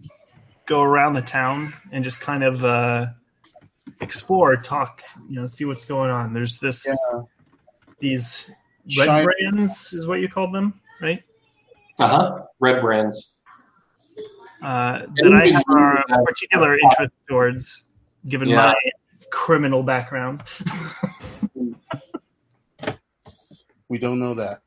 [0.67, 3.07] go around the town and just kind of uh,
[4.01, 6.33] explore, talk, you know, see what's going on.
[6.35, 7.23] There's this Yeah.
[8.01, 8.51] these
[8.99, 11.23] red Shine- brands is what you called them, right?
[11.99, 12.43] Uh huh.
[12.61, 13.37] Red brands.
[14.63, 17.89] Uh, that I have a particular interest towards,
[18.29, 18.57] given Yeah.
[18.67, 18.75] my
[19.31, 20.43] criminal background.
[23.89, 24.63] We don't know that.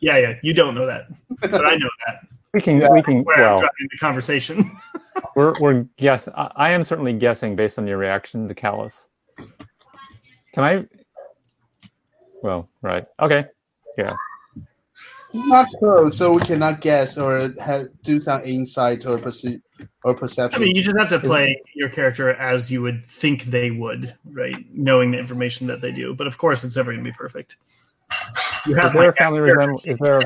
[0.00, 1.06] yeah, yeah, you don't know that,
[1.40, 2.20] but I know that.
[2.52, 2.80] We can.
[2.80, 2.90] Yeah.
[2.90, 3.22] We can.
[3.22, 4.76] Where I'm Well, driving the conversation.
[5.36, 6.26] we're we're guess.
[6.26, 9.06] I, I am certainly guessing based on your reaction to Callus.
[10.52, 10.84] Can I?
[12.42, 13.06] Well, right.
[13.20, 13.44] Okay.
[13.96, 14.16] Yeah.
[15.32, 19.60] Not sure, so we cannot guess or have, do some insight or perce-
[20.04, 20.60] or perception.
[20.60, 24.14] I mean, you just have to play your character as you would think they would,
[24.24, 24.56] right?
[24.72, 26.14] Knowing the information that they do.
[26.14, 27.56] But of course, it's never going to be perfect.
[28.66, 29.86] You Is there a family character resemblance?
[29.86, 30.20] Is there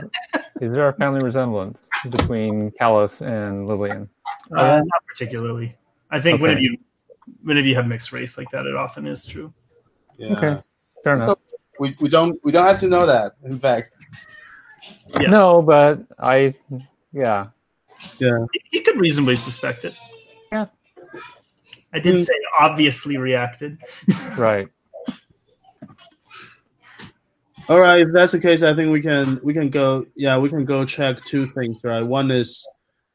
[0.61, 4.09] is there a family resemblance between Callus and Lillian?
[4.57, 5.77] Uh, not particularly.
[6.11, 6.65] I think whenever Okay.
[6.65, 6.77] you
[7.43, 9.53] whenever you have mixed race like that, it often is true.
[10.17, 10.33] Yeah.
[10.37, 10.63] Okay.
[11.03, 11.29] Fair enough.
[11.29, 11.39] So
[11.79, 13.33] we, we don't we don't have to know that.
[13.45, 13.91] In fact,
[15.21, 15.29] Yeah.
[15.29, 16.55] No, but I.
[17.13, 17.49] Yeah.
[18.19, 19.95] You- You could reasonably suspect it.
[20.53, 20.66] Yeah.
[21.93, 22.23] I did Hmm.
[22.23, 23.77] say obviously reacted.
[24.39, 24.69] Right.
[27.69, 28.01] all right.
[28.01, 30.07] If that's the case, I think we can we can go.
[30.16, 31.79] Yeah, we can go check two things.
[31.83, 32.03] Right.
[32.03, 32.66] One is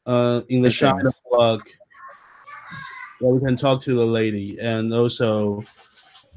[0.06, 1.14] uh in the Two shine things.
[1.14, 1.68] of luck.
[3.20, 5.62] Yeah, we can talk to the lady, and also,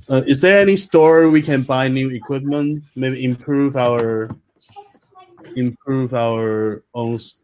[0.10, 2.84] uh, is there any store we can buy new equipment?
[2.96, 4.30] Maybe improve our
[5.56, 7.40] improve our own s-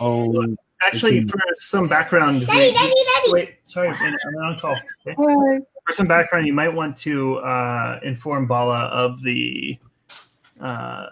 [0.00, 0.56] own.
[0.82, 3.32] Actually, for some background, Daddy, daddy, daddy.
[3.32, 4.76] wait, sorry, I'm on call.
[5.08, 5.60] Okay.
[5.86, 9.78] For some background, you might want to uh, inform Bala of the
[10.60, 11.06] uh,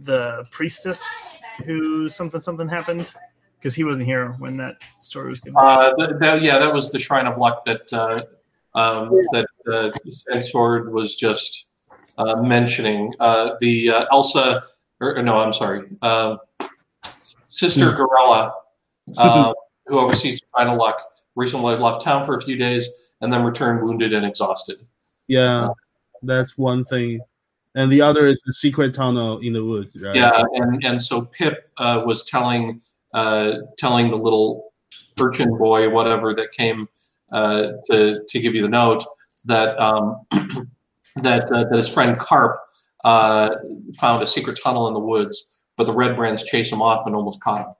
[0.00, 3.12] the priestess who something something happened
[3.58, 5.56] because he wasn't here when that story was given.
[5.56, 8.22] Uh, th- that, yeah, that was the Shrine of Luck that uh,
[8.78, 11.70] um, that uh, Sword was just
[12.18, 13.12] uh, mentioning.
[13.18, 14.64] Uh, the uh, Elsa,
[15.00, 15.88] or, or no, I'm sorry,
[17.56, 18.52] Sister Gorella,
[19.16, 19.52] uh,
[19.86, 21.00] who oversees the Luck,
[21.34, 24.78] recently left town for a few days and then returned wounded and exhausted.
[25.26, 25.68] Yeah,
[26.22, 27.20] that's one thing.
[27.74, 30.14] and the other is the secret tunnel in the woods, right?
[30.14, 32.80] Yeah, and and so Pip uh, was telling
[33.14, 34.72] uh, telling the little
[35.18, 36.88] urchin boy, whatever, that came
[37.32, 39.02] uh, to to give you the note
[39.46, 40.20] that um,
[41.16, 42.60] that uh, that his friend Carp
[43.04, 43.50] uh,
[43.94, 47.14] found a secret tunnel in the woods, but the Red Brands chased him off and
[47.14, 47.72] almost caught him.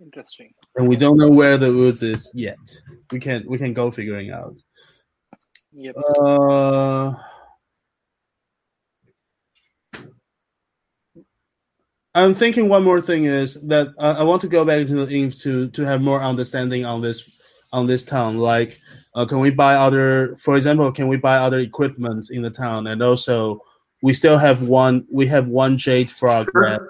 [0.00, 0.52] Interesting.
[0.76, 2.58] And we don't know where the woods is yet.
[3.10, 4.60] We can we can go figuring out.
[5.72, 5.96] Yep.
[6.20, 7.14] Uh,
[12.14, 15.12] I'm thinking one more thing is that uh, I want to go back to the
[15.12, 17.28] Inv to to have more understanding on this
[17.72, 18.38] on this town.
[18.38, 18.80] Like,
[19.14, 22.86] uh, can we buy other, for example, can we buy other equipment in the town?
[22.86, 23.60] And also,
[24.02, 25.06] we still have one.
[25.10, 26.80] We have one jade frog that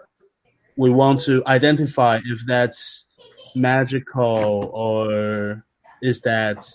[0.77, 3.07] we want to identify if that's
[3.55, 5.65] magical or
[6.03, 6.71] is that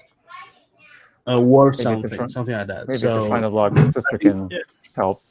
[1.30, 2.88] uh, worth Maybe something, different- something like that.
[2.88, 4.50] Maybe so if find a log, the sister can
[4.96, 5.22] help.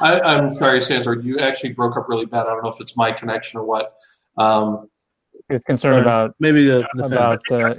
[0.00, 2.46] I, I'm sorry, Sandra, you actually broke up really bad.
[2.46, 3.96] I don't know if it's my connection or what.
[4.38, 4.88] Um,
[5.50, 7.74] It's concerned about maybe the, the about uh,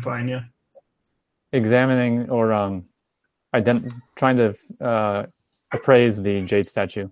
[0.00, 0.44] fine, yeah.
[1.52, 2.86] examining or um,
[3.54, 5.26] ident- trying to uh,
[5.72, 7.08] appraise the jade statue.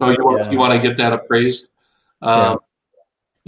[0.00, 0.50] Oh, you want, Yeah.
[0.50, 1.68] you want to get that appraised?
[2.22, 2.58] Um,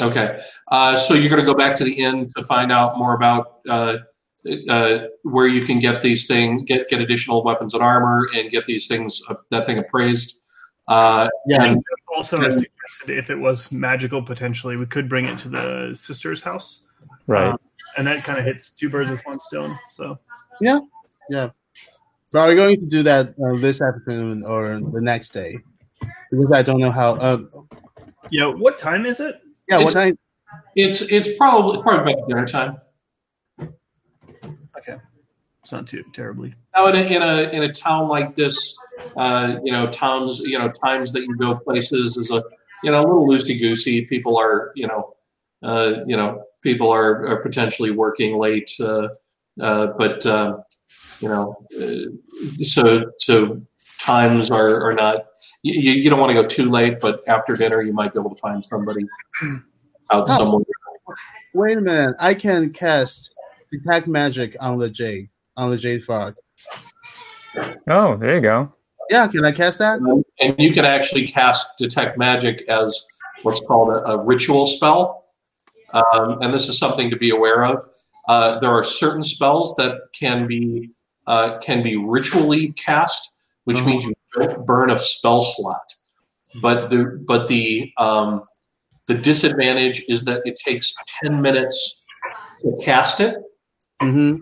[0.01, 0.41] Okay.
[0.69, 3.59] Uh, so you're going to go back to the inn to find out more about
[3.69, 3.99] uh,
[4.71, 8.65] uh, where you can get these things, get get additional weapons and armor, and get
[8.65, 10.41] these things uh, that thing appraised.
[10.89, 11.65] Uh, Yeah.
[11.65, 11.85] and-
[12.17, 16.43] Also, And- suggested if it was magical, potentially we could bring it to the sister's
[16.43, 16.87] house,
[17.27, 17.49] Right.
[17.53, 17.59] Um,
[17.99, 19.79] and that kind of hits two birds with one stone.
[19.91, 20.19] So
[21.31, 25.59] But are we going to do that uh, this afternoon or the next day?
[26.31, 27.15] Because I don't know how.
[27.15, 27.39] Uh,
[28.31, 29.41] yeah, what time is it?
[29.69, 30.19] yeah, what It's- time?
[30.77, 32.79] it's it's probably probably about dinner time.
[34.79, 34.97] Okay,
[35.63, 36.55] it's not too terribly.
[36.77, 38.77] Now, in a, in a in a town like this,
[39.17, 42.43] uh, you know, towns, you know, times that you go places is a
[42.83, 44.07] you know a little loosey goosey.
[44.07, 45.15] People are, you know,
[45.63, 49.09] uh, you know, people are, are potentially working late, uh,
[49.61, 50.63] uh, but um,
[51.21, 53.61] you know, uh, so so
[53.99, 55.27] times are are not.
[55.63, 58.35] You, you don't want to go too late, but after dinner, you might be able
[58.35, 59.05] to find somebody
[60.13, 60.39] out Oh.
[60.39, 60.65] somewhere.
[61.55, 62.15] Wait a minute.
[62.19, 63.35] I can cast
[63.71, 66.35] detect magic on the jade on the jade frog.
[67.89, 68.73] Oh, there you go.
[69.11, 69.99] Yeah, can I cast that?
[70.41, 73.05] and you can actually cast detect magic as
[73.43, 75.25] what's called a, a ritual spell
[75.93, 77.83] um, and this is something to be aware of
[78.29, 80.91] uh, there are certain spells that can be
[81.33, 83.23] uh, can be ritually cast
[83.67, 83.87] which Mhm.
[83.87, 85.89] means you don't burn a spell slot
[86.67, 87.01] but the
[87.31, 88.31] but the um,
[89.11, 90.87] the disadvantage is that it takes
[91.23, 91.77] 10 minutes
[92.61, 93.35] to cast it
[94.03, 94.33] Mm-hmm.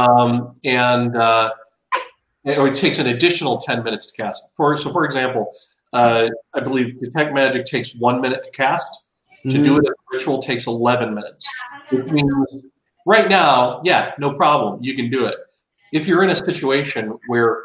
[0.00, 0.30] um,
[0.64, 1.50] and uh,
[2.60, 4.40] or it takes an additional 10 minutes to cast.
[4.56, 5.44] For so, for example,
[5.92, 8.86] uh, I believe detect magic takes one minute to cast.
[9.50, 9.62] To Mm-hmm.
[9.68, 11.44] do it, a ritual takes 11 minutes.
[11.90, 12.32] Which means
[13.06, 15.36] right now, yeah, no problem, you can do it.
[15.92, 17.62] If you're in a situation where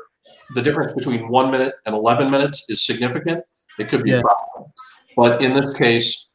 [0.56, 3.44] the difference between one minute and 11 minutes is significant,
[3.80, 4.20] it could be Yeah.
[4.20, 4.72] a problem.
[5.16, 6.30] But in this case,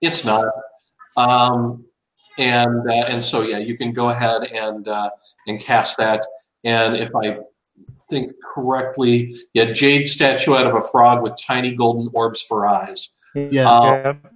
[0.00, 0.44] it's not.
[1.16, 1.84] Um,
[2.38, 5.10] and uh, and so yeah, you can go ahead and uh,
[5.46, 6.24] and cast that.
[6.64, 7.38] And if I
[8.08, 13.10] think correctly, yeah, jade statue out of a frog with tiny golden orbs for eyes.
[13.34, 13.68] Yeah.
[13.70, 14.32] Uh, Yep.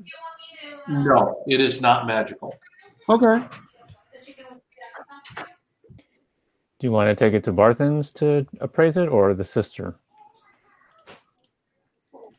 [0.88, 2.52] no, it is not magical.
[3.08, 3.42] Okay.
[6.84, 9.96] Do you want to take it to Barthen's to appraise it, or the sister?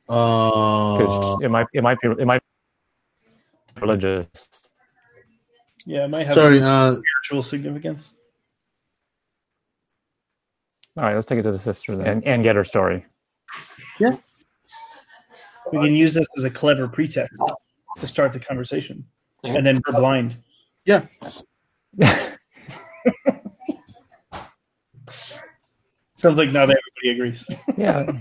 [0.07, 2.43] Uh, Because it might, it might be, it might
[3.73, 4.27] be religious.
[5.87, 6.59] Yeah, it might have sorry.
[6.59, 8.13] some Uh, spiritual significance.
[10.95, 13.03] All right, let's take it to the sister then, and, and get her story.
[13.99, 14.15] Yeah,
[15.71, 17.41] we can use this as a clever pretext
[17.97, 19.05] to start the conversation,
[19.43, 20.37] and then we're blind.
[26.15, 27.47] Sounds like not everybody agrees.
[27.77, 28.11] yeah.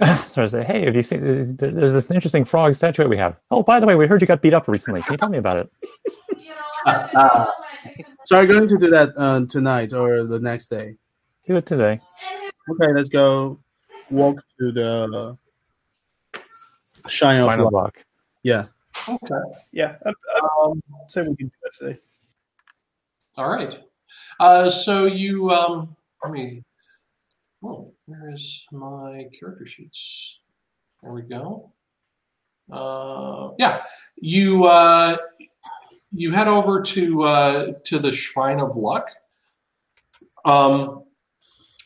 [0.28, 1.22] so I say, hey, have you seen?
[1.22, 3.36] There's, there's this interesting frog statue we have.
[3.50, 5.00] Oh, by the way, we heard you got beat up recently.
[5.02, 5.70] Can you tell me about it?
[8.24, 10.96] so are you going to do that uh, tonight or the next day?
[11.46, 12.00] Do it today.
[12.70, 13.58] Okay, let's go
[14.10, 15.36] walk to the
[17.08, 17.70] shine of Final light.
[17.70, 17.94] block.
[18.42, 18.66] Yeah.
[19.08, 19.34] Okay.
[19.72, 21.98] Yeah, I, I Um, say we can do that today.
[23.36, 23.80] all right.
[24.40, 26.62] Uh, so you, um, let me.
[27.64, 30.40] Oh, where is my character sheets?
[31.02, 31.72] There we go.
[32.70, 33.82] Uh, yeah,
[34.16, 35.16] you uh,
[36.12, 39.10] you head over to uh, to the Shrine of Luck,
[40.44, 41.04] um,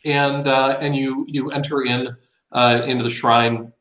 [0.04, 2.16] and uh, and you you enter in
[2.52, 3.72] uh, into the shrine,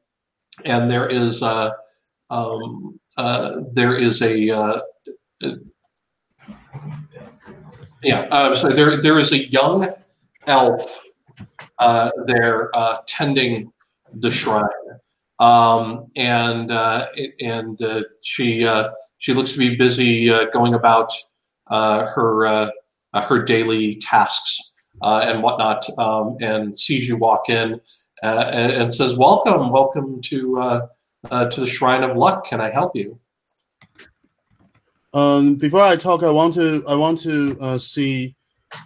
[0.65, 1.72] and there is uh,
[2.30, 4.80] um, uh, there is a uh,
[8.06, 9.88] yeah uh, so there there is a young
[10.48, 11.06] elf
[11.80, 13.72] uh, there uh, tending
[14.14, 14.64] the shrine,
[15.40, 17.07] um, and uh,
[17.41, 21.11] and uh, she uh, she looks to be busy going about
[21.69, 22.72] her
[23.15, 27.80] her daily tasks and whatnot, um, and sees you walk in
[28.23, 30.82] and, and says, "Welcome, welcome to
[31.30, 32.45] to the Shrine of Luck.
[32.45, 33.19] Can I help you?"
[35.15, 38.35] Um, before I talk, I want to I want to uh, see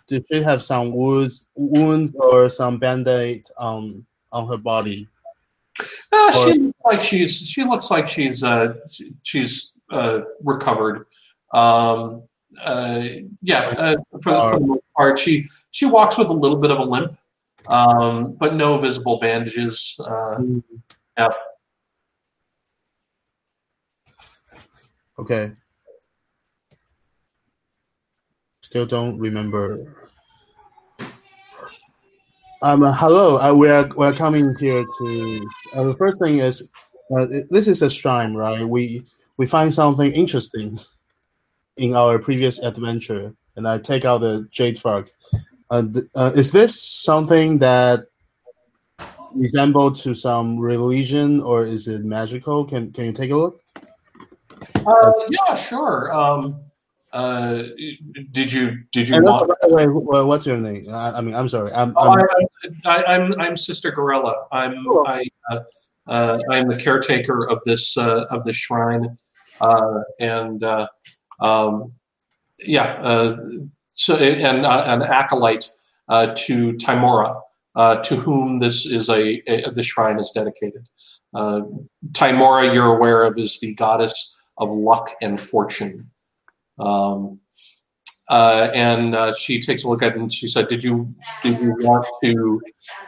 [0.08, 5.08] did she have some wounds wounds or some band-aid um, on her body?
[6.12, 8.76] Uh, she looks like she's she looks like she's uh,
[9.24, 11.08] she's uh, recovered.
[11.52, 12.22] Um,
[12.62, 13.06] uh,
[13.42, 16.78] yeah, uh, for, for the most part, she she walks with a little bit of
[16.78, 17.18] a limp,
[17.68, 20.00] um, but no visible bandages.
[20.00, 20.44] Uh,
[21.18, 21.30] yeah.
[25.18, 25.54] Okay.
[28.70, 29.80] Still don't remember.
[32.62, 33.38] Um, hello.
[33.38, 35.48] Uh, we are we are coming here to.
[35.74, 36.70] Uh, the first thing is,
[37.18, 38.64] uh, this is a shrine, right?
[38.64, 39.04] We
[39.38, 40.78] we find something interesting
[41.78, 45.10] in our previous adventure, and I take out the jade frog.
[45.72, 48.06] Uh, th- uh, is this something that
[49.34, 52.66] resemble to some religion, or is it magical?
[52.66, 53.62] Can can you take a look?
[54.86, 56.14] Uh, yeah, sure.
[56.14, 56.69] Um,
[57.14, 57.64] uh,
[58.32, 59.52] did you did you And want?
[59.52, 60.88] also, way, wh- what's your name?
[60.90, 61.74] I, I mean, I'm sorry.
[61.74, 62.28] I'm, Oh, I'm
[62.86, 64.34] I, I, I'm I'm Sister Garaele.
[64.52, 65.04] I'm Cool.
[65.08, 65.60] I uh,
[66.08, 69.18] uh, I'm the caretaker of this uh, of this shrine,
[69.62, 70.88] uh, and uh,
[71.40, 71.84] um,
[72.60, 73.36] yeah, uh,
[73.90, 75.72] so and uh, an acolyte
[76.10, 77.42] uh, to Tymora,
[77.76, 80.88] uh, to whom this is a, a the shrine is dedicated.
[81.34, 81.62] Uh,
[82.12, 86.10] Tymora, you're aware of, is the goddess of luck and fortune.
[86.80, 87.40] Um,
[88.30, 91.60] uh, and uh, she takes a look at it and she said, "Did you did
[91.60, 92.62] you want to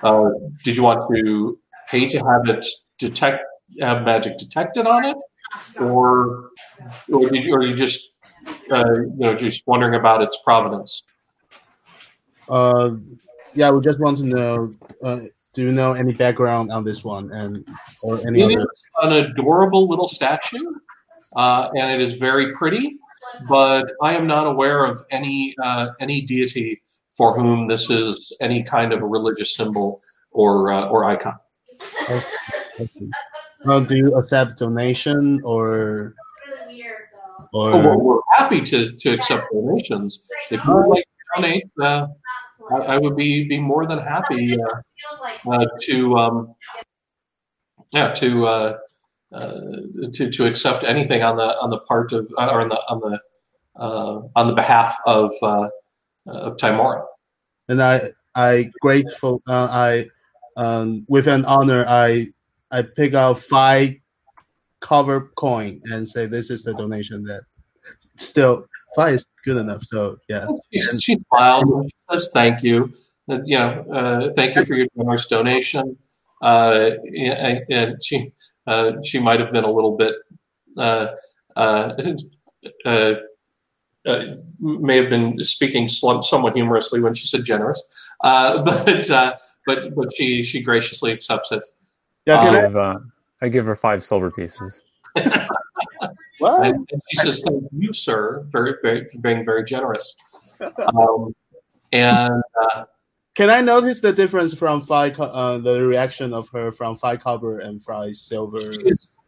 [0.04, 0.30] uh,
[0.64, 2.66] did you want to pay to have it
[2.98, 3.44] detect
[3.80, 5.18] have magic detected on it,
[5.80, 6.50] or
[7.14, 8.14] or did you, or you just
[8.72, 11.04] uh, you know just wondering about its provenance?"
[12.50, 12.92] Uh,
[13.54, 14.74] yeah, we just want to know.
[15.04, 15.20] Uh,
[15.54, 17.68] do you know any background on this one and
[18.04, 18.62] or any It other?
[18.62, 20.64] is an adorable little statue,
[21.36, 22.98] uh, and it is very pretty.
[23.48, 26.78] But I am not aware of any uh, any deity
[27.12, 30.02] for whom this is any kind of a religious symbol
[30.32, 31.36] or uh, or icon.
[33.68, 36.16] Uh, do you accept donation or
[37.54, 37.98] Oh, well, or?
[38.04, 40.24] we're happy to, to accept donations.
[40.50, 42.08] If you would like to donate, uh,
[42.72, 46.56] I, I would be, be more than happy uh, uh, to um,
[47.92, 48.78] yeah to, uh,
[49.32, 53.00] to to accept anything on the on the part of uh, or on the on
[53.00, 53.20] the
[53.80, 55.70] uh, on the behalf of uh,
[56.28, 57.06] of Tymora.
[57.68, 58.02] And I
[58.36, 59.42] I grateful.
[59.48, 60.10] Uh, I
[60.58, 62.28] um, with an honor, I
[62.72, 63.96] I pick out five
[64.80, 67.44] cover coin and say this is the donation that.
[68.18, 69.84] Still, five is good enough.
[69.86, 70.46] So yeah.
[70.72, 72.94] She, she smiled she says thank you.
[73.30, 75.98] Uh, you know, uh, thank you for your generous donation.
[76.42, 78.32] Uh, and, and she
[78.68, 80.16] uh, she might have been a little bit
[80.78, 81.08] uh,
[81.56, 81.94] uh,
[82.86, 83.14] uh,
[84.06, 84.26] uh,
[84.60, 87.82] may have been speaking slum- somewhat humorously when she said generous,
[88.24, 89.36] uh, but uh,
[89.66, 91.68] but but she she graciously accepts it.
[92.26, 92.40] Yeah.
[92.40, 93.00] I Can I, give, uh,
[93.42, 94.82] I give her five silver pieces.
[96.40, 96.66] what?
[96.66, 100.16] And, and she says, "Thank you, sir, very, very for being very generous."
[100.96, 101.36] Um,
[101.92, 102.84] and uh,
[103.42, 107.58] Can I notice the difference from co- Uh, the reaction of her from five copper
[107.58, 108.62] and five silver.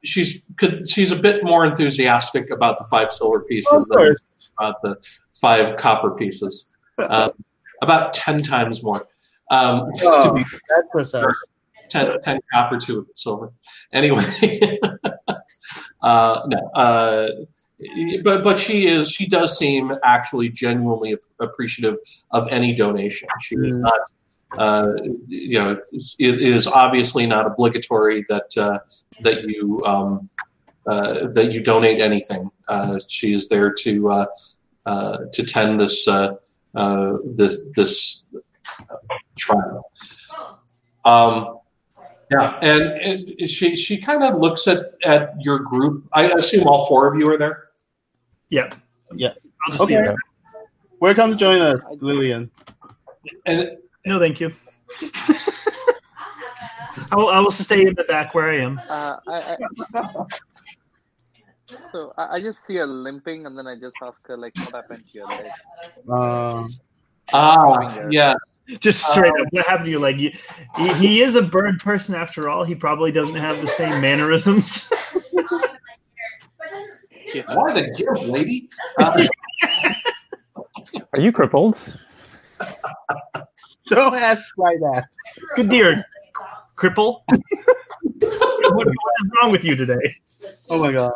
[0.03, 4.15] she's cause she's a bit more enthusiastic about the five silver pieces than
[4.59, 4.97] about the
[5.41, 6.71] five copper pieces.
[7.09, 7.31] Um,
[7.81, 9.01] about ten times more.
[9.49, 11.47] Um, to Oh, be that's precise.
[11.89, 13.51] 10, 10 copper to silver.
[13.91, 14.23] Anyway,
[16.03, 16.59] uh, no.
[16.75, 17.27] Uh,
[18.23, 21.97] but but she is she does seem actually genuinely appreciative
[22.31, 23.27] of any donation.
[23.41, 23.81] She is Mm.
[23.81, 23.99] not.
[24.55, 24.93] Uh,
[25.27, 25.71] you know,
[26.19, 28.77] it is obviously not obligatory that uh,
[29.21, 30.19] that you um,
[30.85, 32.51] uh, that you donate anything.
[32.67, 34.25] Uh, she is there to uh,
[34.85, 36.35] uh, to tend this uh,
[36.75, 38.25] uh, this this
[39.35, 39.89] trial.
[41.05, 41.59] Um,
[42.31, 46.05] yeah, and, and she she kind of looks at at your group.
[46.13, 47.62] I assume all four of you are there.
[48.49, 48.69] Yeah.
[49.13, 49.33] Yeah.
[49.65, 49.95] I'll just Okay.
[49.95, 50.15] be there.
[50.99, 52.49] Welcome to join us, Lillian.
[53.45, 54.51] And No, thank you.
[57.11, 58.81] I will, I will stay in the back where I am.
[58.89, 59.57] Uh, I,
[59.93, 60.25] I,
[61.91, 64.73] so I, I just see her limping, and then I just ask her like, "What
[64.75, 65.51] happened to your leg?"
[66.09, 66.67] Um,
[67.33, 68.35] ah, yeah,
[68.79, 69.99] Just straight up, what happened to you?
[69.99, 70.31] Like, you,
[70.77, 72.63] he, he is a bird person after all.
[72.63, 74.91] He probably doesn't have the same mannerisms.
[77.41, 78.69] why the gimp, lady?
[78.97, 79.25] Uh,
[81.13, 81.81] Are you crippled?
[83.87, 85.07] don't ask like that.
[85.55, 86.05] Good dear,
[86.75, 87.21] cripple.
[87.27, 87.39] what,
[88.75, 90.15] what is wrong with you today?
[90.69, 91.13] Oh my god.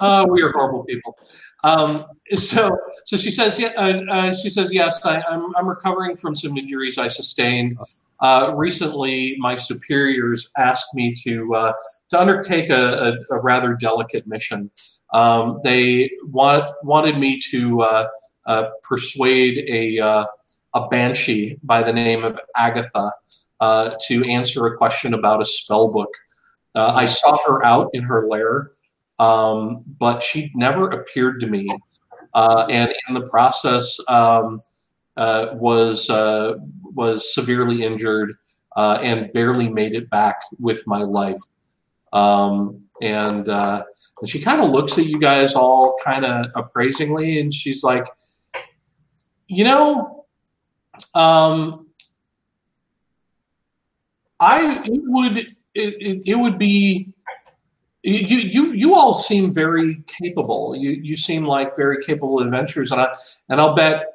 [0.00, 1.18] Uh, we are horrible people.
[1.62, 2.74] Um, so,
[3.04, 6.56] so she says, yeah, uh, uh, she says, yes, I, I'm, I'm recovering from some
[6.56, 7.76] injuries I sustained.
[8.20, 11.72] Uh, recently, my superiors asked me to uh,
[12.10, 14.70] to undertake a, a, a rather delicate mission.
[15.12, 18.08] Um, they want, wanted me to uh,
[18.46, 20.24] uh, persuade a uh,
[20.74, 23.10] a banshee by the name of Agatha
[23.58, 26.10] uh, to answer a question about a spell book.
[26.76, 28.72] Uh, I sought her out in her lair
[29.20, 31.68] um, but she never appeared to me.
[32.32, 34.62] Uh, and in the process, um,
[35.16, 36.08] was
[36.94, 38.36] was severely injured
[38.76, 41.40] and barely made it back with my life.
[42.12, 43.46] Um, and,
[44.20, 48.06] and she kind of looks at you guys all kind of appraisingly, and she's like,
[49.46, 50.26] you know,
[51.14, 51.88] um,
[54.38, 57.12] I it would it, it, it would be
[58.02, 60.74] you you you all seem very capable.
[60.74, 63.12] You you seem like very capable adventurers, and I
[63.48, 64.06] and I'll bet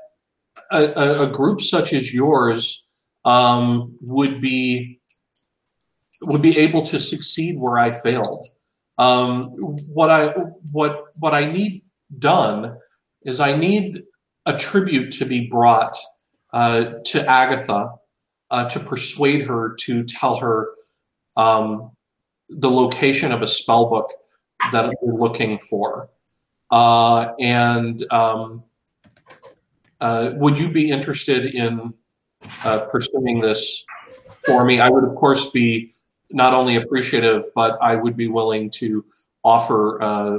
[0.72, 2.88] a, a, a group such as yours
[3.26, 4.99] um, would be
[6.22, 8.48] would be able to succeed where I failed.
[8.97, 9.55] Um,
[9.93, 10.34] what I
[10.72, 11.84] what what I need
[12.17, 12.77] done
[13.23, 14.03] is I need
[14.45, 15.97] a tribute to be brought
[16.53, 17.91] uh, to Agatha
[18.51, 20.69] uh, to persuade her to tell her
[21.35, 21.91] um,
[22.49, 24.09] the location of a spell book
[24.72, 26.09] that we're looking for.
[26.72, 28.63] Uh, and um,
[29.99, 31.93] uh, would you be interested in
[32.63, 33.85] uh, pursuing this
[34.45, 34.80] for me?
[34.80, 35.94] I would, of course, be
[36.31, 39.06] not only appreciative, but I would be willing to
[39.43, 40.38] offer uh,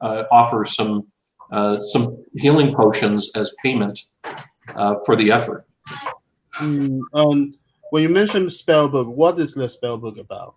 [0.00, 1.06] uh, offer some
[1.50, 3.98] uh, some healing potions as payment
[4.74, 5.66] uh, for the effort.
[6.56, 7.54] Mm, um,
[7.90, 10.56] when you mentioned spellbook, what is the spellbook about?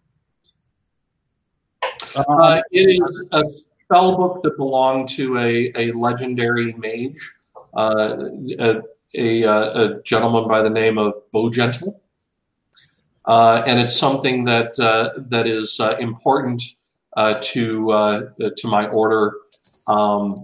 [2.16, 3.44] Uh, it is a
[3.84, 7.36] spell book that belonged to a, a legendary mage,
[7.74, 8.18] uh,
[8.60, 8.82] a,
[9.16, 12.00] a, a gentleman by the name of Bowgentle.
[13.26, 16.62] Uh, and it's something that uh, that is uh, important
[17.18, 18.22] uh, to uh,
[18.58, 19.34] to my order.
[19.88, 20.36] Um,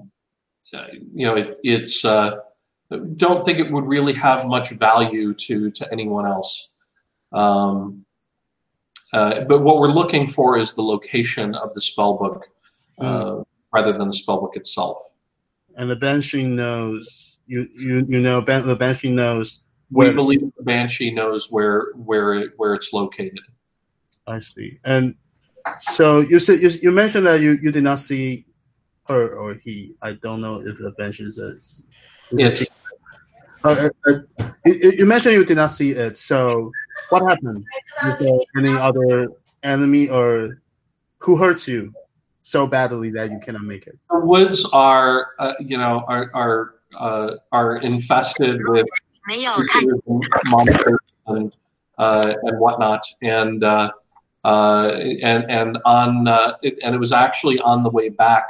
[1.13, 6.25] you know, it, it's don't think it would really have much value to to anyone
[6.25, 6.69] else.
[7.31, 8.05] Um,
[9.13, 12.47] uh, but what we're looking for is the location of the spell book
[12.99, 14.97] uh, rather than the spell book itself.
[15.75, 20.63] And the banshee knows you you you know ban- the banshee knows We believe the
[20.63, 23.39] banshee knows where where it, where it's located.
[24.27, 24.79] I see.
[24.83, 25.15] And
[25.79, 28.45] so you said you, you mentioned that you, you did not see
[29.07, 29.95] her or he.
[30.01, 31.53] I don't know if the banshee is a.
[32.31, 32.65] It's
[33.63, 33.89] Uh, uh,
[34.39, 36.17] uh, you, you mentioned you did not see it.
[36.17, 36.71] So
[37.09, 37.65] what happened?
[38.05, 39.29] Is there any other
[39.63, 40.61] enemy or
[41.19, 41.93] who hurts you
[42.41, 43.97] so badly that you cannot make it?
[44.09, 48.85] the woods are uh, you know are are uh, are infested with
[49.26, 51.52] 没有看 creatures and monsters and
[51.98, 53.90] uh, and whatnot, and uh,
[54.44, 58.48] uh, and and on uh, it, and it was actually on the way back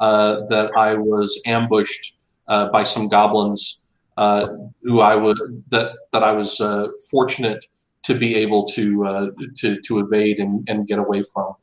[0.00, 2.18] uh, that I was ambushed
[2.48, 3.82] uh, by some goblins
[4.16, 4.48] uh,
[4.82, 7.64] who I would that that I was uh, fortunate
[8.04, 9.26] to be able to uh,
[9.58, 11.54] to to evade and, and get away from.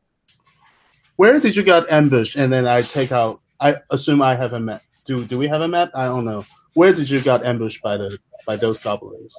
[1.17, 2.35] Where did you get ambushed?
[2.35, 3.41] And then I take out.
[3.59, 4.81] I assume I have a map.
[5.05, 5.91] Do do we have a map?
[5.93, 6.45] I don't know.
[6.74, 9.34] Where did you got ambushed by the by those goblins?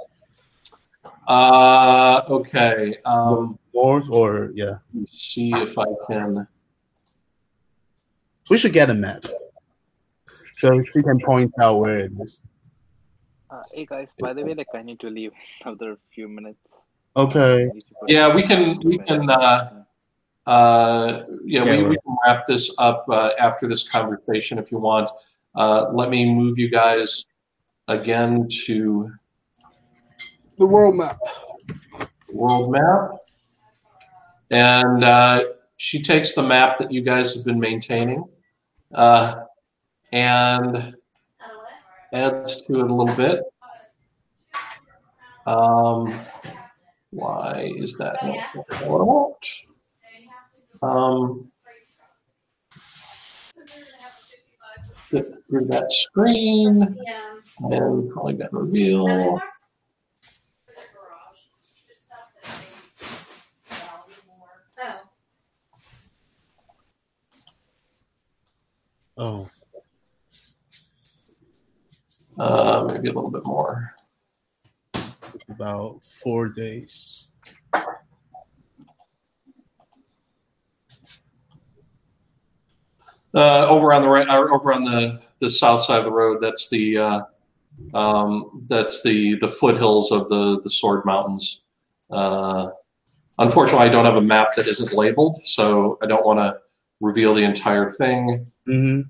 [1.27, 2.97] Uh, okay.
[3.05, 4.65] Um, North or yeah?
[4.65, 6.47] let me see if I can.
[8.49, 9.23] We should get a map
[10.53, 12.41] so she can point out where it is.
[13.49, 15.31] Uh, hey guys, by the way, like I need to leave
[15.63, 16.59] another few minutes.
[17.17, 17.63] Okay.
[17.63, 18.79] I need to put- Yeah, we can.
[18.83, 19.29] We can.
[19.29, 19.83] Uh,
[20.45, 24.77] uh, yeah, we, Yeah, we can wrap this up uh, after this conversation if you
[24.77, 25.09] want.
[25.55, 27.25] Uh, let me move you guys
[27.87, 29.11] again to
[30.57, 31.17] The world map.
[32.33, 33.11] world map,
[34.51, 35.43] and uh,
[35.77, 38.23] she takes the map that you guys have been maintaining,
[38.93, 39.35] uh,
[40.11, 40.95] and
[42.11, 43.41] adds to it a little bit.
[45.45, 46.13] Um,
[47.11, 49.47] why is that not what I want?
[50.81, 51.51] Um,
[55.11, 56.97] get through that screen
[57.59, 59.39] and probably got reveal.
[69.17, 69.49] Oh,
[72.37, 73.93] Uh, maybe a little bit more.
[75.49, 77.27] about four days.
[83.35, 86.37] Uh, over on the right, or over on the, the south side of the road,
[86.39, 87.21] that's the uh,
[87.93, 91.65] um, that's the the foothills of the the Sword Mountains.
[92.09, 92.69] Uh,
[93.37, 96.57] unfortunately, I don't have a map that isn't labeled, so I don't want to
[97.01, 98.47] reveal the entire thing.
[98.65, 99.01] hmm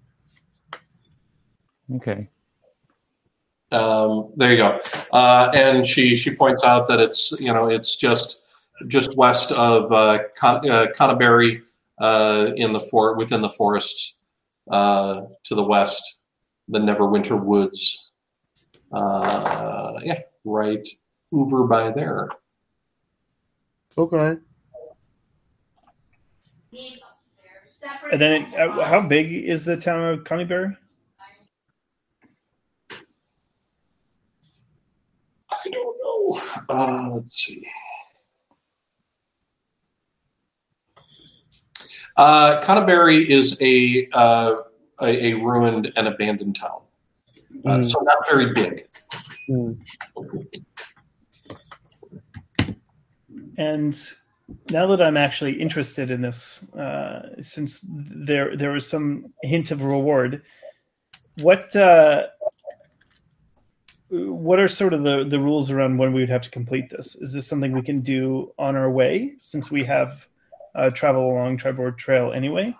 [1.93, 2.27] Okay.
[3.72, 4.80] Um, there you go.
[5.11, 8.41] Uh, and she she points out that it's you know it's just
[8.88, 11.61] just west of uh, Con- uh, Conyberry
[12.00, 14.20] uh, in the for within the forests
[14.70, 16.20] uh, to the west,
[16.68, 18.12] the Neverwinter Woods.
[18.92, 20.88] Uh, yeah, right
[21.34, 22.30] over by there.
[23.98, 24.38] Okay.
[28.12, 30.76] And then, it, uh, how big is the town of Conyberry?
[35.50, 36.42] I don't know.
[36.70, 37.66] Uh, let's see.
[42.18, 44.56] Uh, Conyberry is a, uh,
[45.02, 46.82] a a ruined and abandoned town,
[47.66, 47.90] uh, Mm.
[47.90, 48.88] so not very big.
[49.50, 49.78] Mm.
[53.58, 54.12] And
[54.70, 59.82] now that I'm actually interested in this, uh, since there there was some hint of
[59.82, 60.44] a reward,
[61.38, 62.28] what uh,
[64.10, 67.16] what are sort of the the rules around when we would have to complete this?
[67.16, 70.28] Is this something we can do on our way since we have
[70.76, 72.76] uh, travel along Triboar Trail anyway?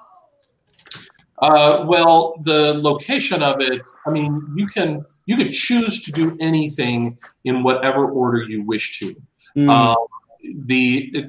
[1.40, 6.38] Uh, well, the location of it, I mean, you can you could choose to do
[6.40, 9.16] anything in whatever order you wish to.
[9.58, 9.70] Mm.
[9.70, 9.98] Um,
[10.66, 11.26] the it,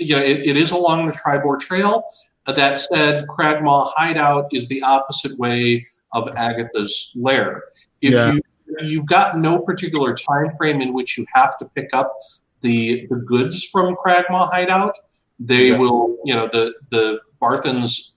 [0.00, 2.04] you know it, it is along the Triboar Trail.
[2.46, 7.64] That said, Cragmaw Hideout is the opposite way of Agatha's lair.
[8.00, 8.32] If Yeah.
[8.32, 8.40] you
[8.80, 12.12] you've got no particular time frame in which you have to pick up
[12.60, 14.96] the the goods from Cragmaw Hideout,
[15.38, 15.78] they Yeah.
[15.78, 18.16] will you know the the Barthen's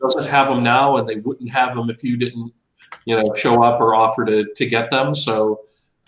[0.00, 2.52] doesn't have them now, and they wouldn't have them if you didn't
[3.04, 5.14] you know show up or offer to to get them.
[5.14, 5.60] So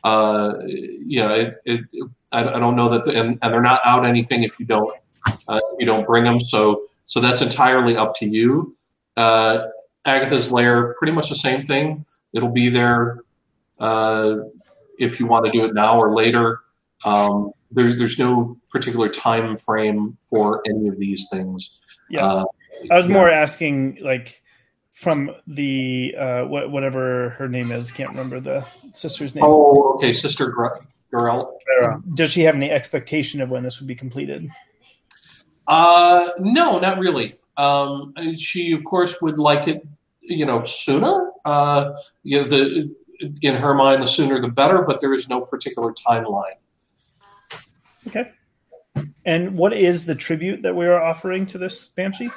[0.05, 1.81] uh, you know it, it,
[2.33, 4.93] I, I don't know that, the, and, and they're not out anything if you don't
[5.27, 6.41] uh, if you don't bring them.
[6.41, 8.77] So so that's entirely up to you.
[9.17, 9.67] Uh,
[10.05, 12.05] Agatha's lair, pretty much the same thing.
[12.33, 13.21] It'll be there
[13.79, 14.37] uh,
[14.99, 16.61] if you want to do it now or later.
[17.05, 21.79] Um, there, there's no particular time frame for any of these things.
[22.11, 22.27] Yeah.
[22.27, 22.45] Uh,
[22.91, 23.13] I was yeah.
[23.13, 24.43] more asking like
[24.93, 27.91] from the uh, what, whatever her name is.
[27.91, 29.45] Can't remember the sister's name.
[29.45, 30.83] Oh, okay, Sister Gr-
[32.15, 34.51] Does she have any expectation of when this would be completed?
[35.67, 37.37] Uh, no, not really.
[37.57, 39.87] Um, she, of course, would like it,
[40.21, 41.31] you know, sooner.
[41.45, 41.93] Uh,
[42.23, 42.95] you know, the
[43.43, 44.83] in her mind, the sooner the better.
[44.83, 46.57] But there is no particular timeline.
[48.07, 48.31] Okay.
[49.25, 52.31] And what is the tribute that we are offering to this banshee?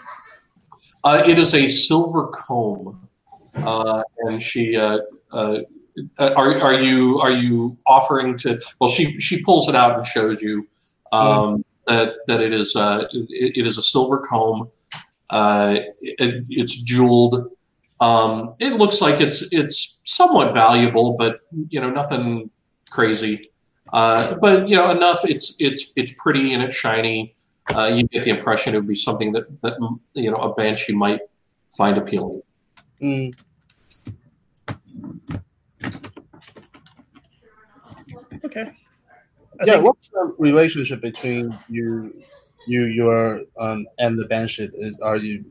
[1.04, 3.08] Uh, it is a silver comb,
[3.56, 4.76] uh, and she.
[4.76, 5.00] Uh,
[5.32, 5.60] uh,
[6.20, 8.62] are are you are you offering to?
[8.80, 10.68] Well, she she pulls it out and shows you
[11.12, 14.70] um, that that it is uh, it, it is a silver comb.
[15.30, 17.52] Uh, it, it's jeweled.
[18.00, 21.40] Um, it looks like it's it's somewhat valuable, but
[21.70, 22.50] you know nothing
[22.90, 23.42] crazy.
[23.94, 25.20] Uh, but you know enough.
[25.26, 27.36] It's it's it's pretty and it's shiny.
[27.76, 29.78] Uh, you get the impression it would be something that that
[30.14, 31.20] you know a banshee might
[31.76, 32.42] find appealing.
[33.02, 33.34] Mm.
[38.46, 38.62] Okay.
[38.62, 42.14] I Yeah, think- what's the relationship between you,
[42.68, 44.70] you, your, um, and the Banshee?
[45.04, 45.46] Are you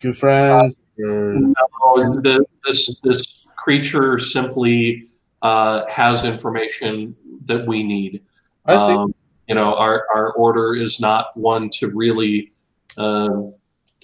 [0.00, 0.76] good friends?
[0.98, 5.08] Or No, the, this this creature simply
[5.44, 7.14] uh, has information
[7.44, 8.22] that we need.
[8.64, 8.94] I see.
[8.94, 9.14] Um,
[9.46, 12.50] you know, our, our order is not one to really,
[12.96, 13.54] um,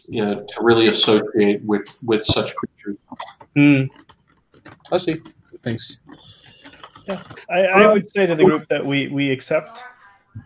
[0.07, 2.99] you know, to really associate with with such creatures.
[3.57, 3.85] Hmm.
[4.93, 5.23] I see.
[5.63, 5.99] Thanks.
[7.09, 7.23] Yeah.
[7.49, 9.83] I, I would say to the group that we we accept,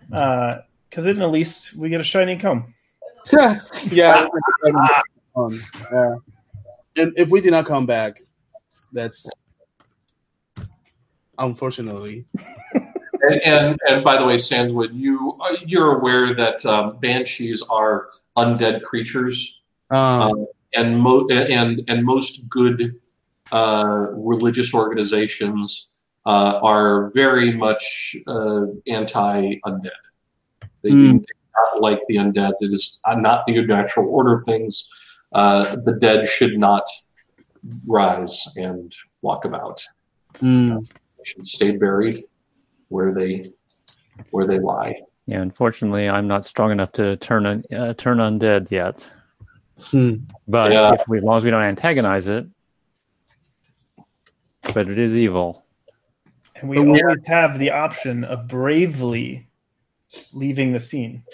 [0.09, 2.73] because in the least we get a shiny comb.
[3.33, 3.61] Yeah.
[3.91, 4.29] yeah.
[5.35, 6.17] um, uh,
[6.97, 8.21] and if we do not come back,
[8.93, 9.27] that's
[11.39, 12.25] unfortunately.
[13.23, 18.83] And, and and by the way, Sandswood, you you're aware that um, banshees are undead
[18.83, 22.97] creatures, Um, um, and mo- and and most good
[23.53, 25.89] uh, religious organizations
[26.27, 30.03] uh, are very much uh, anti undead.
[30.83, 31.17] They do Hmm.
[31.17, 32.53] not like the undead.
[32.61, 34.89] It is not the natural order of things.
[35.33, 36.85] Uh, the dead should not
[37.87, 38.93] rise and
[39.23, 39.81] walk about.
[40.43, 40.87] mm,
[41.25, 42.15] should stay buried
[42.89, 43.53] where they
[44.31, 44.95] where they lie.
[45.27, 49.09] Yeah, unfortunately, I'm not strong enough to turn un- uh, turn undead yet.
[49.91, 50.17] hmm.
[50.47, 50.93] But Yeah.
[50.93, 52.47] if we, as long as we don't antagonize it,
[54.75, 55.65] but it is evil.
[56.57, 59.49] And we But we always have the option of bravely
[60.33, 61.25] leaving the scene.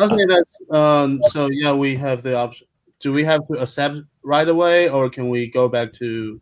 [0.00, 1.20] Okay, that's um.
[1.28, 2.66] So yeah, we have the option.
[3.00, 6.40] Do we have to accept right away, or can we go back to?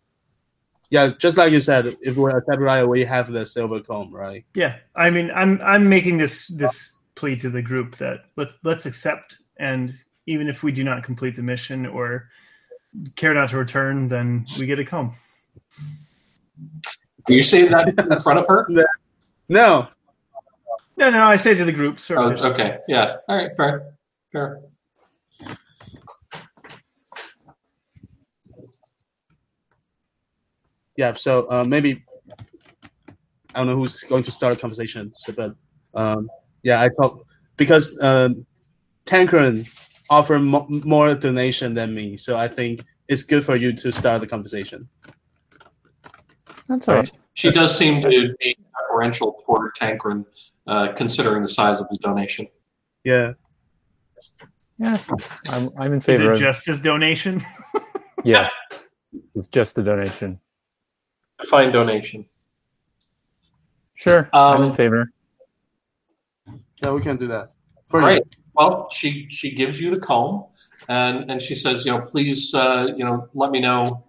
[0.90, 4.12] Yeah, just like you said, if we accept right away, we have the silver comb,
[4.12, 4.44] right?
[4.55, 8.86] Yeah, I mean, I'm I'm making this this plea to the group that let's let's
[8.86, 9.94] accept, and
[10.27, 12.28] even if we do not complete the mission or
[13.16, 15.15] care not to return, then we get a comb.
[17.27, 18.69] Do you say that in front of her?
[19.51, 19.89] No.
[20.97, 21.98] No, no, I say to the group.
[22.11, 22.78] Oh, okay.
[22.86, 23.16] Yeah.
[23.28, 23.51] All right.
[23.57, 23.94] Fair.
[24.31, 24.61] Fair.
[31.01, 31.14] Yeah.
[31.14, 32.05] So uh, maybe
[33.55, 35.10] I don't know who's going to start a conversation.
[35.14, 35.55] So, but
[35.94, 36.28] um,
[36.62, 37.24] yeah, I thought
[37.56, 38.44] because um,
[39.06, 39.66] Tankren
[40.10, 44.20] offer mo- more donation than me, so I think it's good for you to start
[44.20, 44.86] the conversation.
[46.68, 47.10] That's all right.
[47.32, 50.27] She does seem to be preferential toward Tankren,
[50.66, 52.47] uh, considering the size of his donation.
[53.05, 53.32] Yeah.
[54.78, 54.98] Yeah,
[55.48, 56.24] I'm, I'm in favor.
[56.24, 56.39] Is it of.
[56.39, 57.43] just his donation?
[58.24, 58.51] yeah,
[59.35, 60.39] it's just a donation.
[61.44, 62.26] Fine donation.
[63.94, 65.12] Sure, I'm in Um, favor.
[66.82, 67.52] Yeah, we can't do that.
[67.88, 68.22] For Great.
[68.54, 70.46] Well, she she gives you the comb,
[70.88, 74.04] and and she says, you know, please, uh, you know, let me know.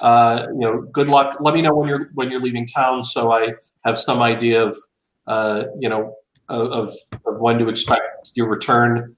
[0.00, 1.36] Uh, you know, good luck.
[1.40, 3.54] Let me know when you're when you're leaving town, so I
[3.84, 4.76] have some idea of,
[5.26, 6.14] uh, you know,
[6.48, 6.94] of, of
[7.26, 9.14] of when to expect your return.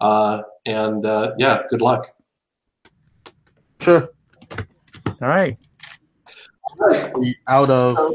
[0.00, 2.08] Uh, and uh, yeah, good luck.
[3.80, 4.08] Sure.
[5.22, 5.56] All right.
[6.78, 7.12] Right.
[7.48, 7.96] Out of.
[7.96, 8.12] So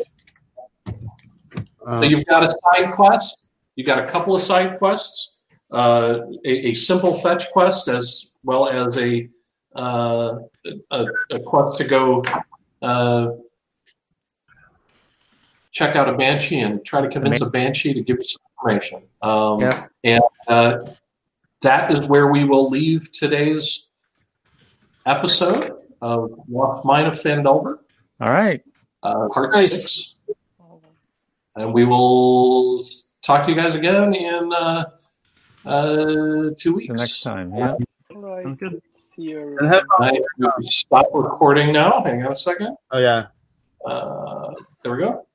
[1.88, 3.44] Uh, you've got a side quest.
[3.76, 5.32] You've got a couple of side quests.
[5.72, 9.28] Uh, a, a simple fetch quest as well as a
[9.76, 10.36] uh,
[10.92, 12.22] a, a quest to go
[12.82, 13.30] uh,
[15.72, 19.02] check out a banshee and try to convince a banshee to give you some information.
[19.22, 19.88] Um, Yeah.
[20.04, 20.78] And uh,
[21.62, 23.90] that is where we will leave today's
[25.06, 25.72] episode
[26.02, 27.80] of Lost Mine of Phandelver,
[28.22, 28.62] All right.
[29.04, 29.72] uh, part Nice.
[29.72, 30.16] six
[31.56, 32.82] and we will
[33.22, 34.86] talk to you guys again in uh,
[35.66, 36.94] uh, two weeks.
[36.94, 37.54] The next time.
[37.54, 37.76] Yeah.
[38.14, 38.44] Right.
[38.44, 38.82] Sounds good.
[39.16, 39.58] See you.
[39.62, 40.22] I
[40.62, 42.04] stop recording now.
[42.06, 42.78] Hang on a second.
[42.92, 43.28] oh yeah.
[43.86, 44.54] Uh,
[44.84, 45.26] there we go.